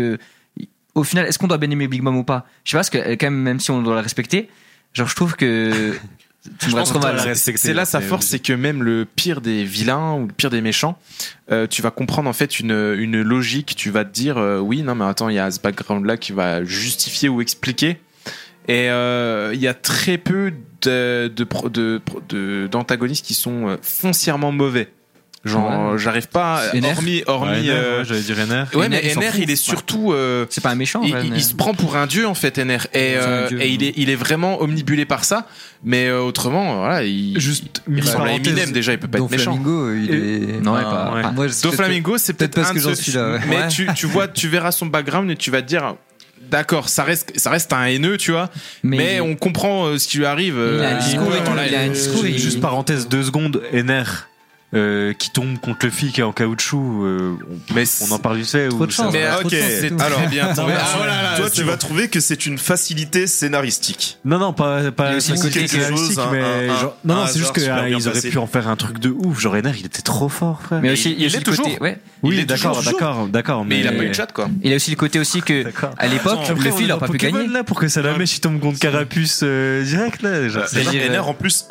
[0.95, 2.45] au final, est-ce qu'on doit bien aimer Big Mom ou pas?
[2.63, 4.49] Je sais pas, parce que quand même, même si on doit la respecter,
[4.93, 5.93] genre je trouve que
[6.59, 7.17] tu Je pense mal.
[7.57, 10.61] c'est- là sa force, c'est que même le pire des vilains ou le pire des
[10.61, 10.97] méchants,
[11.51, 13.75] euh, tu vas comprendre en fait une, une logique.
[13.75, 16.17] Tu vas te dire euh, oui, non mais attends, il y a ce background là
[16.17, 17.99] qui va justifier ou expliquer.
[18.67, 20.51] Et euh, il y a très peu
[20.83, 24.91] de de pro- de de- d'antagonistes qui sont foncièrement mauvais.
[25.43, 25.97] Genre, Ouais.
[25.97, 26.89] j'arrive pas, NR.
[26.97, 27.51] hormis, hormis.
[27.51, 28.67] Ouais, euh, ouais, j'allais dire NR.
[28.75, 30.13] Ouais, mais NR, il NR, est surtout.
[30.13, 31.01] euh, C'est pas un méchant.
[31.03, 33.59] il, il- se prend pour un dieu en fait NR et, euh, dieu.
[33.59, 35.47] et il est il est vraiment omnibulé par ça
[35.83, 38.33] mais euh, autrement voilà il Juste il ressemble à.
[38.33, 40.61] Eminem déjà il peut pas Don être méchant Flamingo, il Et- est.
[40.61, 41.31] Non, ouais, pas- ouais.
[41.33, 44.47] Moi, Flamingo c'est peut-être parce un que j'en suis là, mais tu tu vois tu
[44.47, 45.95] verras son background et tu vas te dire
[46.51, 48.51] d'accord ça reste ça reste un haineux tu vois
[48.83, 51.73] mais, on comprend euh, ce qui lui arrive Il a un euh, discours voilà, il
[51.73, 54.27] a un euh, discours et- Juste parenthèse, deux secondes, NR.
[54.73, 57.35] euh, qui tombe contre le est en caoutchouc, euh,
[57.69, 58.67] on, mais on en parle vite fait.
[58.67, 59.11] Ou chance.
[59.13, 60.73] mais Trop ok chance, Alors, bien tombé.
[60.73, 61.67] toi, Ah, voilà, là, toi, tu bon.
[61.67, 64.17] vas trouver que c'est une facilité scénaristique.
[64.25, 65.13] Non, non, pas, pas
[65.49, 68.37] quelque chose, un- mais un- genre- non, un non, c'est juste qu'ils bien auraient pu
[68.37, 69.39] en faire un truc de ouf.
[69.39, 70.81] Genre, NR, il était trop fort, frère.
[70.81, 71.81] Mais aussi, il il aussi est le côté, toujours.
[71.81, 71.99] ouais.
[72.23, 73.65] il oui, est d'accord, toujours d'accord, d'accord.
[73.65, 75.65] mais il a pas eu de chat quoi Il a aussi le côté aussi que,
[75.97, 77.47] à l'époque, le fil n'a pas pu gagner.
[77.47, 80.29] là pour que Salamèche il tombe contre Carapuce euh, direct là.
[81.09, 81.65] NR en plus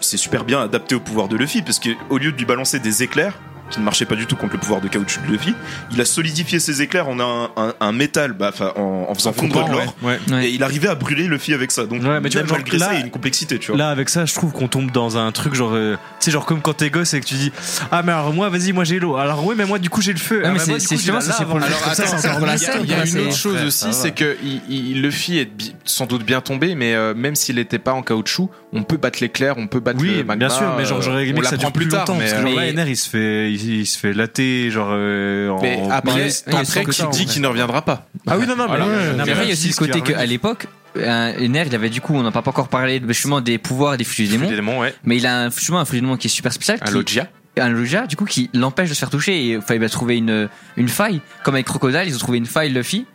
[0.00, 2.78] c'est super bien adapté au pouvoir de Luffy parce que au lieu de lui balancer
[2.78, 3.38] des éclairs
[3.74, 5.54] qui ne marchaient pas du tout contre le pouvoir de caoutchouc de Luffy,
[5.92, 9.32] il a solidifié ses éclairs en un, un- un métal, bah, enfin, en, en faisant
[9.32, 9.94] fondre de l'or.
[10.02, 10.18] ouais.
[10.30, 10.46] Ouais.
[10.46, 11.84] Et il arrivait à brûler Luffy avec ça.
[11.86, 13.78] Donc, Ouais, mais tu vois, malgré ça, là- il y a une complexité, tu vois.
[13.78, 16.46] Là, avec ça, je trouve qu'on tombe dans un truc genre, euh, tu sais, genre
[16.46, 17.52] comme quand t'es gosse et que tu dis,
[17.90, 19.16] ah mais alors moi, vas-y, moi j'ai l'eau.
[19.16, 20.42] Alors oui, mais moi du coup j'ai le feu.
[20.44, 22.90] Ah, mais c'est- justement, ça, c'est pour le- ça, la il y a- scène, il
[22.90, 24.36] y a quoi, une autre chose aussi, ça c'est que
[24.68, 25.50] Luffy est
[25.84, 29.18] sans doute bien tombé, mais euh, même s'il n'était pas en caoutchouc, on peut battre
[29.20, 30.36] l'éclair, on peut battre Oui, le magma.
[30.36, 32.14] bien sûr, mais genre j'aurais euh, aimé que ça dure plus longtemps.
[32.14, 34.70] mais, parce que genre, mais- là, NR il se fait, il, il se fait latter,
[34.70, 34.88] genre.
[34.92, 38.06] euh, en- mais en- après, après que qui ça, dit qu'il ne reviendra pas.
[38.26, 38.76] Ah oui, non, non, mais.
[38.78, 39.12] Voilà.
[39.14, 42.14] non, après, il y a aussi le côté qu'à l'époque, Ener, il avait du coup,
[42.14, 44.94] on n'a pas encore parlé justement des pouvoirs des flux du démon, Les démons, ouais.
[45.04, 46.92] mais il a un, justement un flux du démon qui est super spécial, Un qui,
[46.92, 47.28] Logia.
[47.58, 50.16] un Logia, du coup, qui l'empêche de se faire toucher et il fallait bien trouver
[50.18, 51.20] une, une faille.
[51.42, 53.06] Comme avec Crocodile, ils ont trouvé une faille Luffy,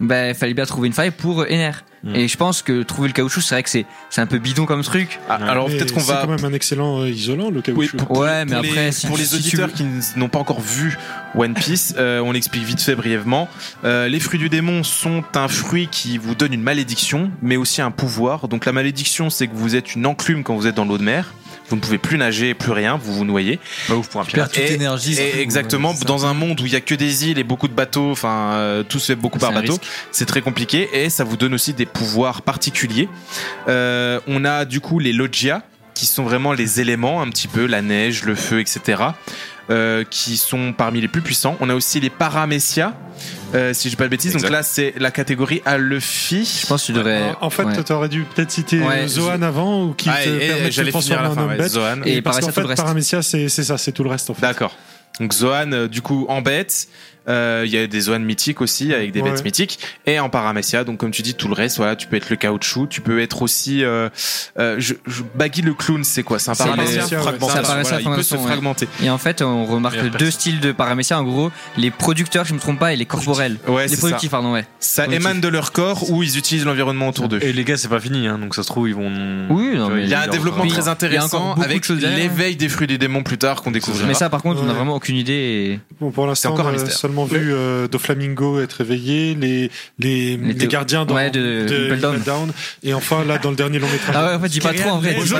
[0.00, 1.72] ben, il fallait bien trouver une faille pour Ener.
[2.14, 4.64] Et je pense que trouver le caoutchouc, c'est vrai que c'est, c'est un peu bidon
[4.66, 5.18] comme truc.
[5.28, 6.20] Ah, alors peut-être qu'on C'est va.
[6.22, 7.96] quand même un excellent euh, isolant, le Oui, caoutchouc.
[7.98, 9.84] pour, Ouais, mais après, les, si pour les si auditeurs veux- qui
[10.18, 10.96] n'ont pas encore vu
[11.34, 13.48] One Piece, euh, on l'explique vite fait brièvement.
[13.84, 17.82] Euh, les fruits du démon sont un fruit qui vous donne une malédiction, mais aussi
[17.82, 18.48] un pouvoir.
[18.48, 21.02] Donc la malédiction, c'est que vous êtes une enclume quand vous êtes dans l'eau de
[21.04, 21.32] mer.
[21.68, 23.58] Vous ne pouvez plus nager, plus rien, vous vous noyez.
[23.88, 24.66] Pas ouf pour un Tu perds pirate.
[24.66, 25.14] toute Et- énergie.
[25.18, 27.68] Et exactement, ouais, dans un monde où il y a que des îles et beaucoup
[27.68, 29.78] de bateaux, enfin euh, tout se fait beaucoup par bateau,
[30.12, 33.08] c'est très compliqué et ça vous donne aussi des pouvoirs particuliers.
[33.68, 35.62] Euh, on a du coup les logia
[35.94, 39.02] qui sont vraiment les éléments, un petit peu la neige, le feu, etc.
[39.70, 41.56] euh, qui sont parmi les plus puissants.
[41.60, 42.94] On a aussi les paramécia,
[43.54, 44.32] euh, si je dis pas de bêtises.
[44.32, 44.42] Exact.
[44.48, 46.44] Donc là, c'est la catégorie à Luffy.
[46.62, 47.34] Je pense que tu devrais.
[47.40, 47.82] En fait, ouais.
[47.82, 50.70] t'aurais dû peut-être citer Ouais, euh, Zohan avant ou qui Ah, te et- et permet
[50.70, 51.42] de transformer en fin.
[51.42, 51.70] homme ouais, bête.
[51.72, 52.02] Zohan.
[52.04, 52.62] Et Et parce qu'en fait.
[52.74, 54.42] Paramécia, c'est ça, c'est tout le reste en fait.
[54.42, 54.74] D'accord.
[55.18, 56.88] Donc Zohan, euh, du coup, en bête.
[57.28, 59.30] Euh, Il y a des Zohan mythiques aussi, avec des Ouais.
[59.30, 59.78] bêtes mythiques.
[60.06, 62.36] Et en paramécia, donc comme tu dis, tout le reste, voilà, tu peux être le
[62.36, 63.82] caoutchouc, tu peux être aussi...
[63.84, 64.08] Euh,
[64.58, 66.38] euh, je, je, Baggy le clown, c'est quoi?
[66.38, 68.40] C'est un C'est paramécia les- c'est Voilà, il peut se ouais.
[68.42, 68.88] fragmenter.
[69.02, 71.18] Et en fait, on remarque deux styles de paramécia.
[71.18, 73.56] En gros, les producteurs, je me trompe pas, et les corporels.
[73.66, 74.00] Ouais, les c'est ça.
[74.02, 74.64] productifs, pardon, ouais.
[74.78, 75.26] Ça Productif.
[75.26, 77.40] émane de leur corps ou ils utilisent l'environnement autour d'eux.
[77.42, 79.46] Et les gars, c'est pas fini, hein, donc ça se trouve, ils vont.
[79.50, 82.98] Oui, non, mais Il y a un développement très intéressant avec l'éveil des fruits des
[82.98, 84.06] démons plus tard qu'on découvrira.
[84.06, 84.74] Mais ça, par contre, on a Ouais.
[84.74, 85.80] vraiment aucune idée.
[86.00, 86.92] Bon, pour l'instant, encore un mystère.
[87.24, 92.52] Vu euh, Doflamingo être réveillé, les, les, les, gardiens dans, ouais, de Impel Down.
[92.82, 94.14] Et enfin là dans le dernier long métrage.
[94.16, 95.16] Ah ouais, en fait, dis pas trop en vrai.
[95.18, 95.38] Bonjour.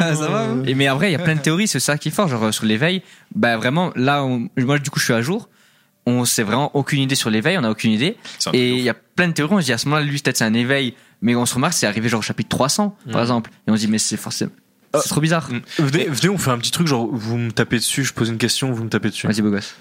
[0.00, 2.08] Ah, ça va Et mais après, il y a plein de théories, c'est ça qui
[2.08, 2.28] est fort.
[2.28, 3.02] Genre, sur l'éveil,
[3.34, 5.48] bah vraiment, là, on- moi, du coup, je suis à jour.
[6.06, 8.16] On sait vraiment aucune idée sur l'éveil, on a aucune idée.
[8.52, 10.18] Et de il y a plein de théories, on se dit à ce moment-là, lui,
[10.20, 10.94] peut-être c'est un éveil.
[11.22, 13.50] Mais on se remarque, c'est arrivé genre au chapitre 300, par exemple.
[13.66, 14.52] Et on se dit, mais c'est forcément.
[15.02, 15.48] C'est trop bizarre.
[15.78, 18.38] Venez, venez, on fait un petit truc, genre, vous me tapez dessus, je pose une
[18.38, 19.26] question, vous me tapez dessus.
[19.26, 19.74] Vas-y, beau gosse.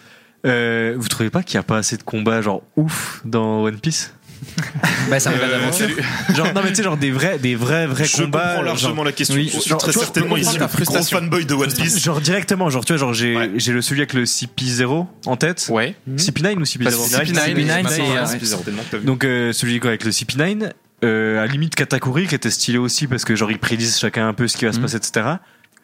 [0.45, 3.79] Euh, vous trouvez pas qu'il y a pas assez de combats, genre, ouf, dans One
[3.79, 4.13] Piece?
[5.09, 5.87] Bah, ça arrive à Euh, l'aventure.
[6.35, 8.39] Genre, non, mais tu sais, genre des vrais, des vrais, vrais Je combats.
[8.47, 9.35] comprends largement genre- la question.
[9.35, 12.03] oui, je suis genre, très vois, certainement je ici plus gros fanboy de One Piece.
[12.03, 13.51] Genre directement, genre tu vois, genre j'ai Ouais.
[13.55, 15.67] j'ai le celui avec le CP0 en tête.
[15.69, 15.95] Ouais.
[16.17, 18.17] CP9 ou CP0 Bah, CP9, CP9, c'est- c'est, ouais.
[18.17, 18.25] euh,
[18.91, 20.71] c'est- Donc euh, celui quoi, avec le CP9,
[21.05, 24.27] euh, à la limite Katakuri qui était stylé aussi parce que genre ils prédisent chacun
[24.27, 24.83] un peu ce qui va se Mhm.
[24.83, 25.25] passer, etc.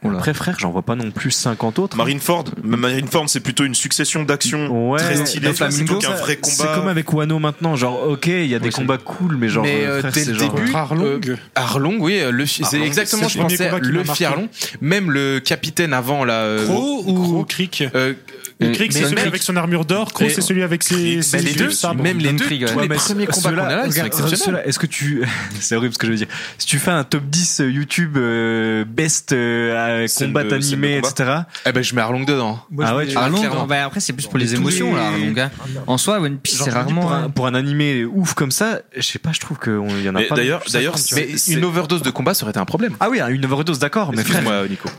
[0.01, 1.97] Après, frère, j'en vois pas non plus 50 autres.
[1.97, 6.39] Marineford, mais Marineford, c'est plutôt une succession d'actions Ouais, très stylées, Doflamingo, plutôt qu'un vrai
[6.41, 6.75] C'est combat.
[6.75, 9.49] comme avec Wano maintenant, genre ok, il y a des Oui, c'est- combats cool, mais
[9.49, 11.19] genre mais euh, euh, frère, dès c'est le genre début, Arlong.
[11.27, 14.29] euh, Arlong, oui, euh, le fi- c'est exactement, c'est je le premier pensais le.
[14.29, 14.47] Arlong.
[14.79, 18.13] Même le capitaine avant là, euh, Crow ou Crick euh,
[18.61, 20.11] Et Crick, c'est mais celui avec son armure d'or.
[20.13, 23.51] Crow, c'est celui avec ses, ses les deux, même les deux, Krieg, les premiers combats
[23.51, 24.37] qu'on a là, ils sont regarde, exceptionnels.
[24.37, 25.23] ceux-là, Est-ce que tu,
[25.61, 26.27] c'est horrible ce que je veux dire.
[26.57, 31.43] Si tu fais un top 10 YouTube euh, best euh, Scène combat animé, etc.
[31.65, 32.59] Eh ben, je mets Arlong dedans.
[32.81, 33.65] ah ouais, tu clairement.
[33.65, 35.39] bah, après c'est plus pour les émotions là, Arlong.
[35.39, 35.51] hein.
[35.87, 37.01] En soi, One Piece c'est rarement.
[37.03, 37.29] pour un, hein.
[37.29, 39.71] pour un animé ouf comme ça, je sais pas, je trouve qu'il
[40.03, 40.35] y en a pas.
[40.35, 41.23] d'ailleurs- non plus d'ailleurs, 50, tu vois.
[41.31, 42.95] Mais c'est- une overdose de combat, ça aurait été un problème.
[42.99, 44.43] ah oui, une overdose, d'accord, mais frère,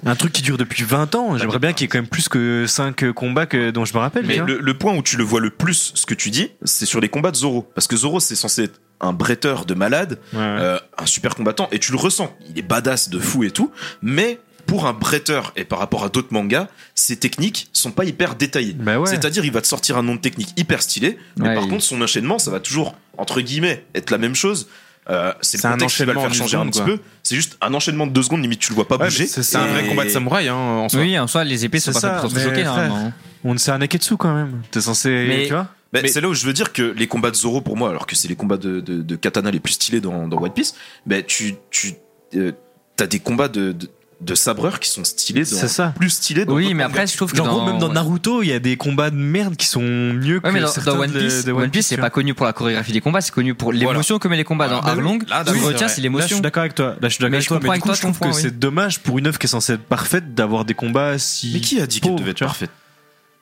[0.06, 2.28] un truc qui dure depuis 20 ans, j'aimerais bien qu'il y ait quand même plus
[2.30, 4.24] que 5 combats que, dont je me rappelle.
[4.24, 4.46] Mais vois.
[4.46, 7.00] le, le point où tu le vois le plus, ce que tu dis, c'est sur
[7.00, 7.68] les combats de Zoro.
[7.74, 10.44] Parce que Zoro, c'est censé être un bretteur de malade, Ouais, ouais.
[10.44, 12.34] euh, un super combattant, et tu le ressens.
[12.48, 13.70] Il est badass de fou et tout,
[14.02, 18.34] mais pour un bretteur et par rapport à d'autres mangas, ses techniques sont pas hyper
[18.36, 18.74] détaillées.
[18.74, 19.08] Bah ouais.
[19.08, 21.82] C'est-à-dire, il va te sortir un nom de technique hyper stylé, mais par il- contre,
[21.82, 24.68] son enchaînement, ça va toujours, entre guillemets, être la même chose.
[25.10, 26.98] Euh, c'est un qui va le faire changer un petit peu.
[27.22, 29.24] C'est juste un enchaînement de deux secondes, limite, tu le vois pas Ouais, bouger.
[29.36, 31.00] mais c'est un vrai combat de samouraï hein, en soi.
[31.00, 33.12] Oui, en soi, les épées sont C'est pas faites ça, pour se mais choquer normalement.
[33.42, 34.62] On c'est un Neketsu quand même.
[34.70, 35.66] T'es censé, Mais- tu vois.
[35.92, 37.90] Ben, Mais- c'est là où je veux dire que les combats de Zoro pour moi,
[37.90, 40.52] alors que c'est les combats de, de, de katana les plus stylés dans, dans One
[40.52, 40.74] Piece,
[41.04, 41.94] ben tu tu
[42.36, 42.52] euh,
[42.94, 43.88] t'as des combats de, de,
[44.20, 45.94] de sabreurs qui sont stylés, dans- C'est ça.
[45.98, 46.44] plus stylés.
[46.44, 48.52] Dans Oui, mais après, je trouve que Genre dans, gros, même dans Naruto, il y
[48.52, 51.10] a des combats de merde qui sont mieux que Ouais, mais dans, certains dans One
[51.10, 53.54] de- Piece, de One Piece, c'est pas connu pour la chorégraphie des combats, c'est connu
[53.54, 54.68] pour l'émotion que met les combats.
[54.68, 54.98] Dans bah oui.
[55.00, 56.36] Arlong, Là, ce oui, qui c'est Là, je l'émotion.
[56.36, 56.96] suis d'accord avec toi.
[57.00, 57.56] Là, je suis d'accord Mais avec toi.
[57.58, 58.34] Mais du avec coup, toi je trouve que oui.
[58.34, 61.52] c'est dommage pour une œuvre qui est censée être parfaite d'avoir des combats si.
[61.54, 62.70] Mais qui a dit qu'elle devait être parfaite?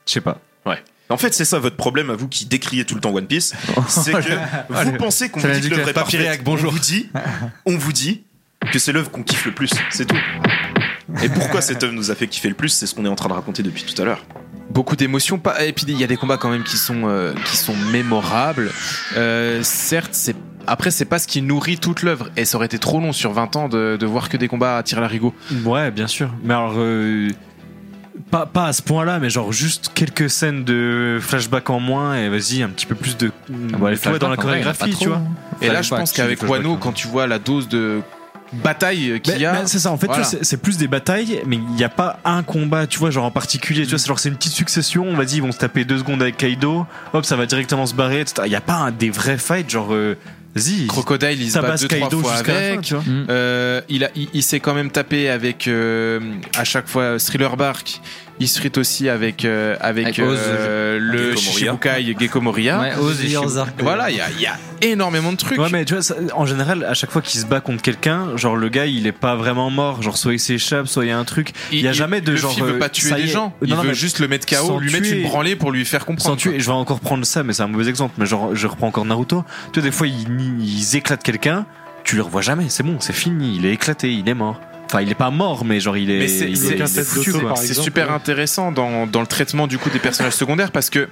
[0.06, 0.40] Je sais pas.
[0.64, 0.82] Ouais.
[1.10, 3.54] En fait, c'est ça votre problème à vous qui décriez tout le temps One Piece,
[3.88, 6.44] c'est que vous pensez qu'on vous dit que l'œuvre que est parfaite.
[6.44, 6.70] Bonjour.
[6.70, 7.08] On vous dit,
[7.64, 8.24] on vous dit
[8.72, 10.16] que c'est l'œuvre qu'on kiffe le plus, c'est tout.
[11.22, 13.14] Et pourquoi cette œuvre nous a fait kiffer le plus, c'est ce qu'on est en
[13.14, 14.24] train de raconter depuis tout à l'heure.
[14.70, 17.32] beaucoup d'émotions pas et puis il y a des combats quand même qui sont euh,
[17.46, 18.70] qui sont mémorables
[19.16, 20.36] Euh, certes c'est
[20.66, 23.32] après c'est pas ce qui nourrit toute l'œuvre et ça aurait été trop long sur
[23.32, 26.30] 20 ans de, de voir que des combats à tir larigot Ouais, bien sûr.
[26.44, 27.30] Mais alors, euh,
[28.30, 32.28] pas, pas à ce point-là, mais genre juste quelques scènes de flashback en moins et
[32.28, 33.30] vas-y, un petit peu plus de.
[33.48, 35.16] bah, les tu vois, dans la vrai, chorégraphie, tu vois.
[35.16, 35.24] hein.
[35.62, 36.78] et là je pense qu'avec Wano hein.
[36.78, 38.02] quand tu vois la dose de
[38.52, 40.28] bataille qu'il y a c'est ça, en fait, tu Voilà.
[40.28, 43.24] vois, c'est- plus des batailles, mais il n'y a pas un combat, tu vois, genre
[43.24, 43.82] en particulier.
[43.84, 45.12] Tu vois, c'est genre c'est une petite succession.
[45.14, 46.86] Vas-y, ils vont se taper deux secondes avec Kaido.
[47.12, 48.20] Hop, ça va directement se barrer.
[48.20, 48.42] etc.
[48.46, 49.92] Il n'y a pas un, des vrais fights, genre.
[49.92, 50.16] euh,
[50.54, 50.86] Vas-y.
[50.86, 53.02] Crocodile il se bat deux trois Kaido fois jusqu'à la fin, avec tu vois.
[53.02, 53.26] Mm.
[53.28, 56.18] Euh, il, a, il, il s'est quand même tapé avec euh,
[56.56, 58.00] à chaque fois Thriller Bark.
[58.40, 61.34] Il se frite aussi avec euh, avec, Avec Oz, euh, le.
[61.36, 62.80] Shichibukai Gecko Moria.
[62.80, 63.34] Ouais, Oz et.
[63.82, 65.58] Voilà, il y a, il y a énormément de trucs.
[65.58, 68.36] Ouais, mais tu vois, ça- en général, à chaque fois qu'il se bat contre quelqu'un,
[68.36, 70.02] genre le gars, il est pas vraiment mort.
[70.02, 71.52] Genre, soit il s'échappe, soit il y a un truc.
[71.72, 72.52] Il y a jamais de le genre.
[72.52, 73.26] film veut euh, pas tuer est.
[73.26, 73.54] gens.
[73.62, 75.84] Il Non, non, veut mais juste le mettre KO, lui mettre une branlée pour lui
[75.84, 76.30] faire comprendre.
[76.30, 78.14] Sans tuer, et je vais encore prendre ça, mais c'est un mauvais exemple.
[78.18, 79.44] Mais genre, je reprends encore Naruto.
[79.72, 80.26] Tu vois, des fois, ils,
[80.60, 81.66] ils éclatent quelqu'un,
[82.04, 84.60] tu le revois jamais, c'est bon, c'est fini, il est éclaté, il est mort.
[84.90, 86.18] Enfin, il est pas mort, mais genre, il est.
[86.18, 87.48] Mais c'est- il c'est- est- il est c'est- foutu, d'auto, quoi.
[87.50, 88.14] par C'est exemple, super ouais.
[88.14, 91.08] intéressant dans, dans le traitement du coup des personnages secondaires parce que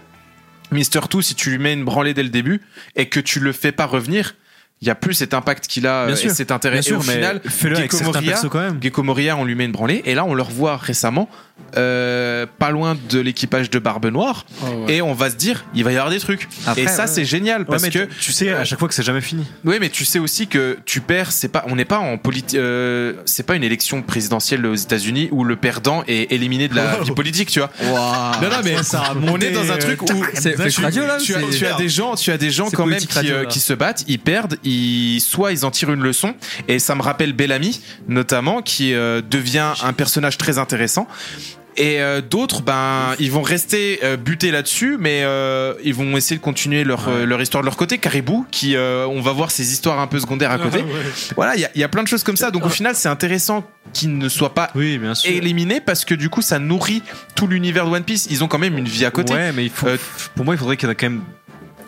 [0.73, 2.61] Mister Two, si tu lui mets une branlée dès le début
[2.97, 4.35] et que tu le fais pas revenir,
[4.83, 6.31] il y a plus cet impact qu'il a Bien euh, sûr.
[6.31, 6.77] et cet intérêt.
[6.77, 8.79] Bien sûr, et au mais final, fais-le avec Moria, quand même.
[8.83, 11.29] Gecko Moria, on lui met une branlée et là on le revoit récemment,
[11.77, 14.45] euh, pas loin de l'équipage de Barbe Noire
[14.89, 16.49] et on va se dire il va y avoir des trucs.
[16.67, 17.09] Après, et ça ouais.
[17.09, 19.45] c'est génial Ouais, parce que tu- tu sais à chaque fois que c'est jamais fini.
[19.65, 21.33] oui, mais tu sais aussi que tu perds.
[21.33, 22.59] C'est pas, on n'est pas en politique.
[23.25, 27.11] c'est pas une élection présidentielle aux États-Unis où le perdant est éliminé de la vie
[27.13, 27.71] politique, tu vois.
[27.83, 28.77] Non, non, mais
[29.29, 31.75] on est dans un truc où C'est tu, Radio, là, tu as, c'est- tu as
[31.77, 35.21] des gens, tu as des gens quand même euh, qui se battent, ils perdent, ils
[35.21, 36.35] soit ils en tirent une leçon.
[36.69, 41.07] Et ça me rappelle Bellamy notamment, qui euh, devient un personnage très intéressant.
[41.77, 46.37] Et euh, d'autres, ben, ils vont rester euh, butés là-dessus, mais euh, ils vont essayer
[46.37, 47.99] de continuer leur, leur histoire de leur côté.
[47.99, 50.85] Caribou, qui, on va voir ses histoires un peu secondaires à côté.
[51.37, 52.51] Voilà, il y a, y a plein de choses comme ça.
[52.51, 55.31] Donc au final, c'est intéressant qu'ils ne soient pas Oui, bien sûr.
[55.31, 57.03] éliminés parce que du coup, ça nourrit
[57.35, 58.27] tout l'univers de One Piece.
[58.31, 59.35] Ils ont quand même une vie à côté.
[59.35, 59.87] Ouais, mais il faut,
[60.35, 61.23] pour moi, il faudrait qu'il y en ait quand même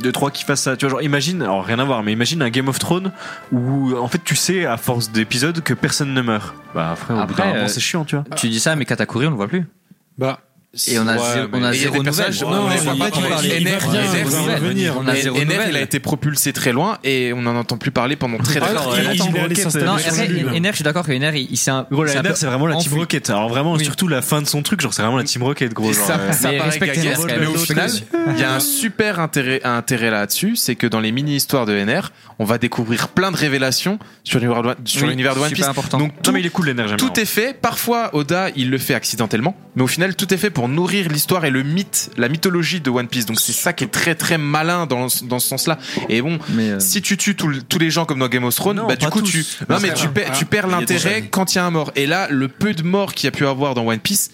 [0.00, 0.76] deux trois qui fassent ça.
[0.76, 3.12] Tu vois, genre imagine, alors rien à voir, mais imagine un Game of Thrones
[3.52, 6.54] où en fait tu sais à force d'épisodes que personne ne meurt.
[6.74, 8.24] Bah frère, au bout Après, d'un moment, euh, c'est chiant, tu vois.
[8.36, 9.66] Tu dis ça, mais Katakuri, on le voit plus.
[10.18, 10.40] Bah,
[10.86, 12.35] Et on a Ouais, zéro, on a zéro des nouvelle.
[12.43, 12.69] Non,
[13.43, 13.78] il Ener,
[15.40, 18.61] Ener, a Ener, été propulsé très loin et on n'en entend plus parler pendant très
[18.61, 18.93] longtemps.
[18.93, 21.86] Ener, je suis d'accord que Ener, il, il s'est un.
[21.90, 22.93] Gros, c'est vraiment la Team.
[22.93, 23.31] Rocket.
[23.31, 25.90] Alors vraiment, surtout la fin de son truc, genre c'est vraiment la Team Rocket, gros.
[25.90, 26.61] Euh, Mais
[26.99, 27.90] Ener, au final,
[28.35, 32.45] il y a un super intérêt, là-dessus, c'est que dans les mini-histoires de NR, on
[32.45, 35.66] va découvrir plein de révélations sur l'univers de, One Piece.
[35.66, 35.99] important.
[35.99, 37.59] Donc tout, est fait.
[37.59, 41.44] Parfois, Oda, il le fait accidentellement, mais au final, tout est fait pour nourrir l'histoire
[41.44, 43.26] et le mythe, la mythologie de One Piece.
[43.26, 45.78] Donc c'est ça qui est très très malin dans, ce- dans ce sens-là.
[46.09, 48.56] Et bon, Mais, euh, si tu tues tout tous les gens comme dans Game of
[48.56, 49.30] Thrones, Non, bah du coup tous.
[49.30, 50.14] tu, Non, mais tu, vrai.
[50.14, 51.93] perds- tu perds l'intérêt quand il y a un mort.
[51.94, 54.32] Et là, le peu de morts qu'il y a pu avoir dans One Piece,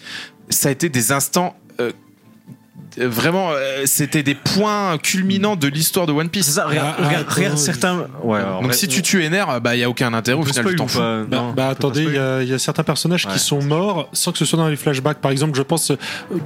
[0.49, 1.55] ça a été des instants.
[1.79, 1.91] euh, euh,
[2.97, 6.45] Vraiment, euh, c'était des points culminants de l'histoire de One Piece.
[6.45, 8.07] C'est ça, regarde, Ah, ah, regarde, regarde attends, certains.
[8.23, 10.65] Ouais, en Donc si tu tues Ener, bah il y a aucun intérêt au final,
[10.77, 10.99] fous.
[10.99, 13.25] pas Bah, Non, bah, peut attendez, pas il y, a- il y a certains personnages
[13.25, 13.33] Ouais.
[13.33, 15.19] qui sont morts sans que ce soit dans les flashbacks.
[15.19, 15.95] Par exemple, je pense euh,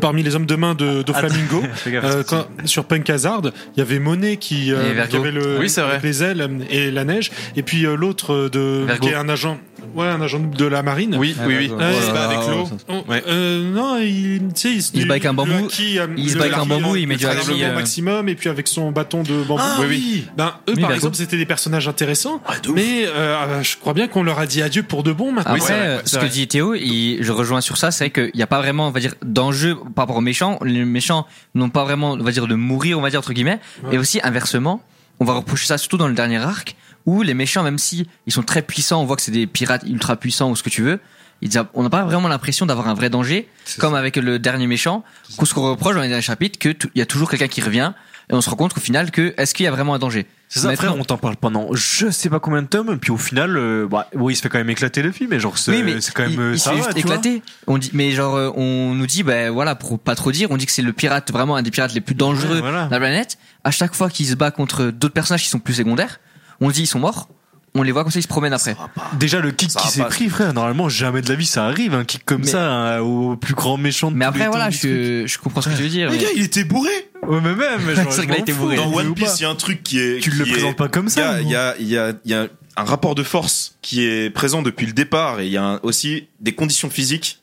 [0.01, 3.41] parmi les hommes de main de, de Flamingo, euh, c'est- quand- sur Punk Hazard,
[3.75, 5.91] il y avait Monet qui, euh, avait le, Oui, c'est vrai.
[5.91, 9.05] avec les ailes euh, et la neige, et puis euh, l'autre euh, de Vergo.
[9.07, 9.59] qui est un agent,
[9.95, 11.15] ouais, un agent de la marine.
[11.17, 11.71] Oui, oui, oui.
[11.71, 12.63] Ouais, Il se bat avec ouais, l'eau.
[12.63, 13.23] ouais, On- Ouais.
[13.27, 15.65] euh, non, il, il, Il se bat avec un bambou.
[15.65, 17.75] haki, euh, Il se avec un bambou, euh, il met du haki, tremblement euh.
[17.75, 19.61] maximum, et puis avec son bâton de bambou.
[19.81, 20.25] oui, oui.
[20.37, 22.41] Ben, eux, Oui, par exemple, c'était des personnages intéressants,
[22.73, 25.55] mais euh, je crois bien qu'on leur a dit adieu pour de bon maintenant.
[25.55, 28.31] Après, euh, c'est ce que dit Théo, il- je rejoins sur ça, c'est vrai qu'il
[28.35, 30.59] n'y a pas vraiment, on va dire, d'enjeu par rapport aux méchants.
[30.63, 31.25] Les méchants
[31.55, 33.59] n'ont pas vraiment, on va dire, de mourir, on va dire, entre guillemets.
[33.83, 33.95] Ouais.
[33.95, 34.81] Et aussi, inversement,
[35.19, 36.75] on va reprocher ça surtout dans le dernier arc,
[37.05, 39.83] où les méchants, même si ils sont très puissants, on voit que c'est des pirates
[39.87, 40.99] ultra puissants ou ce que tu veux,
[41.41, 43.47] ils on n'a pas vraiment l'impression d'avoir un vrai danger,
[43.79, 45.03] comme avec le dernier méchant,
[45.37, 47.93] qu'on se reproche dans les derniers chapitres, qu'il y a toujours quelqu'un qui revient,
[48.31, 50.25] et on se rend compte qu'au final, que est-ce qu'il y a vraiment un danger?
[50.51, 53.17] C'est ça, frère, on t'en parle pendant je sais pas combien de tomes, puis au
[53.17, 55.71] final, euh, bah, bon, il se fait quand même éclater le film, mais genre, c'est
[55.71, 56.31] Oui, quand même.
[56.33, 57.43] il, euh, il ça se fait juste éclater.
[57.67, 60.57] On dit, mais genre, euh, on nous dit, ben voilà, pour pas trop dire, on
[60.57, 62.85] dit que c'est le pirate vraiment un des pirates les plus dangereux Ouais, voilà.
[62.87, 63.37] de la planète.
[63.63, 66.19] À chaque fois qu'il se bat contre d'autres personnages qui sont plus secondaires,
[66.61, 67.29] on dit ils sont morts.
[67.75, 68.75] On les voit comme ça, ils se promènent après.
[69.19, 71.93] Déjà, le kick Ça qui s'est pris, frère, normalement, jamais de la vie ça arrive,
[71.93, 74.69] un kick comme Mais- ça, hein, au plus grand méchant de Mais après, les voilà,
[74.71, 76.09] je, je comprends ce que tu veux dire.
[76.09, 76.89] Les mais- gars, il était bourré.
[77.27, 78.75] Ouais, mais même, genre, été fous, bourré.
[78.77, 80.19] Dans One Piece, il y a un truc qui est.
[80.19, 81.41] Tu qui le est- présentes pas comme Il ça.
[81.41, 84.29] il y a, il y a, il y a un rapport de force qui est
[84.29, 87.39] présent depuis le départ et il y a un- aussi des conditions physiques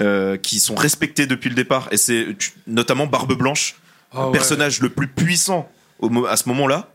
[0.00, 2.26] euh, qui sont respectées depuis le départ et c'est
[2.66, 3.76] notamment Barbe Blanche,
[4.12, 4.32] Ah le ouais.
[4.32, 5.70] personnage le plus puissant
[6.00, 6.88] au, à ce moment-là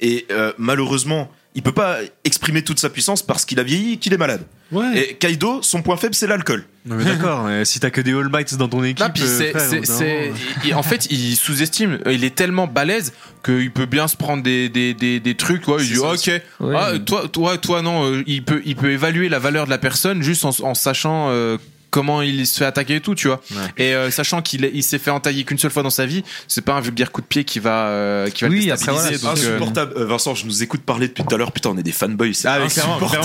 [0.00, 3.96] et euh, malheureusement il peut pas exprimer toute sa puissance parce qu'il a vieilli et
[3.96, 4.42] qu'il est malade.
[4.70, 4.96] Ouais.
[4.98, 6.64] Et Kaido, son point faible c'est l'alcool.
[6.84, 9.00] Non, mais d'accord, si t'as que des All Mights dans ton équipe.
[9.04, 10.32] Non, puis euh, frère, c'est- c'est-
[10.64, 11.98] il- en fait, il sous-estime.
[12.10, 13.12] Il est tellement balèze
[13.44, 15.66] qu'il peut bien se prendre des, des, des, des trucs.
[15.66, 16.42] Ouais, il dit, ça, ok.
[16.60, 16.74] Ouais.
[16.76, 18.04] Ah, toi, toi, toi, non.
[18.12, 21.28] euh, Il peut, il peut évaluer la valeur de la personne juste en, en sachant
[21.30, 21.56] euh,
[21.90, 23.40] comment il se fait attaquer et tout, tu vois.
[23.52, 23.56] Ouais.
[23.78, 26.22] Et euh, sachant qu'il est- il s'est fait entailler qu'une seule fois dans sa vie,
[26.48, 28.92] c'est pas un vulgaire coup de pied qui va, euh, qui va Oui, le après,
[28.92, 29.92] voilà, donc, euh, Insupportable.
[29.96, 31.52] Euh, Vincent, je nous écoute parler depuis tout à l'heure.
[31.52, 32.34] Putain, on est des fanboys.
[32.34, 33.24] C'est Ah, insupportable.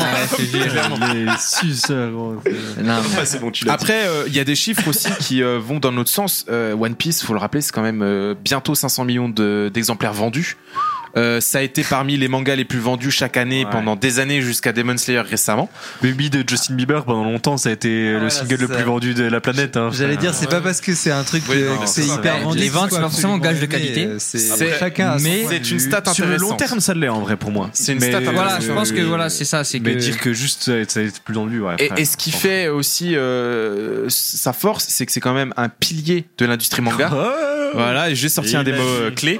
[3.72, 6.46] Après, euh, il y a des chiffres aussi qui euh, vont dans notre sens.
[6.50, 10.14] Euh, One Piece, faut le rappeler, c'est quand même euh, bientôt 500 millions de- d'exemplaires
[10.14, 10.58] vendus.
[11.18, 13.72] Euh, ça a été parmi les mangas les plus vendus chaque année Ouais.
[13.72, 15.70] pendant des années jusqu'à Demon Slayer récemment.
[16.02, 19.14] Baby de Justin Bieber pendant longtemps ça a été le voilà, single le plus vendu
[19.14, 19.76] de la planète.
[19.78, 22.06] hein, J'allais dire, c'est pas parce que c'est un truc Oui, que non, que c'est
[22.06, 22.58] hyper Ouais, vendu.
[22.60, 24.06] les ventes, c'est pas forcément gage de qualité.
[24.06, 26.58] euh, C'est C'est- chacun mais- C'est une stat Sur le long intéressante.
[26.60, 27.70] terme ça l'est en vrai pour moi.
[27.74, 28.64] C'est une Mais- stat voilà, intéressante.
[28.68, 29.86] je pense que voilà, c'est ça, c'est que.
[29.86, 31.76] Mais dire que juste ça a été plus vendu, ouais.
[31.80, 35.68] Et, et ce qui fait aussi euh, sa force, c'est que c'est quand même un
[35.70, 37.10] pilier de l'industrie manga.
[37.74, 39.40] Voilà, et j'ai sorti un des mots euh, clés.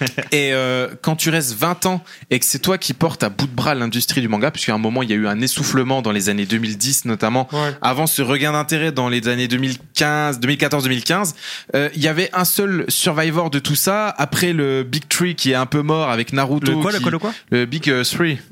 [0.32, 3.46] et euh, quand tu restes 20 ans et que c'est toi qui portes à bout
[3.46, 6.12] de bras l'industrie du manga, puisqu'à un moment il y a eu un essoufflement dans
[6.12, 7.72] les années 2010 notamment, Ouais.
[7.82, 11.34] avant ce regain d'intérêt dans les années 2015, 2014-2015,
[11.74, 14.08] euh, il y avait un seul survivor de tout ça.
[14.18, 17.02] Après le Big Tree qui est un peu mort avec Naruto, Le quoi, le qui-
[17.02, 18.38] quoi, le quoi le Big euh, Three.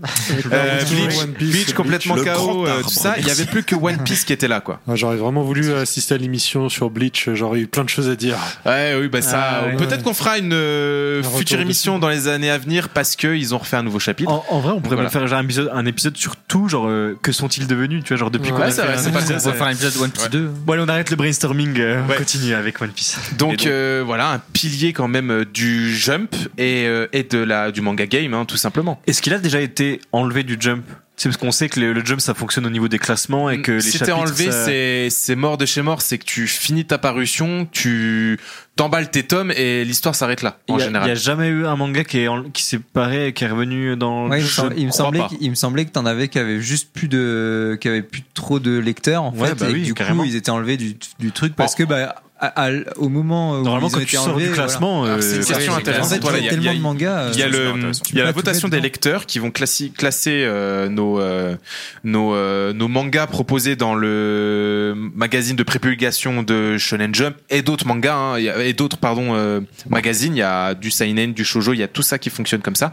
[0.53, 1.73] Euh, Bleach, Bleach Bleach.
[1.75, 3.15] complètement Le KO, euh, tout ça.
[3.19, 4.81] Il y avait plus que One Piece qui était là, quoi.
[4.89, 8.17] Ah, J'aurais vraiment voulu assister à l'émission sur Bleach, j'aurais eu plein de choses à
[8.17, 8.37] dire.
[8.67, 9.41] Ouais, oui, bah ça.
[9.63, 9.77] Ah, ouais.
[9.77, 13.55] Peut-être qu'on fera une euh, future émission dans les années à venir parce que ils
[13.55, 14.31] ont refait un nouveau chapitre.
[14.31, 15.03] En, en vrai, on pourrait Voilà.
[15.03, 18.09] même faire genre un épisode, un épisode sur tout, genre euh, que sont-ils devenus, tu
[18.09, 19.51] vois, genre depuis Ouais, qu'on a c'est fait vrai, un c'est pas épisode, con, On
[19.51, 20.47] va faire un épisode de One Piece 2.
[20.65, 22.17] Bon allez, on arrête le brainstorming, euh, on Ouais.
[22.17, 23.19] continue avec One Piece.
[23.39, 27.71] Donc, euh, voilà, un pilier quand même euh, du jump et, euh, et de la
[27.71, 29.01] du manga game, hein, tout simplement.
[29.07, 30.85] Est-ce qu'il a déjà été enlevé du jump?
[31.17, 33.63] C'est parce qu'on sait que le, le jump ça fonctionne au niveau des classements et
[33.63, 36.03] que les si t'es chapitres, enlevé, ça- c'est mort de chez mort.
[36.03, 38.41] C'est que tu finis ta parution, tu
[38.77, 41.07] t'emballes tes tomes et l'histoire s'arrête là Il en y a- général.
[41.07, 43.45] Il y a jamais eu un manga qui est en- qui s'est paré et qui
[43.45, 44.29] est revenu dans.
[44.29, 45.29] Ouais, il, me je il me semblait, pas.
[45.29, 48.23] qu'il- il me semblait que t'en avais qui avaient juste plus de, qui avaient plus
[48.35, 50.23] trop de lecteurs en Ouais, fait, bah et oui, du carrément.
[50.23, 53.63] coup ils étaient enlevés du, du truc parce que bah à- à- au moment où
[53.65, 55.15] Normalement, ils quand tu sors enlevés, du classement, voilà.
[55.15, 56.07] euh, C'est une question intéressante.
[56.07, 57.31] En fait, Voilà, il y a il y a- tellement de mangas.
[57.33, 59.91] Il y a, euh, le, il y a la votation des lecteurs qui vont classer,
[59.91, 61.57] classer euh, nos, euh,
[62.05, 67.87] nos, euh, nos mangas proposés dans le magazine de prépulgation de Shonen Jump et d'autres
[67.87, 70.35] mangas hein, et d'autres pardon euh, magazines.
[70.37, 72.77] Il y a du seinen, du shoujo, il y a tout ça qui fonctionne comme
[72.77, 72.93] ça.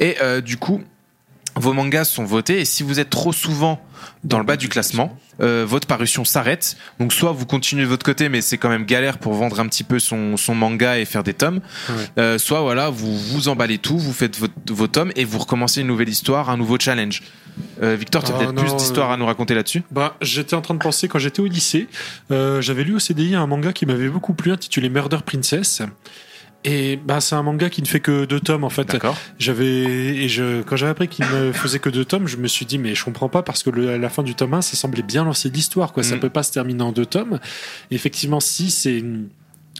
[0.00, 0.82] Et euh, du coup,
[1.56, 3.80] vos mangas sont votés et si vous êtes trop souvent
[4.24, 6.76] dans le bas du classement, euh, votre parution s'arrête.
[6.98, 9.66] Donc soit vous continuez de votre côté, mais c'est quand même galère pour vendre un
[9.68, 11.60] petit peu son, son manga et faire des tomes.
[12.18, 15.82] Euh, soit voilà, vous vous emballez tout, vous faites votre- vos tomes et vous recommencez
[15.82, 17.22] une nouvelle histoire, un nouveau challenge.
[17.82, 19.82] Euh, Victor, tu as Ah, peut-être plus d'histoires à nous raconter là-dessus?
[19.90, 21.86] Bah, j'étais en train de penser quand j'étais au lycée,
[22.30, 25.82] j'avais lu au CDI un manga qui m'avait beaucoup plu intitulé Murder Princess.
[26.64, 28.84] Et bah, c'est un manga qui ne fait que deux tomes en fait.
[28.88, 29.16] D'accord.
[29.38, 32.66] J'avais et je quand j'avais appris qu'il ne faisait que deux tomes, je me suis
[32.66, 34.76] dit mais je comprends pas parce que le- à la fin du tome 1, ça
[34.76, 36.02] semblait bien lancer l'histoire quoi.
[36.04, 36.20] Ça Mhm.
[36.20, 37.40] peut pas se terminer en deux tomes.
[37.90, 39.28] Et effectivement, si c'est une-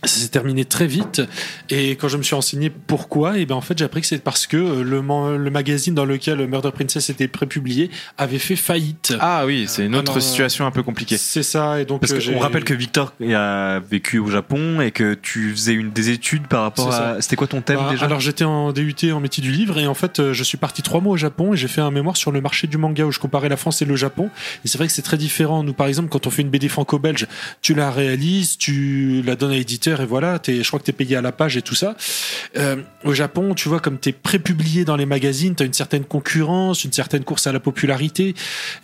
[0.04, 1.22] ça s'est terminé très vite
[1.70, 4.18] et quand je me suis renseigné pourquoi et ben en fait j'ai appris que c'est
[4.18, 9.14] parce que euh, le, magazine dans lequel Murder Princess était prépublié avait fait faillite.
[9.20, 11.18] Ah oui, c'est une autre Alors, situation un peu compliquée.
[11.18, 14.90] C'est ça et donc Parce euh, qu'on rappelle que Victor a vécu au Japon et
[14.90, 16.92] que tu faisais une des études par rapport à.
[16.92, 17.16] ça.
[17.20, 18.04] C'était quoi ton thème Bah, déjà?
[18.04, 20.82] Alors j'étais en DUT en métier du livre et en fait euh, je suis parti
[20.82, 23.12] trois mois au Japon et j'ai fait un mémoire sur le marché du manga où
[23.12, 24.30] je comparais la France et le Japon
[24.64, 25.62] et c'est vrai que c'est très différent.
[25.62, 27.26] Nous par exemple quand on fait une BD franco-belge,
[27.60, 30.92] tu la réalises, tu la donnes à l'éditeur et voilà, t'es- je crois que t'es
[30.92, 31.94] payé à la page et tout ça.
[32.56, 36.84] Euh, au Japon, tu vois comme t'es prépublié dans les magazines, t'as une certaine concurrence,
[36.84, 38.34] une certaine course à la popularité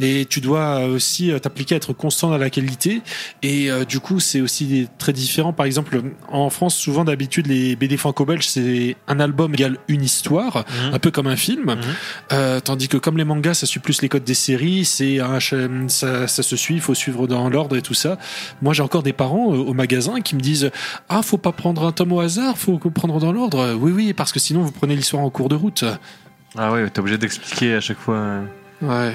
[0.00, 3.02] et tu dois aussi euh, t'appliquer à être constant dans la qualité
[3.42, 5.52] et euh, du coup c'est aussi très différent.
[5.52, 10.64] Par exemple en France souvent d'habitude les BD franco-belges c'est un album égale une histoire,
[10.92, 11.76] un peu comme un film,
[12.32, 15.38] Euh, tandis que comme les mangas ça suit plus les codes des séries, c'est un
[15.88, 18.18] ça, ça se suit, il faut suivre dans l'ordre et tout ça.
[18.62, 20.70] Moi j'ai encore des parents au magasin qui me disent
[21.08, 23.74] ah faut pas prendre un tome au hasard, faut prendre dans l'ordre.
[23.74, 25.84] Oui oui parce que sinon vous prenez l'histoire en cours de route.
[26.56, 28.40] Ah ouais, t'es obligé d'expliquer à chaque fois.
[28.80, 29.12] Ouais.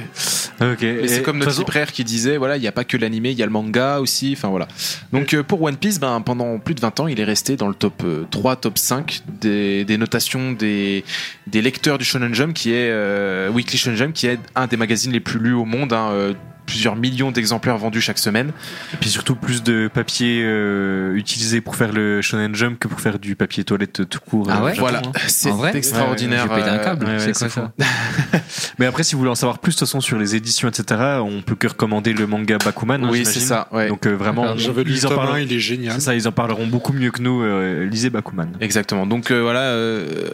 [0.59, 0.81] Ok.
[0.81, 3.31] Mais c'est comme notre petit frère qui disait voilà, il n'y a pas que l'animé,
[3.31, 4.33] il y a le manga aussi.
[4.37, 4.67] Enfin voilà.
[5.13, 7.69] Donc euh, pour One Piece, ben, pendant plus de 20 ans, il est resté dans
[7.69, 11.05] le top euh, 3, top 5 des, des notations des,
[11.47, 14.77] des lecteurs du Shonen Jump, qui est euh, Weekly Shonen Jump, qui est un des
[14.77, 15.93] magazines les plus lus au monde.
[15.93, 16.33] hein, euh,
[16.65, 18.51] plusieurs millions d'exemplaires vendus chaque semaine.
[18.93, 22.99] Et puis surtout plus de papier euh, utilisé pour faire le Shonen Jump que pour
[23.01, 24.47] faire du papier toilette tout court.
[24.49, 25.11] Ah euh, ouais Voilà, hein.
[25.27, 26.47] c'est extraordinaire.
[26.49, 27.05] J'ai pété un câble.
[27.05, 27.71] ouais, c'est ouais, quoi ça?
[28.79, 31.01] Mais après, si vous voulez en savoir plus, de toute façon, sur les éditions, etc.,
[31.23, 33.03] on peut que recommander le manga Bakuman.
[33.03, 33.67] hein, Oui, c'est ça.
[33.71, 33.87] Ouais.
[33.87, 35.33] Donc euh, vraiment, ils en parleront.
[35.35, 36.01] 1, il est génial.
[36.01, 37.41] Ça, ils en parleront beaucoup mieux que nous.
[37.43, 38.49] euh, lisez Bakuman.
[38.61, 39.05] Exactement.
[39.05, 40.29] Donc euh, voilà, euh,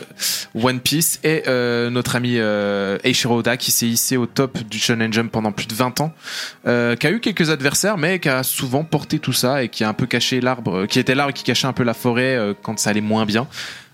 [0.56, 4.80] One Piece et euh, notre ami euh, Eiichiro Oda qui s'est hissé au top du
[4.80, 6.14] Shonen Jump pendant plus de 20 ans,
[6.68, 9.84] euh, qui a eu quelques adversaires, mais qui a souvent porté tout ça et qui
[9.84, 12.36] a un peu caché l'arbre, euh, qui était l'arbre qui cachait un peu la forêt
[12.36, 13.48] euh, quand ça allait moins bien.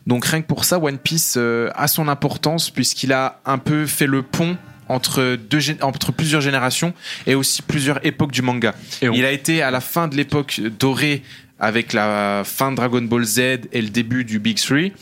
[0.08, 3.86] Donc rien que pour ça, One Piece euh, a son importance puisqu'il a un peu
[3.88, 4.58] fait le pont
[4.88, 6.94] entre, deux, gé- entre plusieurs générations
[7.26, 8.76] et aussi plusieurs époques du manga.
[9.02, 11.24] Et on- Il a été à la fin de l'époque dorée
[11.60, 13.40] avec la fin de Dragon Ball Z
[13.72, 14.94] et le début du Big Three.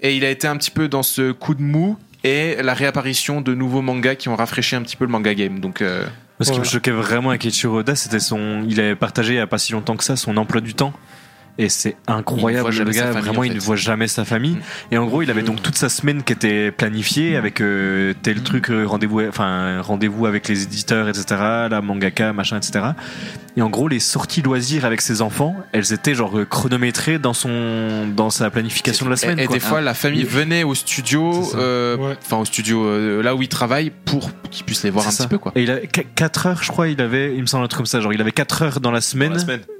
[0.00, 3.40] Et il a été un petit peu dans ce coup de mou et la réapparition
[3.40, 5.60] de nouveaux mangas qui ont rafraîchi un petit peu le manga game.
[5.60, 6.04] Donc, euh,
[6.40, 8.64] Ce qui me choquait vraiment avec Eiichiro Oda, c'était son.
[8.68, 10.92] Il avait partagé il n'y a pas si longtemps que ça son emploi du temps.
[11.58, 14.54] Et c'est incroyable, le gars, famille, vraiment, en il ne voit jamais sa famille.
[14.54, 14.60] Mm.
[14.92, 18.42] Et en gros, il avait donc toute sa semaine qui était planifiée avec euh, tel
[18.42, 21.24] truc, euh, rendez-vous, enfin, rendez-vous avec les éditeurs, etc.,
[21.68, 22.84] la mangaka, machin, etc.
[23.56, 27.32] Et en gros, les sorties loisirs avec ses enfants, elles étaient genre euh, chronométrées dans
[27.32, 29.40] son, dans sa planification de la semaine.
[29.40, 29.56] et, et quoi.
[29.56, 32.16] des fois, la famille venait au studio, euh, Ouais.
[32.24, 35.24] enfin au studio euh, là où il travaille pour qu'ils puissent les voir un ça.
[35.24, 35.50] petit peu quoi.
[35.56, 37.86] Et il a 4 heures, je crois, il avait, il me semble un truc comme
[37.86, 39.36] ça, genre il avait 4 heures dans la semaine,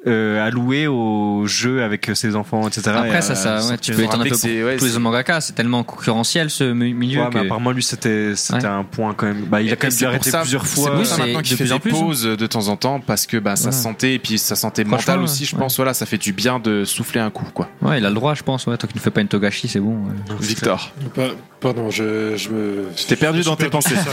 [0.09, 2.82] euh, allouées au jeu avec ses enfants, etc.
[2.95, 4.85] Après, Et, ça, ça, euh, ouais, tu peux étendre un peu c'est- pour ouais, tous
[4.86, 5.40] les c'est- mangaka.
[5.40, 7.45] C'est tellement concurrentiel ce mi- milieu Ouais, mais que.
[7.47, 8.65] apparemment lui c'était c'était Ouais.
[8.66, 9.45] un point quand même.
[9.47, 10.97] Bah, il a quand même c'est dû arrêter ça- plusieurs C'est fois.
[10.99, 13.36] Oui, ça c'est maintenant de qu'il fait des pauses de temps en temps parce que
[13.36, 15.77] bah, sa santé et puis sa santé mentale aussi, je pense.
[15.77, 17.69] Voilà, ça fait du bien de souffler un coup quoi.
[17.82, 18.66] Ouais, il a le droit, je pense.
[18.66, 19.97] Ouais, tant qu'il ne fait pas une togashi, c'est bon.
[20.40, 21.23] Victor, Pa-
[21.61, 22.85] Pardon, je, je me.
[22.95, 23.97] tu t'es perdu je dans tes pensées.
[23.97, 24.11] ça,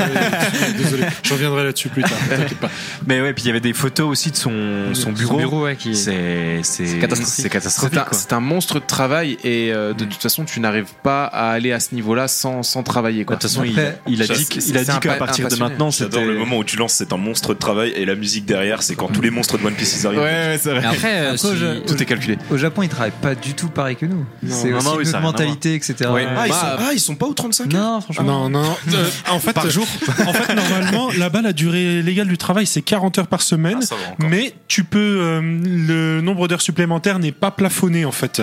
[0.77, 2.11] Désolé, je reviendrai là-dessus plus tard.
[2.27, 2.71] T'inquiète pas.
[3.07, 4.51] Mais ouais, puis il y avait des photos aussi de son
[4.93, 5.33] son bureau.
[5.33, 5.93] Son bureau, ouais, qui est.
[5.93, 7.99] C'est c'est C'est catastrophique.
[8.11, 11.71] C'est un, monstre de travail et euh, de toute façon, tu n'arrives pas à aller
[11.73, 13.23] à ce niveau-là sans, sans travailler.
[13.23, 13.35] Quoi.
[13.35, 15.55] De toute façon, il- Après- il a dit que- il a dit qu'à partir de
[15.57, 18.15] maintenant, J'adore c'était- le moment où tu lances, c'est un monstre de travail et la
[18.15, 20.21] musique derrière, c'est quand tous les monstres de One Piece ils arrivent.
[20.21, 20.85] Ouais, c'est vrai.
[20.85, 21.45] Après, euh, si-
[21.85, 22.37] Tout est calculé.
[22.49, 24.25] Au Japon, ils travaillent pas du tout pareil que nous.
[24.47, 26.09] C'est aussi non, oui, à mentalité, etc.
[26.09, 26.25] Ouais.
[26.27, 28.49] Ah, ils Bah, sont, ah, ils sont pas au 35 Non, franchement.
[28.49, 28.75] Non, non.
[28.95, 29.85] Euh, en fait, Par jour
[30.27, 33.79] En fait, normalement, là-bas, la durée légale du travail, c'est 40 heures par semaine.
[33.91, 33.95] Ah,
[34.29, 38.41] mais tu peux, euh, le nombre d'heures supplémentaires n'est pas plafonné en fait.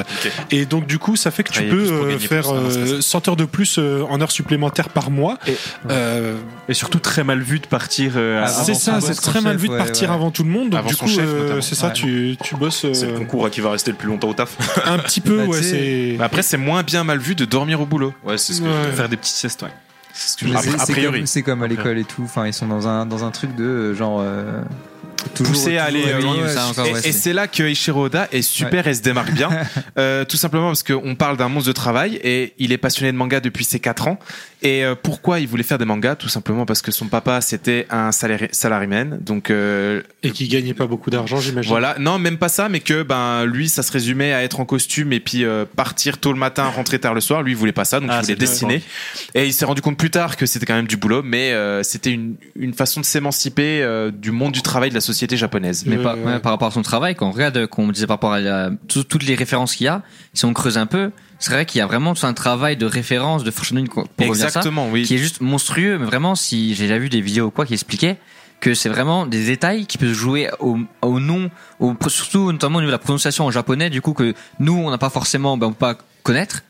[0.51, 3.37] Et donc du coup, ça fait que tu Travailler peux euh, faire euh, 100 heures
[3.37, 5.39] de plus euh, en heures supplémentaires par mois.
[5.47, 5.57] Et-
[5.91, 6.37] Euh,
[6.69, 8.13] Et surtout très mal vu de partir.
[8.17, 10.15] euh, Avant c'est ça, c'est très mal chef, vu de partir ouais.
[10.15, 10.71] avant tout le monde.
[10.71, 11.93] Donc Avant du coup, euh, c'est ça, Ouais.
[11.93, 14.35] tu, tu bosses euh, C'est le concours à qui va rester le plus longtemps au
[14.35, 14.57] taf.
[14.87, 15.37] un petit peu.
[15.43, 16.17] Bah, ouais, c'est.
[16.21, 18.13] Après, c'est moins bien mal vu de dormir au boulot.
[18.25, 18.93] Ouais, c'est ce que Ouais.
[18.95, 19.69] Faire des petites siestes, ouais.
[20.13, 21.21] c'est ce que a priori.
[21.21, 22.23] comme- C'est comme à l'école et tout.
[22.25, 24.21] Enfin, ils sont dans un, dans un truc de euh, genre.
[25.35, 29.03] Toujours, Poussé à aller, euh, et c'est- là que Ishiro Oda est super et se
[29.03, 29.51] démarque bien.
[29.99, 33.17] Euh, tout simplement parce qu'on parle d'un monstre de travail et il est passionné de
[33.17, 34.19] manga depuis ses 4 ans.
[34.63, 36.17] Et euh, pourquoi il voulait faire des mangas?
[36.17, 39.19] Tout simplement parce que son papa c'était un salari salaryman.
[39.21, 41.69] Donc euh, Et qui gagnait pas beaucoup d'argent, j'imagine.
[41.71, 44.65] voilà, non même pas ça, mais que ben lui ça se résumait à être en
[44.65, 47.43] costume et puis euh, partir tôt le matin, rentrer tard le soir.
[47.43, 48.83] Lui il voulait pas ça, donc Ah, il voulait dessiner.
[49.35, 51.83] Et il s'est rendu compte plus tard que c'était quand même du boulot, mais euh,
[51.83, 55.85] c'était une, une façon de s'émanciper euh, du monde du travail de la société japonaise.
[55.87, 56.39] Mais Ouais, par, ouais.
[56.41, 58.41] par rapport à son travail, quand on regarde, euh, comme on disait par rapport à
[58.41, 60.03] la- tout- toutes les références qu'il y a,
[60.35, 62.87] si on creuse un peu, c'est vrai qu'il y a vraiment tout un travail de
[62.87, 65.03] référence, de foreshadowing pour à ça, Exactement, oui.
[65.05, 65.99] qui est juste monstrueux.
[65.99, 68.17] Mais vraiment, si j'ai déjà vu des vidéos ou quoi qui expliquaient
[68.61, 72.81] que c'est vraiment des détails qui peuvent jouer au, au nom, au, surtout notamment au
[72.81, 75.67] niveau de la prononciation en japonais, du coup que nous on n'a pas forcément, ben,
[75.67, 76.63] on peut pas connaître,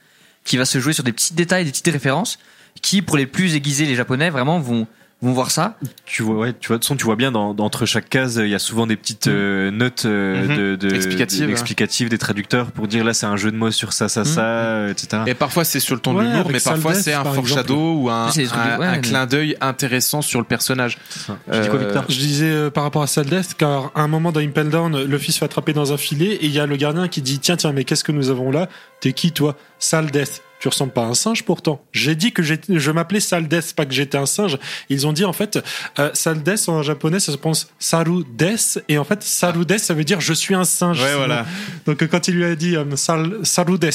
[0.45, 2.39] qui va se jouer sur des petits détails, des petites références,
[2.81, 4.87] qui pour les plus aiguisés les japonais vraiment vont
[5.23, 5.77] vont voir ça.
[6.05, 8.09] Tu vois, ouais, tu vois, de toute façon, tu vois bien dans, dans- entre chaque
[8.09, 10.57] case, il y a souvent des petites euh, notes euh, Mhm.
[10.57, 12.09] de, de- Explicatives, ouais.
[12.11, 14.91] des traducteurs pour dire là c'est un jeu de mots sur ça, ça, ça, euh,
[14.91, 15.23] etc.
[15.29, 17.95] Et parfois c'est sur le ton Ouais, de l'humour, mais parfois c'est un par foreshadow
[18.03, 20.99] ou un, de- un- ouais, un mais- clin d'œil intéressant sur le personnage.
[21.11, 24.09] Tu dis quoi, Euh, Victor Je disais euh, par rapport à Saldeth, car à un
[24.09, 26.67] moment dans Impel Down, le fils fait attraper dans un filet et il y a
[26.67, 28.69] le gardien qui dit Tiens, tiens, mais qu'est-ce que nous avons là?
[29.01, 29.57] T'es qui, toi?
[29.79, 30.43] Saldeth.
[30.63, 31.85] Tu ressembles pas à un singe pourtant.
[31.91, 34.59] J'ai dit que je m'appelais Saldeth, pas que j'étais un singe.
[34.91, 35.59] Ils ont dit en fait,
[35.99, 38.55] euh, Saldeth en japonais ça se prononce Sarudes
[38.89, 41.01] et en fait Sarudes ça veut dire je suis un singe.
[41.01, 41.47] Ouais, Sinon- voilà.
[41.85, 43.91] Donc quand il lui a dit euh, Sal- Sarudes,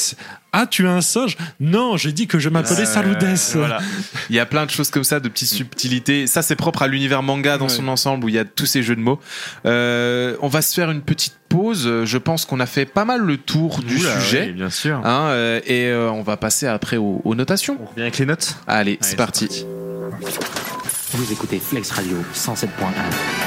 [0.60, 1.38] ah tu es un singe?
[1.60, 3.36] Non, j'ai dit que je m'appelais Euh.
[3.56, 3.80] Voilà.
[4.30, 6.28] Il y a plein de choses comme ça, de petites subtilités.
[6.28, 7.70] Ça, c'est propre à l'univers manga dans Ouais.
[7.70, 9.20] son ensemble où il y a tous ces jeux de mots.
[9.66, 12.04] Euh, on va se faire une petite pause.
[12.06, 14.46] Je pense qu'on a fait pas mal le tour du Oula, sujet.
[14.48, 14.98] oui, bien sûr.
[15.06, 17.78] Hein, euh, et euh, on va passer après aux, aux notations.
[17.82, 18.56] On revient avec les notes?
[18.68, 19.66] Allez, c'est c'est parti.
[21.14, 23.47] Vous écoutez Flex Radio 107.1.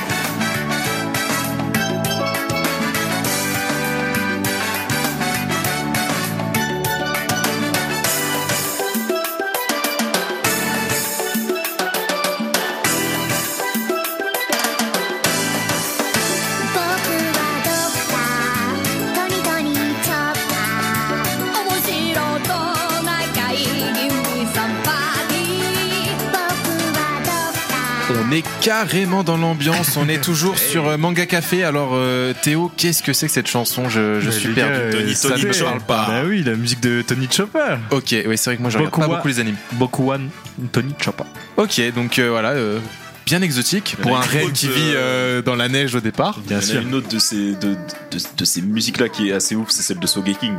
[28.40, 29.96] est carrément dans l'ambiance.
[29.96, 31.64] On est toujours sur euh, Manga Café.
[31.64, 33.88] Alors, euh, Théo, qu'est-ce que c'est que cette chanson?
[33.88, 34.72] Je, je Bah, suis perdu.
[34.90, 36.06] gars, Tony, ça Tony, ne parle pas.
[36.08, 37.76] Bah oui, la musique de Tony Chopper.
[37.90, 39.56] Ok, oui, c'est vrai que moi je regarde pas beaucoup les animes.
[39.72, 40.28] Bokuwan
[40.72, 41.24] Tony Chopper.
[41.56, 42.78] Ok, donc euh, voilà, euh,
[43.26, 46.38] bien exotique pour un autre, qui vit euh, dans la neige au départ.
[46.40, 46.80] Bien Il y en a sûr.
[46.82, 47.74] une autre de ces, de,
[48.10, 50.54] de, de ces musiques-là qui est assez ouf, c'est celle de Sogeking.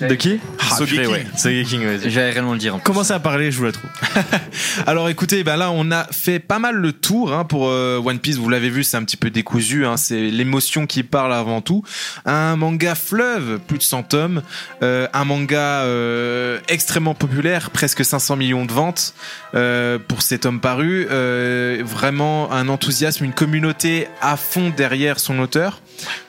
[0.00, 1.06] De qui Ah, Sogeking.
[1.08, 1.26] ouais.
[1.36, 2.10] Sogeking, vas-y.
[2.10, 2.74] J'allais réellement le dire.
[2.74, 2.78] en.
[2.78, 3.90] Commencez à parler, je vous la trouve.
[4.86, 8.18] Alors écoutez, ben là on a fait pas mal le tour hein, pour euh, One
[8.18, 8.36] Piece.
[8.38, 9.84] Vous l'avez vu, c'est un petit peu décousu.
[9.84, 11.82] Hein, c'est l'émotion qui parle avant tout.
[12.24, 14.42] Un manga fleuve, plus de 100 tomes.
[14.82, 19.14] Euh, un manga euh, extrêmement populaire, presque 500 millions de ventes
[19.54, 21.06] euh, pour ces tomes parus.
[21.10, 25.80] Euh, vraiment un enthousiasme, une communauté à fond derrière son auteur.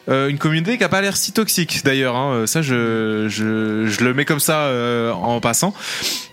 [0.07, 2.15] Euh, une communauté qui a pas l'air si toxique d'ailleurs.
[2.15, 2.45] Hein.
[2.45, 5.73] Ça, je, je, je le mets comme ça euh, en passant.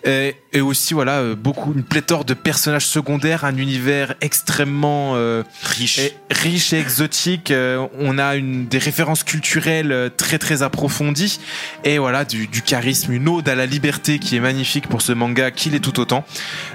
[0.04, 5.42] Et, et aussi, voilà, euh, beaucoup, une pléthore de personnages secondaires, un univers extrêmement euh,
[5.62, 5.98] Riche.
[6.00, 7.50] et- riche et exotique.
[7.50, 11.38] Euh, on a une, des références culturelles euh, très très approfondies
[11.84, 15.12] et voilà du, du charisme, une ode à la liberté qui est magnifique pour ce
[15.12, 16.24] manga, qui l'est tout autant.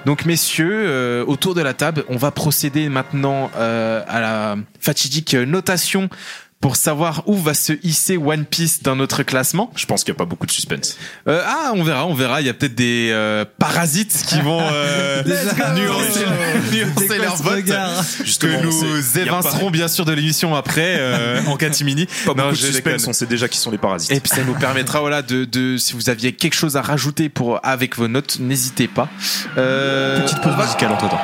[0.05, 5.33] Donc messieurs, euh, autour de la table, on va procéder maintenant euh, à la fatidique
[5.35, 6.09] notation
[6.59, 9.71] pour savoir où va se hisser One Piece dans notre classement.
[9.75, 10.97] Je pense qu'il n'y a pas beaucoup de suspense.
[11.27, 12.41] Euh, ah, on verra, on verra.
[12.41, 15.23] Il y a peut-être des euh, parasites qui vont euh,
[15.75, 16.25] nuancer,
[16.73, 17.63] nuancer leur vote.
[17.65, 22.07] Que nous évincerons bien sûr de l'émission après euh, en catimini.
[22.25, 23.09] Pas Non, beaucoup de je suspense, déconne.
[23.09, 24.11] on sait déjà qui sont les parasites.
[24.11, 27.29] Et puis ça nous permettra voilà de, de si vous aviez quelque chose à rajouter
[27.29, 29.09] pour avec vos notes, n'hésitez pas.
[29.57, 31.21] Euh, Petite pause musicale entre temps.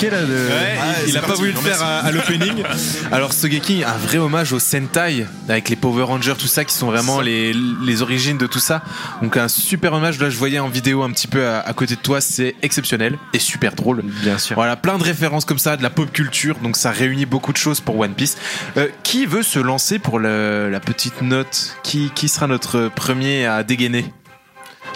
[0.00, 0.48] Petit karaoké là de.
[0.48, 2.62] Ouais, Ah, il, a pas voulu le faire à, à l'opening.
[3.12, 6.86] Alors Sogeki, un vrai hommage au Sentai avec les Power Rangers, tout ça qui sont
[6.86, 7.52] vraiment les,
[7.84, 8.82] les origines de tout ça.
[9.22, 10.18] Donc un super hommage.
[10.20, 13.18] Là, je voyais en vidéo un petit peu à, à côté de toi, c'est exceptionnel
[13.34, 14.02] et super drôle.
[14.22, 14.54] Bien sûr.
[14.56, 16.56] Voilà, plein de références comme ça, de la pop culture.
[16.62, 18.36] Donc ça réunit beaucoup de choses pour One Piece.
[18.76, 21.76] Euh, qui veut se lancer pour le- la petite note?
[21.82, 24.04] Qui, qui sera notre premier à dégainer?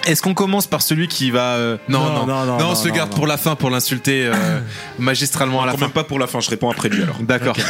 [0.06, 2.86] Est-ce qu'on commence par celui qui va euh, non, non, non, non, non, on se
[2.86, 3.16] le garde non.
[3.16, 4.32] pour la fin pour l'insulter euh,
[4.98, 5.84] magistralement à la Quand fin.
[5.86, 7.16] même pas pour la fin, je réponds après lui alors.
[7.20, 7.56] D'accord.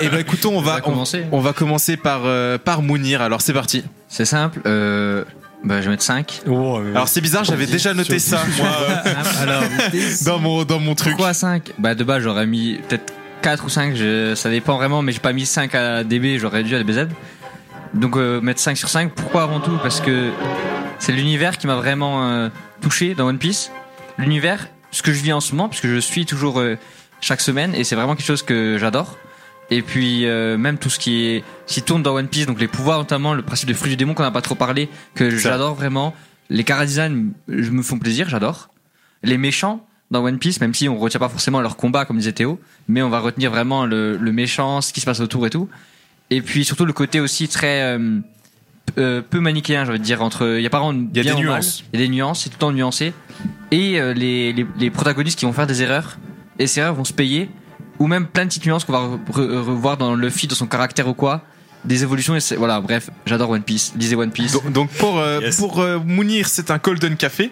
[0.00, 1.24] Eh et ben écoutons, on va, va commencer.
[1.32, 3.22] On, on va commencer par euh, par Mounir.
[3.22, 3.84] Alors c'est parti.
[4.08, 4.60] C'est simple.
[4.66, 5.24] Euh,
[5.64, 6.42] bah, je vais mettre 5.
[6.48, 8.68] Oh, euh, Alors c'est bizarre, j'avais déjà noté ça moi
[9.06, 9.62] euh, Alors,
[10.24, 11.14] dans mon dans mon truc.
[11.16, 13.12] pourquoi 5 Bah, de base, j'aurais mis peut-être
[13.42, 13.96] 4 ou 5.
[13.96, 17.08] Je, ça dépend vraiment, mais j'ai pas mis 5 à DB, j'aurais dû à DBZ.
[17.94, 19.12] Donc, euh, mettre 5 sur 5.
[19.12, 19.76] Pourquoi avant tout?
[19.82, 20.30] Parce que
[20.98, 22.48] c'est l'univers qui m'a vraiment euh,
[22.80, 23.70] touché dans One Piece.
[24.18, 26.76] L'univers, ce que je vis en ce moment, parce que je suis toujours euh,
[27.20, 29.18] chaque semaine, et c'est vraiment quelque chose que j'adore.
[29.70, 32.68] Et puis euh, même tout ce qui est qui tourne dans One Piece, donc les
[32.68, 35.74] pouvoirs notamment, le principe de fruit du démon qu'on n'a pas trop parlé, que j'adore
[35.74, 36.14] vraiment.
[36.48, 38.68] Les chara-design je me font plaisir, j'adore.
[39.24, 42.32] Les méchants dans One Piece, même si on retient pas forcément leur combat comme disait
[42.32, 45.50] Théo, mais on va retenir vraiment le, le méchant, ce qui se passe autour et
[45.50, 45.68] tout.
[46.30, 48.20] Et puis surtout le côté aussi très euh,
[48.98, 51.34] euh, peu manichéen, je veux dire entre il y a pas vraiment Il y a
[51.34, 51.84] des nuances.
[51.92, 53.12] Il y a des nuances, c'est tout le temps nuancé.
[53.70, 56.18] Et euh, les, les, les protagonistes qui vont faire des erreurs,
[56.58, 57.50] et ces erreurs vont se payer,
[57.98, 60.56] ou même plein de petites nuances qu'on va re- re- revoir dans le feed, dans
[60.56, 61.42] son caractère ou quoi,
[61.84, 62.36] des évolutions.
[62.36, 63.92] Et c'est- voilà, bref, j'adore One Piece.
[63.96, 64.52] Lisez One Piece.
[64.52, 65.56] Donc, donc pour euh, Yes.
[65.56, 67.50] pour euh, Mounir, c'est un Golden Café.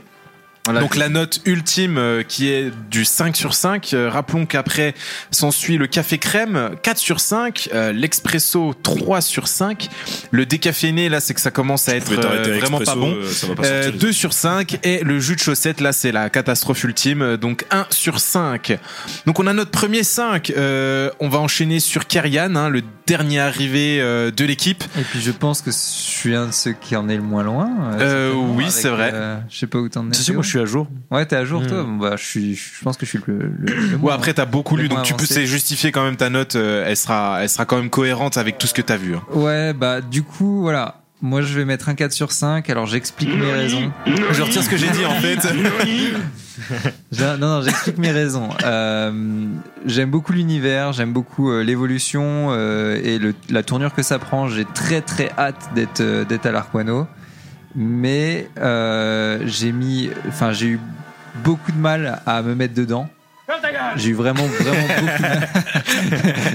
[0.67, 0.81] Voilà.
[0.81, 3.93] Donc la note ultime euh, qui est du 5 sur 5.
[3.93, 4.95] Euh, rappelons qu'après
[5.31, 9.89] s'ensuit le café crème 4 sur 5, euh, l'expresso 3 sur 5.
[10.31, 13.13] Le décaféiné là c'est que ça commence à être euh, vraiment pas bon.
[13.15, 14.01] euh, ça va pas Euh, sortir.
[14.01, 17.67] 2 sur 5 et le jus de chaussette là c'est la catastrophe ultime euh, donc
[17.71, 18.79] 1 sur 5
[19.27, 23.41] donc on a notre premier 5 euh, on va enchaîner sur Kerian hein, le dernier
[23.41, 26.97] arrivé euh, de l'équipe Et puis je pense que je suis un de ceux qui
[26.97, 27.69] en est le moins loin.
[28.01, 29.11] Euh, oui, c'est vrai.
[29.13, 30.15] euh, je sais pas où t'en es.
[30.55, 30.87] Suis à jour.
[31.11, 31.67] Ouais, t'es à jour Hmm.
[31.67, 31.83] toi.
[31.83, 32.55] Bon, bah, je suis.
[32.55, 33.39] Je pense que je suis le.
[33.39, 36.31] le, le Ouais, après t'as beaucoup lu, donc tu peux c'est justifier quand même ta
[36.31, 36.55] note.
[36.57, 39.17] euh, elle sera, elle sera quand même cohérente avec tout ce que t'as vu.
[39.17, 39.23] hein.
[39.33, 41.01] Ouais, bah du coup, voilà.
[41.23, 42.69] Moi, je vais mettre un 4 sur 5.
[42.69, 43.91] Alors, j'explique mes raisons.
[44.07, 45.39] Je retire ce que j'ai dit en fait.
[47.19, 48.49] Non, non, j'explique mes raisons.
[48.65, 49.47] Euh,
[49.87, 54.49] j'aime beaucoup l'univers, j'aime beaucoup euh, l'évolution euh, et le- la tournure que ça prend.
[54.49, 57.07] J'ai très très hâte d'être euh, d'être à l'Arquano,
[57.75, 60.81] mais euh, j'ai mis, enfin, j'ai eu
[61.45, 63.09] beaucoup de mal à me mettre dedans.
[63.97, 65.49] J'ai eu vraiment vraiment beaucoup de mal.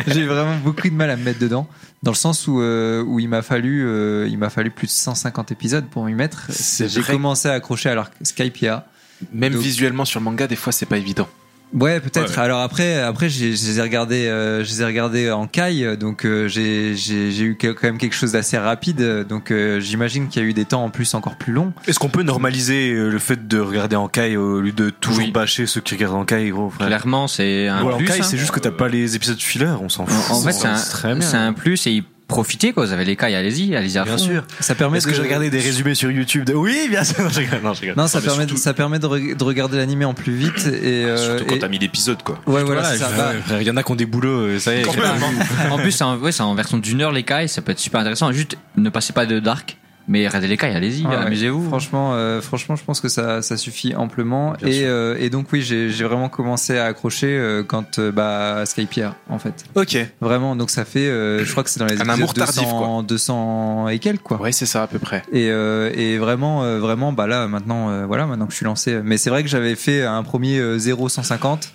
[0.08, 1.68] j'ai eu vraiment beaucoup de mal à me mettre dedans
[2.02, 4.91] dans le sens où euh, où il m'a fallu euh, il m'a fallu plus de
[4.91, 6.48] 150 épisodes pour m'y mettre.
[6.50, 8.88] J'ai commencé à accrocher à leur Skypia.
[9.34, 11.28] Même Donc- visuellement sur le manga, des fois c'est pas évident.
[11.74, 12.32] Ouais, peut-être.
[12.34, 12.40] Ouais.
[12.44, 15.98] Alors après, après, j'ai- je les ai regardés, euh, je les ai regardés en caille,
[15.98, 19.26] donc euh, j'ai j'ai j'ai eu quand même quelque chose d'assez rapide.
[19.30, 21.72] Donc euh, j'imagine qu'il y a eu des temps en plus encore plus longs.
[21.88, 25.26] Est-ce qu'on peut normaliser euh, le fait de regarder en caille au lieu de toujours
[25.26, 25.32] Oui.
[25.32, 26.88] bâcher ceux qui regardent en caille, gros frère?
[26.88, 28.06] Clairement, c'est un Ou en plus.
[28.08, 28.24] caille, hein.
[28.24, 30.36] c'est juste que t'as pas les épisodes filler, on s'en fout.
[30.36, 32.86] En fait, c'est un, c'est un plus et profitez quoi.
[32.86, 34.24] Vous avez les cailles, allez-y, allez-y à Bien fond.
[34.24, 34.44] sûr.
[34.62, 36.54] Ça permet Est-ce que de- j'ai regardé des résumés sur YouTube de...
[36.54, 37.16] Oui, bien sûr.
[37.24, 37.60] Non, je rigole.
[37.62, 37.96] Non, je rigole.
[37.98, 40.66] Non, ça permet, de, surtout- ça permet de, re- de regarder l'animé en plus vite
[40.68, 41.04] et.
[41.04, 42.40] euh, Surtout quand et- t'as mis l'épisode quoi.
[42.48, 43.10] Ouais, voilà, c'est ça.
[43.18, 44.88] Bah, il y en a qui ont des boulots, euh, ça y est.
[44.88, 45.70] Hein.
[45.72, 47.80] En plus, c'est en, ouais, c'est en version d'une heure les cailles, ça peut être
[47.80, 48.32] super intéressant.
[48.32, 49.78] Juste ne passez pas de dark,
[50.10, 51.68] mais regardez les cailles, allez-y, Ouais, amusez-vous.
[51.68, 54.56] Franchement, euh, franchement, je pense que ça, ça suffit amplement.
[54.65, 59.15] Et, euh, et donc oui, j'ai vraiment commencé à accrocher euh, quand euh, bah Skypiea
[59.30, 59.65] en fait.
[59.76, 59.98] Ok.
[60.19, 63.03] Vraiment, donc ça fait, euh, je crois que c'est dans les Un amour tardif, 200,
[63.03, 64.41] 200 et quelques quoi.
[64.41, 65.23] Ouais, c'est ça à peu près.
[65.31, 68.65] Et, euh, et vraiment, euh, vraiment, bah là maintenant, euh, voilà, maintenant que je suis
[68.65, 68.99] lancé.
[69.03, 71.73] Mais c'est vrai que j'avais fait un premier euh, 0 150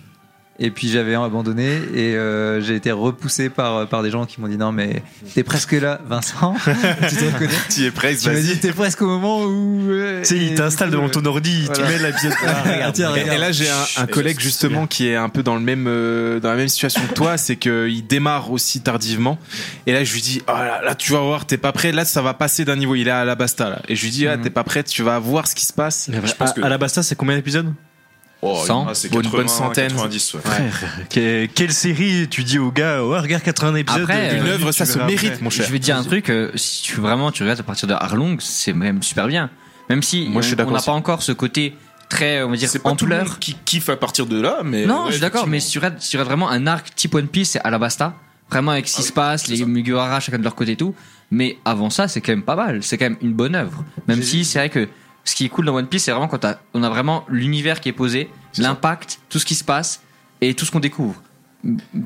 [0.60, 4.46] Et puis j'avais abandonné et euh, j'ai été repoussé par, par des gens qui m'ont
[4.46, 5.02] dit non mais
[5.34, 6.54] t'es presque là Vincent,
[7.08, 7.50] tu te reconnais?
[7.74, 8.58] Tu es presque, Tu vas-y.
[8.60, 9.90] t'es presque au moment où...
[9.90, 11.88] euh, Tu sais, il t'installe devant ton ordi, il te voilà.
[11.88, 12.34] met la pièce.
[12.46, 13.36] Ah, regarde, tiens, Et- regarde.
[13.36, 16.38] Et là, j'ai un, un collègue justement qui est un peu dans le même euh,
[16.38, 19.38] dans la même situation que toi, c'est qu'il démarre aussi tardivement.
[19.88, 21.90] Et là, je lui dis, oh là, là, tu vas voir, t'es pas prêt.
[21.90, 22.94] Là, ça va passer d'un niveau.
[22.94, 23.82] Il est à la basta là.
[23.88, 26.08] Et je lui dis, ah, t'es pas prêt, tu vas voir ce qui se passe.
[26.38, 27.72] À, à la Basta, c'est combien d'épisodes?
[28.46, 29.88] Oh, 100, ah, c'est bonne- 80, bonne centaine.
[29.92, 30.40] 90, ouais.
[31.10, 34.02] Que- Quelle série tu dis au gars, ouais, regarde 80 épisodes.
[34.02, 35.42] Après, d'une euh, œuvre, ça se mérite, après.
[35.42, 35.66] mon cher.
[35.66, 37.94] Je vais te dire un truc, euh, si tu vraiment tu regardes à partir de
[37.94, 39.50] Arlong, c'est même super bien.
[39.88, 41.74] Même si Moi, on- n'a pas encore ce côté
[42.08, 43.28] très, on va dire, C'est pas tout le ampleur.
[43.30, 44.86] monde qui kiffe à partir de là, mais.
[44.86, 46.94] Non, ouais, je suis d'accord, mais si tu regardes, si tu regardes vraiment un arc
[46.94, 48.14] type One Piece, c'est Alabasta.
[48.50, 49.64] Vraiment avec ce qui Ah se passe, les ça.
[49.64, 50.94] Mugiwara chacun de leur côté et tout.
[51.30, 52.82] Mais avant ça, c'est quand même pas mal.
[52.82, 53.82] C'est quand même une bonne œuvre.
[54.06, 54.86] Même si c'est vrai que
[55.24, 57.88] ce qui est cool dans One Piece, c'est vraiment quand on a vraiment l'univers qui
[57.88, 58.28] est posé,
[58.58, 60.02] l'impact, tout ce qui se passe
[60.40, 61.22] et tout ce qu'on découvre.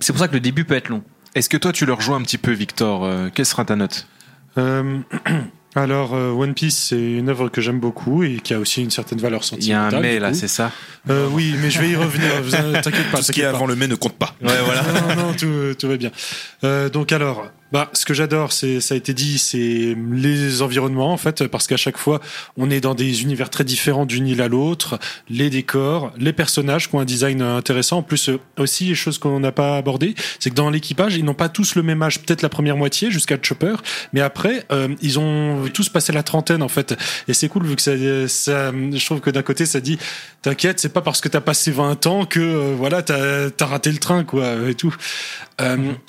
[0.00, 1.02] C'est pour ça que le début peut être long.
[1.34, 4.06] Est-ce que toi, tu le rejoins un petit peu, Victor Euh, Quelle sera ta note
[4.56, 5.00] Euh,
[5.74, 8.90] alors, euh, One Piece, c'est une œuvre que j'aime beaucoup et qui a aussi une
[8.90, 9.94] certaine valeur Il y a sentimentale.
[9.98, 10.70] un mais là, c'est ça
[11.10, 12.30] Euh, oui, mais je vais y revenir.
[12.82, 13.16] T'inquiète pas.
[13.18, 14.34] Tout ce qui est avant le mai ne compte pas.
[14.40, 14.82] Ouais, voilà.
[15.16, 16.10] non, non, tout, tout va bien.
[16.64, 21.12] Euh, donc alors, bah, ce que j'adore, c'est, ça a été dit, c'est les environnements
[21.12, 22.20] en fait, parce qu'à chaque fois,
[22.56, 26.88] on est dans des univers très différents d'une île à l'autre, les décors, les personnages
[26.88, 27.98] qui ont un design intéressant.
[27.98, 31.24] En plus, euh, aussi, les choses qu'on n'a pas abordées, c'est que dans l'équipage, ils
[31.24, 32.20] n'ont pas tous le même âge.
[32.20, 33.74] Peut-être la première moitié jusqu'à Chopper,
[34.12, 36.96] mais après, euh, ils ont tous passé la trentaine en fait.
[37.28, 37.92] Et c'est cool vu que ça,
[38.28, 39.98] ça je trouve que d'un côté, ça dit,
[40.42, 43.92] t'inquiète, c'est pas parce que t'as passé 20 ans que euh, voilà, t'as as raté
[43.92, 44.94] le train quoi et tout.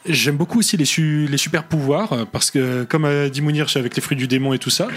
[0.06, 3.66] J'aime beaucoup aussi les, su- les super pouvoirs euh, parce que comme a dit Mounir
[3.76, 4.88] avec les fruits du démon et tout ça,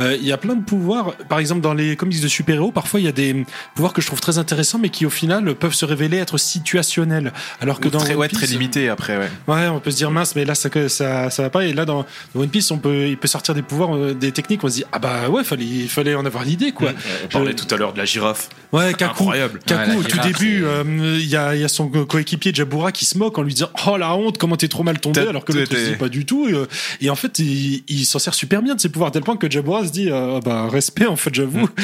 [0.00, 1.14] euh, il y a plein de pouvoirs.
[1.28, 3.46] Par exemple, dans les comics de super-héros, parfois il y a des
[3.76, 7.32] pouvoirs que je trouve très intéressants, mais qui au final peuvent se révéler être situationnels.
[7.60, 9.30] Alors que Ou dans très, One ouais, Piece, très limité après, ouais.
[9.46, 11.64] Ouais, on peut se dire mince, mais là ça ça, ça va pas.
[11.64, 12.04] Et là dans,
[12.34, 14.64] dans One Piece, on peut, il peut sortir des pouvoirs, euh, des techniques.
[14.64, 16.90] On se dit ah bah ouais, fallait, il fallait en avoir l'idée quoi.
[17.24, 18.48] On parlait tout à l'heure de la girafe.
[18.72, 19.10] Ouais, Kaku.
[19.22, 19.60] Incroyable.
[19.64, 20.82] Kaku, Ouais, au tout début, euh,
[21.18, 23.54] il y, a, il y a son co- coéquipier Jabura qui se moque en lui
[23.54, 26.48] disant Oh la honte, comment t'es trop mal tombé, alors que dit pas du tout.
[26.48, 26.66] Et, euh,
[27.00, 29.36] et en fait, il, il s'en sert super bien de ses pouvoirs, à tel point
[29.36, 31.68] que Jabura se dit euh, Ah Bah, respect, en fait, j'avoue.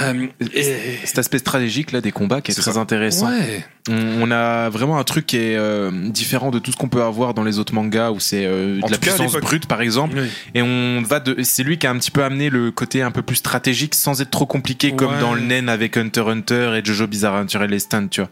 [0.00, 2.78] Euh, et- Cet aspect stratégique là des combats qui est, C'est très ça.
[2.80, 3.28] intéressant.
[3.28, 3.64] Ouais.
[3.90, 7.02] On, on a vraiment un truc qui est euh, différent de tout ce qu'on peut
[7.02, 10.16] avoir dans les autres mangas où c'est euh, de la puissance brute par exemple.
[10.20, 10.28] Oui.
[10.54, 13.10] Et on va de, c'est lui qui a un petit peu amené le côté un
[13.10, 16.84] peu plus stratégique sans être trop compliqué comme dans le Nen avec Hunter Hunter et
[16.84, 18.30] Jojo Bizarre Adventure et tu vois.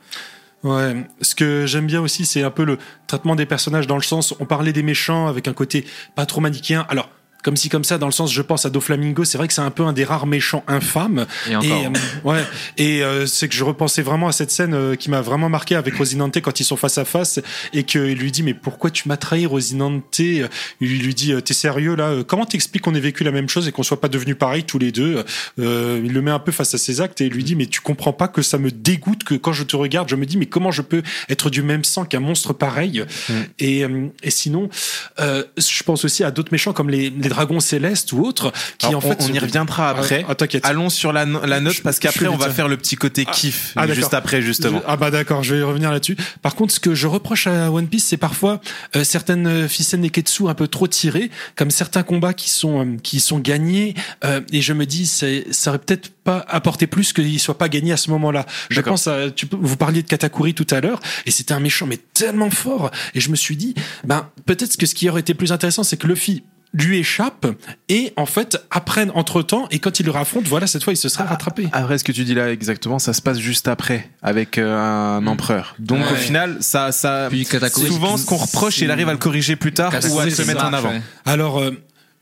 [0.67, 4.03] Ouais, ce que j'aime bien aussi, c'est un peu le traitement des personnages dans le
[4.03, 5.87] sens, on parlait des méchants avec un côté
[6.17, 6.85] pas trop manichéen.
[6.89, 7.09] Alors,
[7.47, 9.61] comme si comme ça, dans le sens, je pense à Doflamingo, c'est vrai que c'est
[9.61, 11.27] un peu un des rares méchants infâmes.
[11.49, 11.71] Et encore.
[11.71, 12.45] euh, ouais,
[12.77, 15.77] et euh, c'est que je repensais vraiment à cette scène euh, qui m'a vraiment marqué
[15.77, 17.39] avec Rosinante quand ils sont face à face
[17.73, 20.19] et qu'il lui dit mais pourquoi tu m'as trahi Rosinante?
[20.19, 20.49] Il
[20.81, 22.09] lui dit euh, t'es sérieux là?
[22.09, 24.65] Euh, Comment t'expliques qu'on ait vécu la même chose et qu'on soit pas devenus pareils
[24.65, 25.25] tous les deux?
[25.61, 27.67] Euh, Il le met un peu face à ses actes et il lui dit mais
[27.67, 30.37] tu comprends pas que ça me dégoûte que quand je te regarde je me dis
[30.37, 33.05] mais comment je peux être du même sang qu'un monstre pareil?
[33.61, 34.69] Et, euh, et sinon
[35.21, 38.87] euh, je pense aussi à d'autres méchants comme les, les dragons célestes ou autres qui
[38.87, 40.25] Alors, en fait on, on y reviendra après.
[40.29, 40.65] Ah, t'inquiète.
[40.67, 43.25] Allons sur la, no- la note Je- parce qu'après on va faire le petit côté
[43.25, 44.79] kiff ah, juste après justement.
[44.79, 46.17] Je- ah bah d'accord, je vais y revenir là-dessus.
[46.43, 48.61] Par contre, ce que je reproche à One Piece, c'est parfois
[48.97, 52.97] euh, certaines euh, ficelles Neketsu un peu trop tirées, comme certains combats qui sont euh,
[53.03, 53.95] qui sont gagnés.
[54.25, 57.93] euh, et je me dis, ça aurait peut-être pas apporté plus qu'il soit pas gagné
[57.93, 58.47] à ce moment-là.
[58.71, 61.87] Je pense à, tu vous parliez de Katakuri tout à l'heure, et c'était un méchant
[61.87, 62.91] mais tellement fort.
[63.15, 65.97] Et je me suis dit, ben peut-être que ce qui aurait été plus intéressant, c'est
[65.97, 66.43] que Luffy
[66.85, 67.47] lui échappe
[67.89, 70.97] et en fait apprenne entre temps et quand il le raffronte voilà cette fois il
[70.97, 74.11] se serait rattrapé Après, ce que tu dis là exactement, ça se passe juste après
[74.23, 75.75] avec euh, un empereur.
[75.79, 76.13] Donc Ouais.
[76.13, 77.47] au final, ça, ça, Puis
[77.87, 80.61] souvent ce qu'on reproche, il arrive à le corriger plus tard ou à se mettre
[80.61, 80.91] ça, en avant.
[80.91, 81.03] ouais.
[81.25, 81.71] Alors, euh,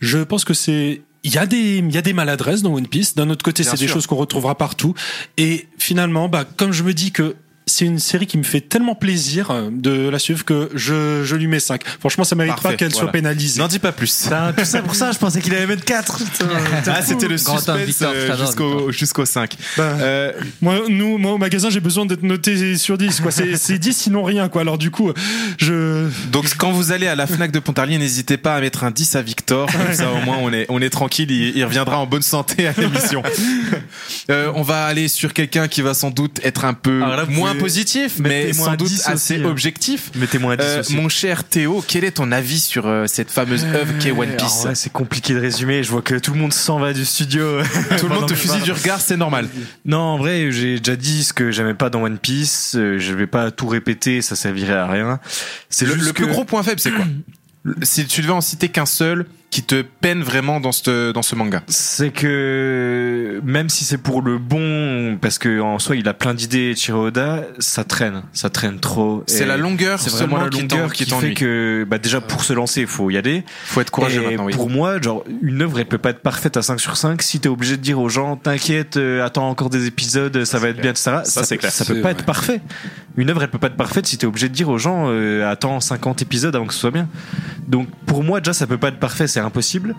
[0.01, 1.03] je pense que c'est.
[1.27, 3.15] Il y, a des, il y a des maladresses dans One Piece.
[3.15, 4.93] D'un autre côté, c'est des choses qu'on retrouvera partout.
[5.39, 7.35] Et finalement, bah, comme je me dis que
[7.67, 11.35] c'est une série qui me fait tellement plaisir euh, de la suivre que je, je
[11.37, 11.83] lui mets 5.
[12.01, 13.05] Franchement, ça mérite Parfait, pas qu'elle voilà.
[13.05, 13.61] soit pénalisée.
[13.61, 14.09] N'en dis pas plus.
[14.11, 16.19] Ça, tout ça pour ça, je pensais qu'il allait mettre 4.
[16.87, 17.67] Ah, c'était le suspense
[18.03, 19.55] euh, jusqu'au jusqu'au 5.
[19.77, 23.21] Bah, Euh, moi, nous, moi, au magasin, j'ai besoin d'être noté sur 10.
[23.21, 23.31] Quoi.
[23.31, 24.49] C'est, c'est 10 sinon rien.
[24.49, 24.61] Quoi.
[24.63, 25.13] Alors, du coup,
[25.59, 26.09] je.
[26.31, 29.17] donc quand vous allez à la Fnac de Pontarlier, n'hésitez pas à mettre un 10
[29.17, 32.07] à Victor, comme ça au moins on est on est tranquille, il, il reviendra en
[32.07, 33.23] bonne santé à l'émission.
[34.31, 37.55] Euh, on va aller sur quelqu'un qui va sans doute être un peu là, moins
[37.55, 39.49] positif, mais sans doute 10 assez aussi, hein.
[39.49, 40.11] objectif.
[40.15, 43.65] Mettez-moi un 10 Euh, mon cher Théo, quel est ton avis sur euh, cette fameuse
[43.65, 45.83] œuvre qu'est One Alors Piece c'est compliqué de résumer.
[45.83, 47.61] Je vois que tout le monde s'en va du studio.
[47.99, 49.49] Tout le monde te fusille du regard, c'est normal.
[49.85, 52.75] Non, en vrai, j'ai déjà dit ce que j'aimais pas dans One Piece.
[52.77, 55.21] Euh, Je vais pas tout répéter, ça servirait à rien.
[55.69, 57.05] C'est Le, juste le plus gros point faible, c'est quoi?
[57.83, 61.37] Si tu devais en citer qu'un seul qui te peine vraiment dans ce, dans ce
[61.37, 61.63] manga.
[61.69, 66.35] c'est que même si c'est pour le bon, parce que en soi il a plein
[66.35, 69.23] d'idées, Chiro Oda, ça traîne, ça traîne trop.
[69.29, 72.43] C'est la longueur c'est seulement vraiment la longueur qui qui, fait que bah déjà pour
[72.43, 73.45] se lancer, il faut y aller.
[73.67, 74.55] Faut être courageux Et maintenant, oui.
[74.55, 77.39] Pour moi, genre une œuvre elle peut pas être parfaite à 5 sur 5 si
[77.39, 80.81] t'es obligé de dire aux gens t'inquiète, euh, attends encore des épisodes, ça va être
[80.81, 81.19] bien, etc.
[81.23, 81.71] Ça, c'est peut- clair.
[81.71, 82.61] Ça peut pas être parfait.
[83.17, 85.49] Une œuvre elle peut pas être parfaite si t'es obligé de dire aux gens euh,
[85.49, 87.09] attends 50 épisodes avant que ce soit bien.
[87.69, 89.95] Donc pour moi déjà ça peut pas être parfait, c'est impossible.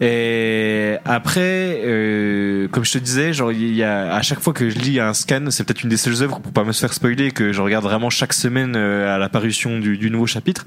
[0.00, 4.70] Et après, euh, comme je te disais, genre il y a à chaque fois que
[4.70, 7.30] je lis un scan, c'est peut-être une des seules œuvres pour pas me faire spoiler
[7.30, 10.64] que je regarde vraiment chaque semaine euh, à l'apparition du, du nouveau chapitre.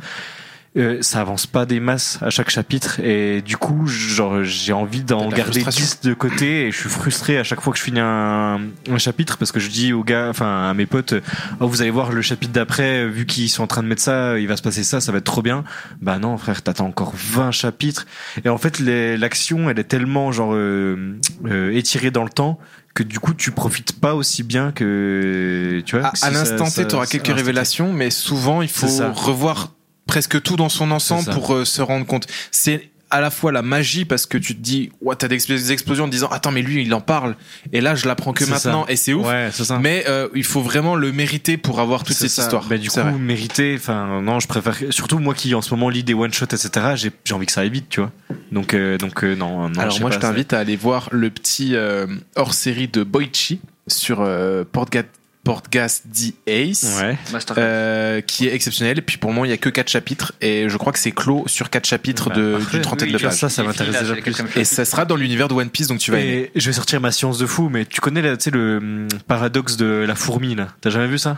[0.77, 5.01] Euh, ça avance pas des masses à chaque chapitre et du coup genre j'ai envie
[5.01, 5.85] d'en garder frustration.
[6.03, 8.59] 10 de côté et je suis frustré à chaque fois que je finis un,
[8.89, 11.15] un chapitre parce que je dis aux gars enfin à mes potes
[11.59, 14.37] oh vous allez voir le chapitre d'après vu qu'ils sont en train de mettre ça
[14.37, 15.63] il va se passer ça ça va être trop bien
[16.01, 18.05] bah non frère t'attends encore 20 chapitres.
[18.45, 22.59] Et en fait l'action elle est tellement genre euh, euh, étirée dans le temps
[22.93, 26.33] que du coup tu profites pas aussi bien que tu vois À, si à ça-
[26.33, 29.73] l'instant T, tu auras quelques révélations, mais souvent il faut revoir
[30.07, 32.25] presque tout dans son ensemble pour euh, se rendre compte.
[32.51, 35.53] C'est à la fois la magie parce que tu te dis, ouais, t'as des expl-
[35.55, 37.37] des explosions en disant, attends, mais lui, il en parle.
[37.71, 38.85] Et là, je l'apprends que maintenant.
[38.85, 38.91] ça.
[38.91, 39.25] Et c'est ouf.
[39.25, 42.41] ouais c'est ça Mais euh, il faut vraiment le mériter pour avoir toute cette ça.
[42.41, 42.65] histoire.
[42.65, 43.13] Bah, du coup, vrai.
[43.13, 46.47] mériter, enfin, non, je préfère, surtout moi qui en ce moment lis des one shots,
[46.47, 48.11] etc., j'ai, envie que ça aille vite, tu vois.
[48.51, 49.79] Donc, euh, donc, euh, non, non.
[49.79, 54.19] Alors moi, pas, je t'invite à aller voir le petit euh, hors-série de Boichi sur
[54.19, 55.05] euh, Portga-
[55.47, 56.99] Portgas The Ace.
[56.99, 57.17] Ouais.
[57.57, 58.97] euh, qui est exceptionnel.
[58.97, 60.99] Et puis pour le moment, il y a que 4 chapitres et je crois que
[60.99, 63.33] c'est clos sur 4 chapitres Bah, de- d'une trentaine Oui, de pages.
[63.33, 64.35] Ça, ça m'intéresse déjà plus.
[64.57, 66.51] Et ça sera dans l'univers de One Piece, donc tu vas aimer.
[66.53, 69.77] Et je vais sortir ma science de fou, mais tu connais, là, le hum, paradoxe
[69.77, 70.67] de la fourmi, là.
[70.81, 71.37] T'as jamais vu ça?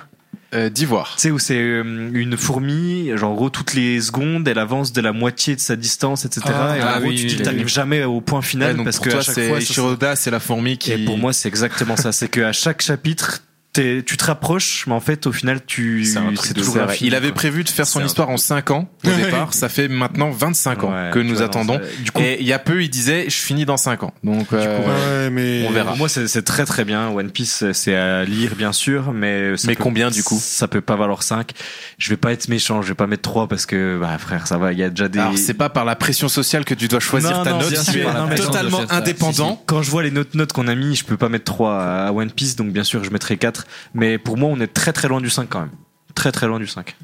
[0.56, 1.14] Euh, D'Ivoire.
[1.16, 4.92] Tu sais, où c'est hum, une fourmi, genre, en gros, toutes les secondes, elle avance
[4.92, 6.42] de la moitié de sa distance, etc.
[6.48, 7.44] Ah, et en ah gros, oui, tu oui, dis, oui.
[7.44, 10.16] t'arrives jamais au point final Ouais, donc parce pour que toi, à chaque c'est fois,
[10.16, 10.92] c'est la fourmi qui.
[10.92, 12.12] Et pour moi, c'est exactement ça.
[12.12, 13.42] C'est qu'à chaque chapitre,
[14.06, 17.16] tu te rapproches, mais en fait, au final, tu, C'est un truc de toujours Il
[17.16, 17.36] avait quoi.
[17.36, 19.54] prévu de faire son histoire en 5 ans au départ.
[19.54, 21.74] Ça fait maintenant 25 ans Ouais, que tu nous vois, attendons.
[21.78, 24.04] non, ça- Du coup, Et il y a peu, il disait, je finis dans 5
[24.04, 24.14] ans.
[24.24, 25.90] Donc, euh, Ouais, mais on verra.
[25.90, 27.10] pour moi, c'est très très bien.
[27.10, 30.68] One Piece, c'est à lire, bien sûr, mais ça Mais peut- combien, du coup Ça
[30.68, 31.52] peut pas valoir 5.
[31.98, 34.58] Je vais pas être méchant, je vais pas mettre 3 parce que, bah, frère, ça
[34.58, 35.20] va, il y a déjà des.
[35.20, 37.70] alors c'est pas par la pression sociale que tu dois choisir Non, ta non, note,
[37.72, 39.62] bien c'est sûr, non, mais totalement indépendant.
[39.66, 42.12] Quand je vois les notes notes qu'on a mis, je peux pas mettre 3 à
[42.12, 43.66] One Piece, donc bien sûr, je mettrai 4.
[43.94, 45.72] Mais pour moi, on est très très loin du 5 quand même.
[46.16, 46.96] Très très loin du 5.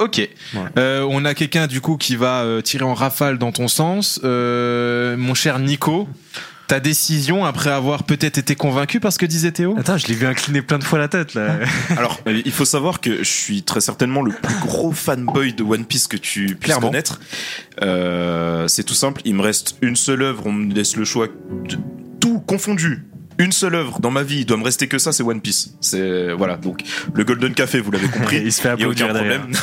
[0.00, 0.28] Ok.
[0.52, 0.70] Voilà.
[0.78, 4.20] Euh, on a quelqu'un du coup qui va euh, tirer en rafale dans ton sens.
[4.24, 6.08] Euh, mon cher Nico,
[6.66, 9.76] ta décision après avoir peut-être été convaincu par ce que disait Théo?
[9.78, 11.58] Attends, je l'ai vu incliner plein de fois la tête là.
[11.90, 15.84] Alors, il faut savoir que je suis très certainement le plus gros fanboy de One
[15.84, 16.88] Piece que tu puisses Clairement.
[16.88, 17.20] connaître.
[17.82, 19.20] Euh, c'est tout simple.
[19.24, 20.46] Il me reste une seule œuvre.
[20.46, 21.76] On me laisse le choix de
[22.20, 23.04] tout confondu.
[23.38, 25.74] Une seule œuvre dans ma vie, il doit me rester que ça, c'est One Piece.
[25.80, 26.56] C'est voilà.
[26.56, 26.82] Donc
[27.12, 28.36] le Golden Café, vous l'avez compris.
[28.44, 29.42] Il se fait aucun problème.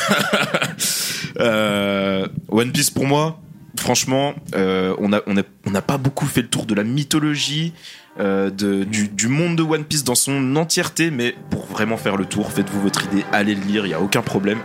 [1.40, 3.40] Euh, One Piece pour moi,
[3.78, 6.84] franchement, euh, on a on a on n'a pas beaucoup fait le tour de la
[6.84, 7.72] mythologie.
[8.20, 12.18] euh, de, du, du monde de One Piece dans son entièreté, mais pour vraiment faire
[12.18, 14.58] le tour, faites-vous votre idée, allez le lire, il y a aucun problème.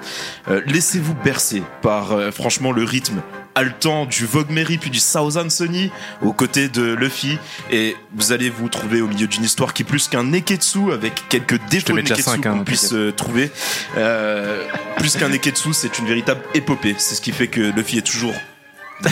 [0.50, 3.22] Euh, Laissez-vous bercer par euh, franchement le rythme
[3.58, 5.90] haletant du Vogue Mary puis du Southern Sunny
[6.22, 7.40] aux côtés de Luffy.
[7.72, 11.28] Et vous allez vous trouver au milieu d'une histoire qui est plus qu'un Neketsu avec
[11.28, 13.52] quelques défauts de Neketsu hein, qu'on puisse euh, trouver.
[13.98, 14.64] Euh,
[14.98, 16.96] plus qu'un Neketsu c'est une véritable épopée.
[17.00, 18.36] C'est ce qui fait que Luffy est toujours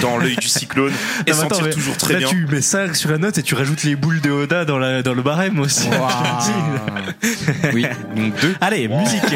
[0.01, 0.91] dans l'œil du cyclone
[1.27, 3.37] et Non, mais attends, sentir toujours très là, bien tu mets 5 sur la note
[3.37, 5.87] et tu rajoutes les boules de Oda dans, la, dans le barème aussi.
[7.21, 7.29] Dis.
[7.73, 7.85] Oui.
[8.15, 8.55] Donc deux.
[8.61, 9.21] Allez, musique.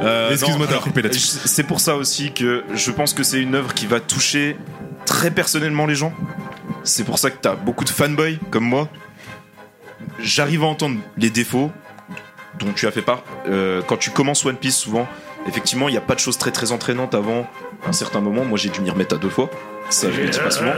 [0.00, 1.38] Euh, Excuse-moi non, d'avoir coupé là-dessus.
[1.42, 4.56] je- C'est pour ça aussi que je pense que c'est une œuvre qui va toucher
[5.06, 6.12] très personnellement les gens.
[6.84, 8.88] C'est pour ça que t'as beaucoup de fanboys comme moi.
[10.20, 11.72] J'arrive à entendre les défauts
[12.60, 13.24] dont tu as fait part.
[13.48, 15.08] Euh, quand tu commences One Piece, souvent,
[15.48, 17.46] effectivement, il n'y a pas de choses très très entraînantes avant
[17.86, 18.44] un certain moment.
[18.44, 19.50] Moi, j'ai dû m'y remettre à deux fois.
[19.90, 20.72] Ça, je le dis pas souvent.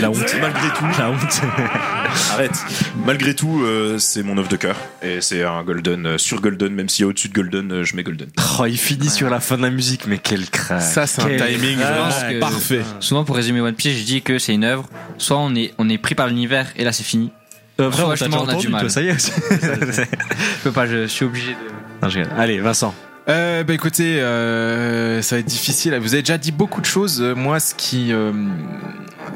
[0.00, 0.36] La honte.
[0.40, 0.84] Malgré tout.
[0.98, 1.40] La honte.
[2.32, 2.64] Arrête.
[3.06, 4.76] Malgré tout, euh, c'est mon œuvre de cœur.
[5.02, 8.02] Et c'est un Golden euh, sur Golden, même si au-dessus de Golden, euh, je mets
[8.02, 8.28] Golden.
[8.60, 10.82] Oh, il finit sur la fin de la musique, mais quel crack.
[10.82, 11.88] Ça, c'est un Quel timing crack.
[11.92, 12.80] vraiment parce que- parfait.
[13.00, 14.84] Souvent pour résumer One Piece, je dis que c'est une œuvre.
[15.18, 17.32] Soit on est on est pris par l'univers et là c'est fini.
[17.80, 18.80] Euh, Soit on t'a déjà du entendu, mal.
[18.82, 19.32] toi, ça y est.
[19.50, 22.02] Je peux pas, je suis obligé de.
[22.02, 22.32] Non, je rigole.
[22.38, 22.94] Allez, Vincent.
[23.30, 25.94] Euh, bah écoutez, euh, ça va être difficile.
[26.00, 27.20] Vous avez déjà dit beaucoup de choses.
[27.22, 28.32] Euh, Moi, ce qui, euh,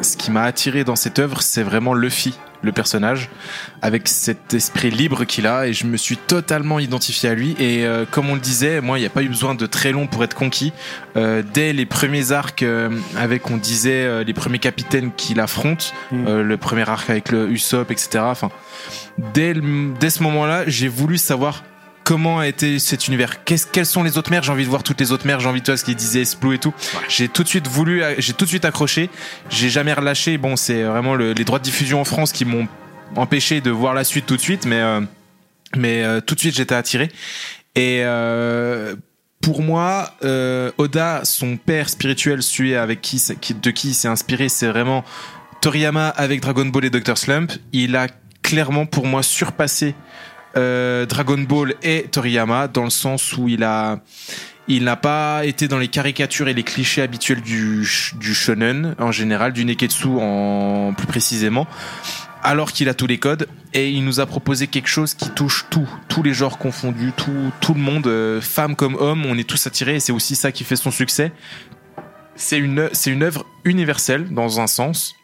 [0.03, 3.29] ce qui m'a attiré dans cette œuvre, c'est vraiment Luffy, le personnage,
[3.83, 7.55] avec cet esprit libre qu'il a, et je me suis totalement identifié à lui.
[7.61, 9.93] Et euh, comme on le disait, moi, il n'y a pas eu besoin de très
[9.93, 10.73] long pour être conquis.
[11.17, 12.65] Euh, dès les premiers arcs,
[13.17, 16.27] avec, on disait, les premiers capitaines qu'il affronte, Mm.
[16.27, 18.25] euh, le premier arc avec le Usopp, etc.
[18.27, 18.51] Enfin,
[19.35, 19.55] dès,
[20.01, 21.63] dès ce moment-là, j'ai voulu savoir
[22.05, 23.43] comment a été cet univers?
[23.45, 24.43] Qu'est-ce, Quelles sont les autres mers?
[24.43, 25.41] J'ai envie de voir toutes les autres mers.
[25.41, 26.73] J'ai envie de voir ce qu'ils disaient Splou et tout.
[27.09, 29.11] J'ai tout de suite voulu, j'ai tout de suite accroché.
[29.51, 30.39] J'ai jamais relâché.
[30.39, 32.69] Bon, c'est vraiment le- les droits de diffusion en France qui m'ont
[33.17, 35.01] empêché de voir la suite tout de suite, mais euh,
[35.77, 37.09] mais euh, tout de suite j'étais attiré.
[37.75, 38.95] Et euh,
[39.41, 43.21] pour moi, euh, Oda, son père spirituel, celui avec qui-
[43.61, 45.05] de qui il s'est inspiré, c'est vraiment
[45.61, 47.17] Toriyama avec Dragon Ball et Dr.
[47.19, 47.53] Slump.
[47.73, 48.07] Il a
[48.43, 49.95] clairement pour moi surpassé
[50.57, 54.01] euh, Dragon Ball et Toriyama dans le sens où il a
[54.67, 59.13] il n'a pas été dans les caricatures et les clichés habituels du, du shonen en
[59.13, 61.67] général, du neketsu en plus précisément,
[62.43, 65.67] alors qu'il a tous les codes et il nous a proposé quelque chose qui touche
[65.71, 69.49] tout, tous les genres confondus, tout, tout le monde, euh, femmes comme hommes, on est
[69.49, 71.33] tous attirés et c'est aussi ça qui fait son succès.
[72.37, 75.15] C'est une, c'est une œuvre universelle dans un sens.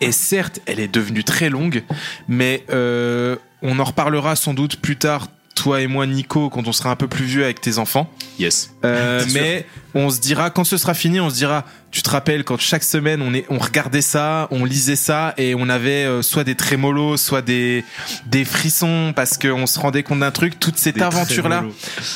[0.00, 1.82] Et certes, elle est devenue très longue,
[2.28, 6.72] mais euh, on en reparlera sans doute plus tard, toi et moi, Nico, quand on
[6.72, 8.10] sera un peu plus vieux avec tes enfants.
[8.38, 8.74] Yes.
[8.84, 9.40] Euh, sûr.
[9.40, 12.58] mais on se dira, quand ce sera fini, on se dira, tu te rappelles quand
[12.60, 16.44] chaque semaine on, est, on regardait ça, on lisait ça et on avait euh, soit
[16.44, 17.84] des trémolos, soit des,
[18.26, 20.60] des frissons parce qu'on se rendait compte d'un truc.
[20.60, 21.64] Toute cette aventure-là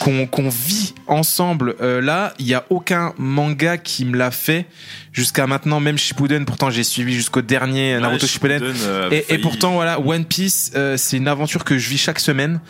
[0.01, 4.67] qu'on qu'on vit ensemble, euh, là, il y a aucun manga qui me l'a fait
[5.13, 6.45] jusqu'à maintenant, même Shippuden.
[6.45, 8.59] Pourtant, j'ai suivi jusqu'au dernier Naruto Ouais, Shippuden.
[8.59, 11.99] Shippuden, euh, Et, et pourtant, voilà, One Piece, euh, c'est une aventure que je vis
[11.99, 12.61] chaque semaine.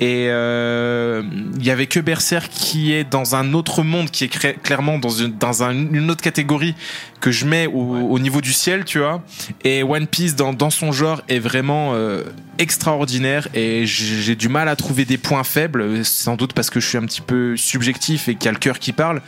[0.00, 1.22] Et euh,
[1.58, 5.10] il y avait que Berserk qui est dans un autre monde, qui est clairement dans
[5.10, 6.74] une, dans un- une autre catégorie
[7.20, 9.22] que je mets au, au niveau du ciel, tu vois.
[9.62, 12.22] Et One Piece dans, dans son genre est vraiment euh,
[12.58, 16.86] extraordinaire et j'ai du mal à trouver des points faibles, sans doute parce que je
[16.86, 19.20] suis un petit peu subjectif et qu'il y a le cœur qui parle.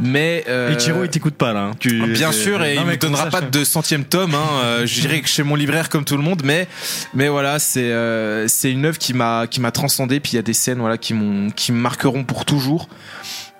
[0.00, 1.60] Mais euh, Ichiro, il t'écoute pas là.
[1.66, 1.70] hein.
[1.78, 4.34] Tu, Bien c'est- sûr, et Non, il me donnera pas de centième tome.
[4.34, 4.48] Hein.
[4.64, 6.66] Euh, J'irai chez mon libraire comme tout le monde, mais
[7.14, 10.18] mais voilà, c'est euh, c'est une œuvre qui m'a qui m'a transcendé.
[10.18, 12.88] Puis il y a des scènes voilà qui m'ont qui me marqueront pour toujours.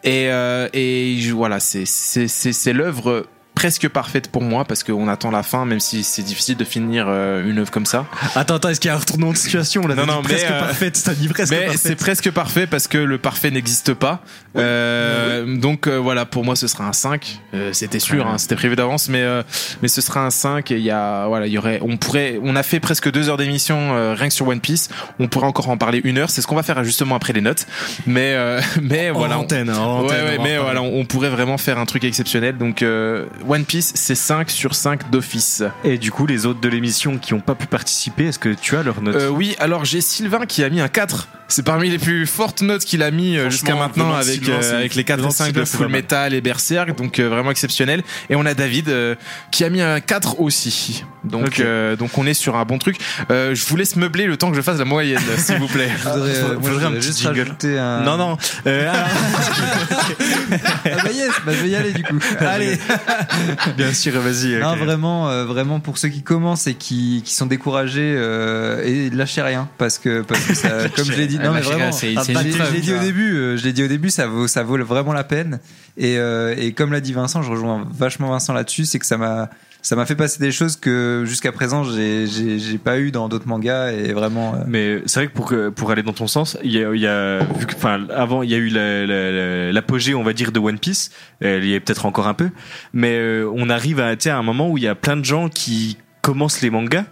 [0.02, 5.08] Et euh, et voilà, c'est c'est c'est c'est l'œuvre presque parfaite pour moi parce qu'on
[5.08, 8.04] attend la fin, même si c'est difficile de finir euh, une œuvre comme ça.
[8.34, 9.94] Attends, attends, est-ce qu'il y a un retournement de situation là?
[9.94, 11.10] Non, non, mais, presque euh, parfaite.
[11.18, 14.22] Dit presque Mais c'est presque parfait parce que le parfait n'existe pas.
[14.56, 17.40] Euh, Donc euh, voilà, pour moi ce sera un 5.
[17.54, 19.42] Euh, c'était sûr, hein, c'était prévu d'avance, mais euh,
[19.82, 22.38] mais ce sera un 5 et il y a voilà, il y aurait on pourrait
[22.42, 24.88] on a fait presque deux heures d'émission euh, rien que sur One Piece.
[25.18, 27.40] On pourrait encore en parler une heure, c'est ce qu'on va faire justement après les
[27.40, 27.66] notes.
[28.06, 29.38] Mais euh, mais En voilà.
[29.38, 32.04] on- antenne, en ouais, antenne, ouais, on mais voilà, on pourrait vraiment faire un truc
[32.04, 32.56] exceptionnel.
[32.58, 35.62] Donc euh, One Piece, c'est 5 sur 5 d'office.
[35.84, 38.76] Et du coup, les autres de l'émission qui ont pas pu participer, est-ce que tu
[38.76, 41.28] as leur note Euh, oui, alors j'ai Sylvain qui a mis un 4.
[41.46, 44.78] C'est parmi les plus fortes notes qu'il a mis euh, jusqu'à maintenant avec, Sylvain, euh,
[44.78, 45.88] avec les 4 venant et de 5 de Full.
[45.88, 48.02] Metal et Berserk, donc euh, vraiment exceptionnel.
[48.30, 49.14] Et on a David euh,
[49.50, 51.04] qui a mis un 4 aussi.
[51.22, 52.96] Donc, euh, donc on est sur un bon truc.
[53.30, 55.90] Euh, je vous laisse meubler le temps que je fasse la moyenne, s'il vous plaît.
[56.02, 57.54] Je voudrais, euh, moi, je un petit juste jingle.
[57.78, 58.00] un.
[58.02, 58.36] Non, non.
[60.86, 62.18] Ah bah yes, bah je vais y aller du coup.
[62.40, 62.78] Allez.
[63.76, 64.58] bien sûr, vas-y.
[64.60, 69.10] Non, vraiment, euh, vraiment pour ceux qui commencent et qui, qui sont découragés, euh, et
[69.10, 71.76] lâchez rien parce que parce que ça, comme je l'ai dit, non mais Lâchez rien,
[71.76, 73.72] vraiment, c'est- je c'est l'ai une je preuve, l'ai dit au début, euh, je l'ai
[73.72, 75.60] dit au début, ça vaut ça vaut vraiment la peine.
[75.96, 79.16] Et, euh, et comme l'a dit Vincent, je rejoins vachement Vincent là-dessus, c'est que ça
[79.16, 79.48] m'a
[79.86, 83.46] ça m'a fait passer des choses que jusqu'à présent j'ai j'ai pas eu dans d'autres
[83.46, 84.54] mangas et vraiment.
[84.54, 87.00] euh, Mais c'est vrai que pour, pour aller dans ton sens, il y a, il
[87.00, 90.22] y a vu que, enfin, avant, il y a eu la- la- la- l'apogée, on
[90.22, 91.10] va dire, de One Piece.
[91.40, 92.48] Elle y est peut-être encore un peu,
[92.94, 95.48] mais euh, on arrive à, à un moment où il y a plein de gens
[95.50, 97.04] qui commencent les mangas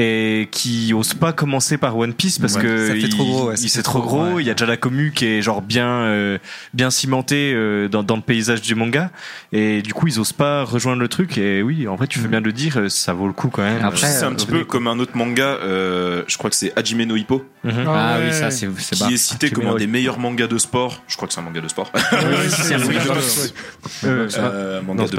[0.00, 3.24] et qui osent pas commencer par One Piece parce Ouais, que ça fait il- trop
[3.24, 4.24] gros, ouais, ça il- c'est trop trop gros.
[4.34, 4.42] ouais.
[4.42, 6.38] Il y a déjà la commu qui est genre bien euh,
[6.72, 9.10] bien cimentée euh, dans, dans le paysage du manga
[9.52, 11.36] et du coup ils osent pas rejoindre le truc.
[11.38, 13.62] Et oui, en vrai, tu fais bien de le dire, ça vaut le coup quand
[13.62, 13.84] même.
[13.84, 16.72] Après, c'est un euh, petit peu comme un autre manga, euh, je crois que c'est
[16.78, 17.72] Hajime no Hippo, Mhm.
[17.88, 19.10] Ah Ah oui, ça c'est c'est qui bas.
[19.10, 21.02] est cité comme un des meilleurs mangas de sport.
[21.08, 21.90] Je crois que c'est un manga de sport.
[22.48, 23.52] c'est un manga de boxe,
[24.04, 25.16] Euh, Euh, manga de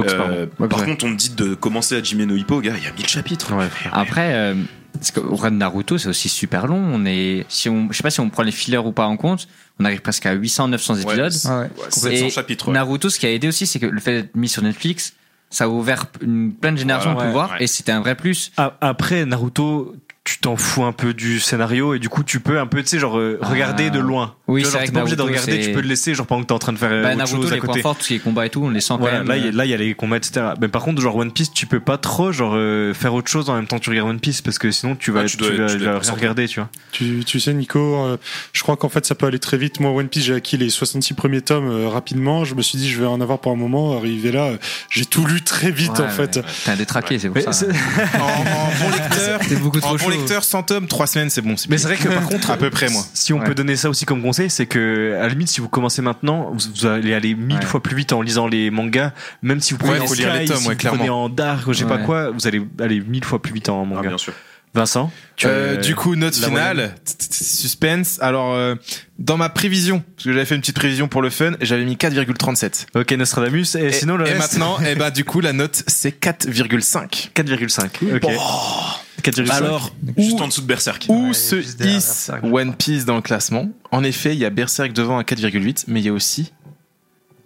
[0.00, 2.72] Euh, par contre, on me dit de commencer Jimmy no Hippo, gars.
[2.76, 3.52] Il y a 1000 chapitres.
[3.92, 4.54] Après, euh,
[4.94, 6.76] parce qu'au vrai de Naruto, c'est aussi super long.
[6.92, 9.16] On est, si on, je sais pas si on prend les fillers ou pas en
[9.16, 9.48] compte,
[9.80, 11.30] on arrive presque à 800, 900 Ouais, épisodes.
[11.32, 11.64] c'est- Ah ouais.
[11.64, 12.68] ouais, 700 Et chapitres.
[12.68, 12.74] ouais.
[12.74, 15.14] Naruto, ce qui a aidé aussi, c'est que le fait d'être mis sur Netflix,
[15.50, 17.64] ça a ouvert une, plein de générations Ouais, de pouvoir ouais.
[17.64, 18.52] et c'était un vrai plus.
[18.80, 19.94] Après, Naruto,
[20.24, 22.88] tu t'en fous un peu du scénario et du coup, tu peux un peu, tu
[22.88, 23.48] sais, genre, euh, Ah.
[23.48, 24.34] regarder de loin.
[24.46, 26.14] Oui, Tu vois, c'est genre, vrai t'es pas obligé de regarder, tu peux le laisser,
[26.14, 27.60] genre, pendant que t'es en train de faire euh, Bah, autre Naruto, chose à les
[27.60, 27.80] points côté.
[27.80, 29.28] forts, tout ce qui est combat et tout, on les sent Voilà, quand même.
[29.28, 30.48] là, il y a- euh, là, il y a les combats, etc.
[30.60, 33.48] Mais par contre, genre One Piece, tu peux pas trop genre euh, faire autre chose
[33.48, 35.38] en même temps que tu regardes One Piece parce que sinon tu vas, Ah, tu
[35.38, 36.68] dois- tu vas, tu dois regarder, tu vois.
[36.92, 38.18] Tu, tu sais, Nico, euh,
[38.52, 39.80] je crois qu'en fait, ça peut aller très vite.
[39.80, 42.44] Moi, One Piece, j'ai acquis les 66 premiers tomes euh, rapidement.
[42.44, 43.96] Je me suis dit, je vais en avoir pour un moment.
[43.96, 44.56] Arrivé là, euh,
[44.90, 46.40] j'ai tout lu très vite, ouais, en fait.
[46.66, 47.66] T'es un détraqué, c'est pour Mais ça.
[48.20, 50.10] En, en bon lecteur, T'es beaucoup en trop bon chaud.
[50.10, 51.54] lecteur, 100 tomes, 3 semaines, c'est bon.
[51.70, 53.02] Mais c'est vrai que par contre, à peu près moi.
[53.14, 55.68] Si on peut donner ça aussi comme conseil, c'est que à la limite, si vous
[55.68, 57.64] commencez maintenant, vous, vous allez aller mille Ouais.
[57.64, 59.12] fois plus vite en lisant les mangas.
[59.42, 61.64] Même si vous prenez Ouais, en lire les tomes, si ouais, vous prenez en Dark,
[61.68, 64.08] je sais pas quoi, vous allez aller mille fois plus vite en Ah, manga.
[64.08, 64.32] bien sûr.
[64.76, 66.96] Vincent, tu Euh, du coup, note finale,
[67.30, 68.18] suspense.
[68.20, 68.74] Alors, euh,
[69.20, 71.96] dans ma prévision, parce que j'avais fait une petite prévision pour le fun, j'avais mis
[71.96, 72.86] 4,37.
[72.96, 73.76] Ok, Nostradamus.
[73.76, 77.30] Et, Et, sinon le et reste, maintenant, eh ben, du coup, la note, c'est 4,5.
[77.36, 78.16] 4,5.
[78.16, 78.22] Ok.
[78.22, 79.03] 4,5.
[79.50, 81.06] Alors, Juste où, en dessous de Berserk.
[81.08, 83.68] où Ouais, se juste hisse One Piece dans le classement?
[83.90, 86.52] En effet, il y a Berserk devant à 4,8, mais il y a aussi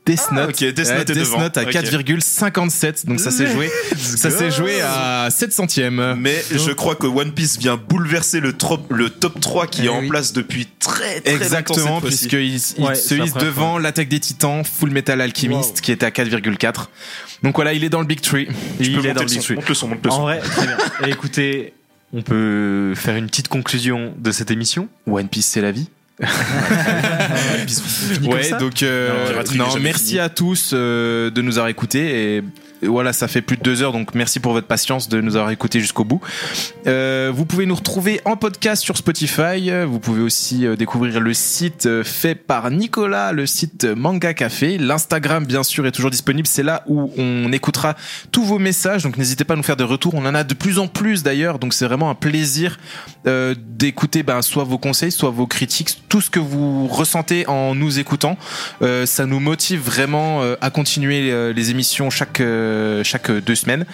[0.09, 0.49] Death Note.
[0.51, 1.41] ok, Death Note est devant.
[1.41, 1.71] Note à Ok.
[1.73, 3.07] 4,57.
[3.07, 6.15] Donc ça s'est joué, ça s'est joué à 7 centièmes.
[6.19, 9.87] Mais je crois que One Piece vient bouleverser le, trop- le top 3 qui Eh
[9.87, 14.21] est en place depuis très très Exactement, puisqu'il il Ouais, se hisse devant l'attaque des
[14.21, 16.89] titans, Full Metal Alchemist, qui était à 4,4.
[17.43, 18.49] Donc voilà, il est dans le Big Tree.
[18.81, 19.55] Il est dans le Big son, Tree.
[19.57, 20.23] monte le son, monte le En son.
[20.23, 20.77] vrai, très bien.
[21.07, 21.75] Et écoutez,
[22.13, 24.89] on peut faire une petite conclusion de cette émission.
[25.07, 25.89] One Piece, c'est la vie.
[28.25, 32.43] Ouais, donc euh, Non, merci à tous euh, de nous avoir écoutés et
[32.83, 35.51] voilà, ça fait plus de deux heures, donc merci pour votre patience de nous avoir
[35.51, 36.21] écoutés jusqu'au bout.
[36.87, 39.71] Euh, vous pouvez nous retrouver en podcast sur Spotify.
[39.87, 44.79] Vous pouvez aussi euh, découvrir le site euh, fait par Nicolas, le site Manga Café.
[44.79, 46.47] L'Instagram, bien sûr, est toujours disponible.
[46.47, 47.97] C'est là où on écoutera
[48.31, 49.03] tous vos messages.
[49.03, 50.15] Donc n'hésitez pas à nous faire des retours.
[50.15, 52.79] On en a de plus en plus d'ailleurs, donc c'est vraiment un plaisir
[53.25, 57.99] d'écouter ben, soit vos conseils, soit vos critiques, tout ce que vous ressentez en nous
[57.99, 58.39] écoutant.
[58.81, 62.41] Ça nous motive vraiment à continuer les émissions chaque
[63.05, 63.85] chaque deux semaines.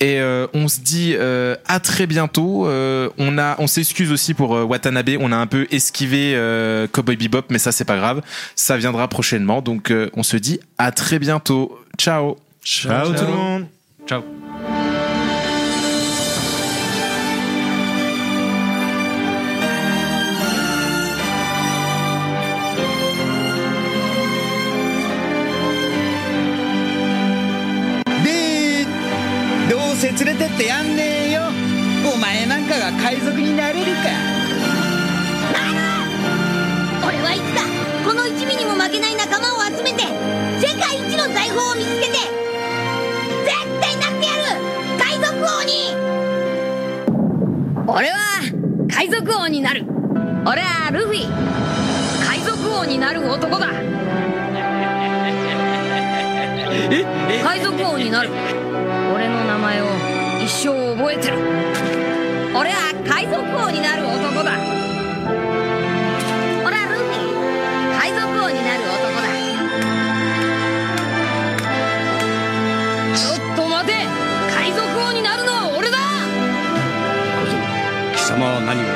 [0.00, 2.66] Et euh, on se dit euh, à très bientôt.
[2.66, 5.10] Euh, on a, on s'excuse aussi pour euh, Watanabe.
[5.20, 8.22] On a un peu esquivé euh, Cowboy Bebop, mais ça c'est pas grave.
[8.54, 9.62] Ça viendra prochainement.
[9.62, 11.78] Donc euh, on se dit à très bientôt.
[11.96, 12.36] Ciao.
[12.64, 13.66] Ciao, tout le monde.
[14.06, 14.22] Ciao.
[29.98, 31.42] せ連れてってやんねえよ。
[32.14, 34.02] お前なんかが海賊になれるか。
[37.04, 37.62] 俺はいつだ
[38.08, 40.04] この一味にも負けない仲間を集めて
[40.64, 42.12] 世界一の財宝を見つけて
[43.44, 44.62] 絶対なってやる
[45.02, 45.72] 海賊王に。
[47.88, 48.18] 俺は
[48.88, 49.84] 海賊王になる。
[50.46, 51.26] 俺はルフィ。
[52.24, 53.66] 海賊王になる男だ。
[57.42, 58.67] 海賊王になる
[59.14, 59.84] 俺の名前を
[60.42, 61.38] 一生覚えてる。
[62.56, 64.58] 俺は海賊王になる男だ。
[66.64, 67.28] 俺はルフィ
[67.98, 69.28] 海賊王になる男だ。
[73.14, 73.92] ちょっと待て。
[74.56, 75.98] 海賊王になるのは俺だ。
[78.16, 78.87] 貴様は何を？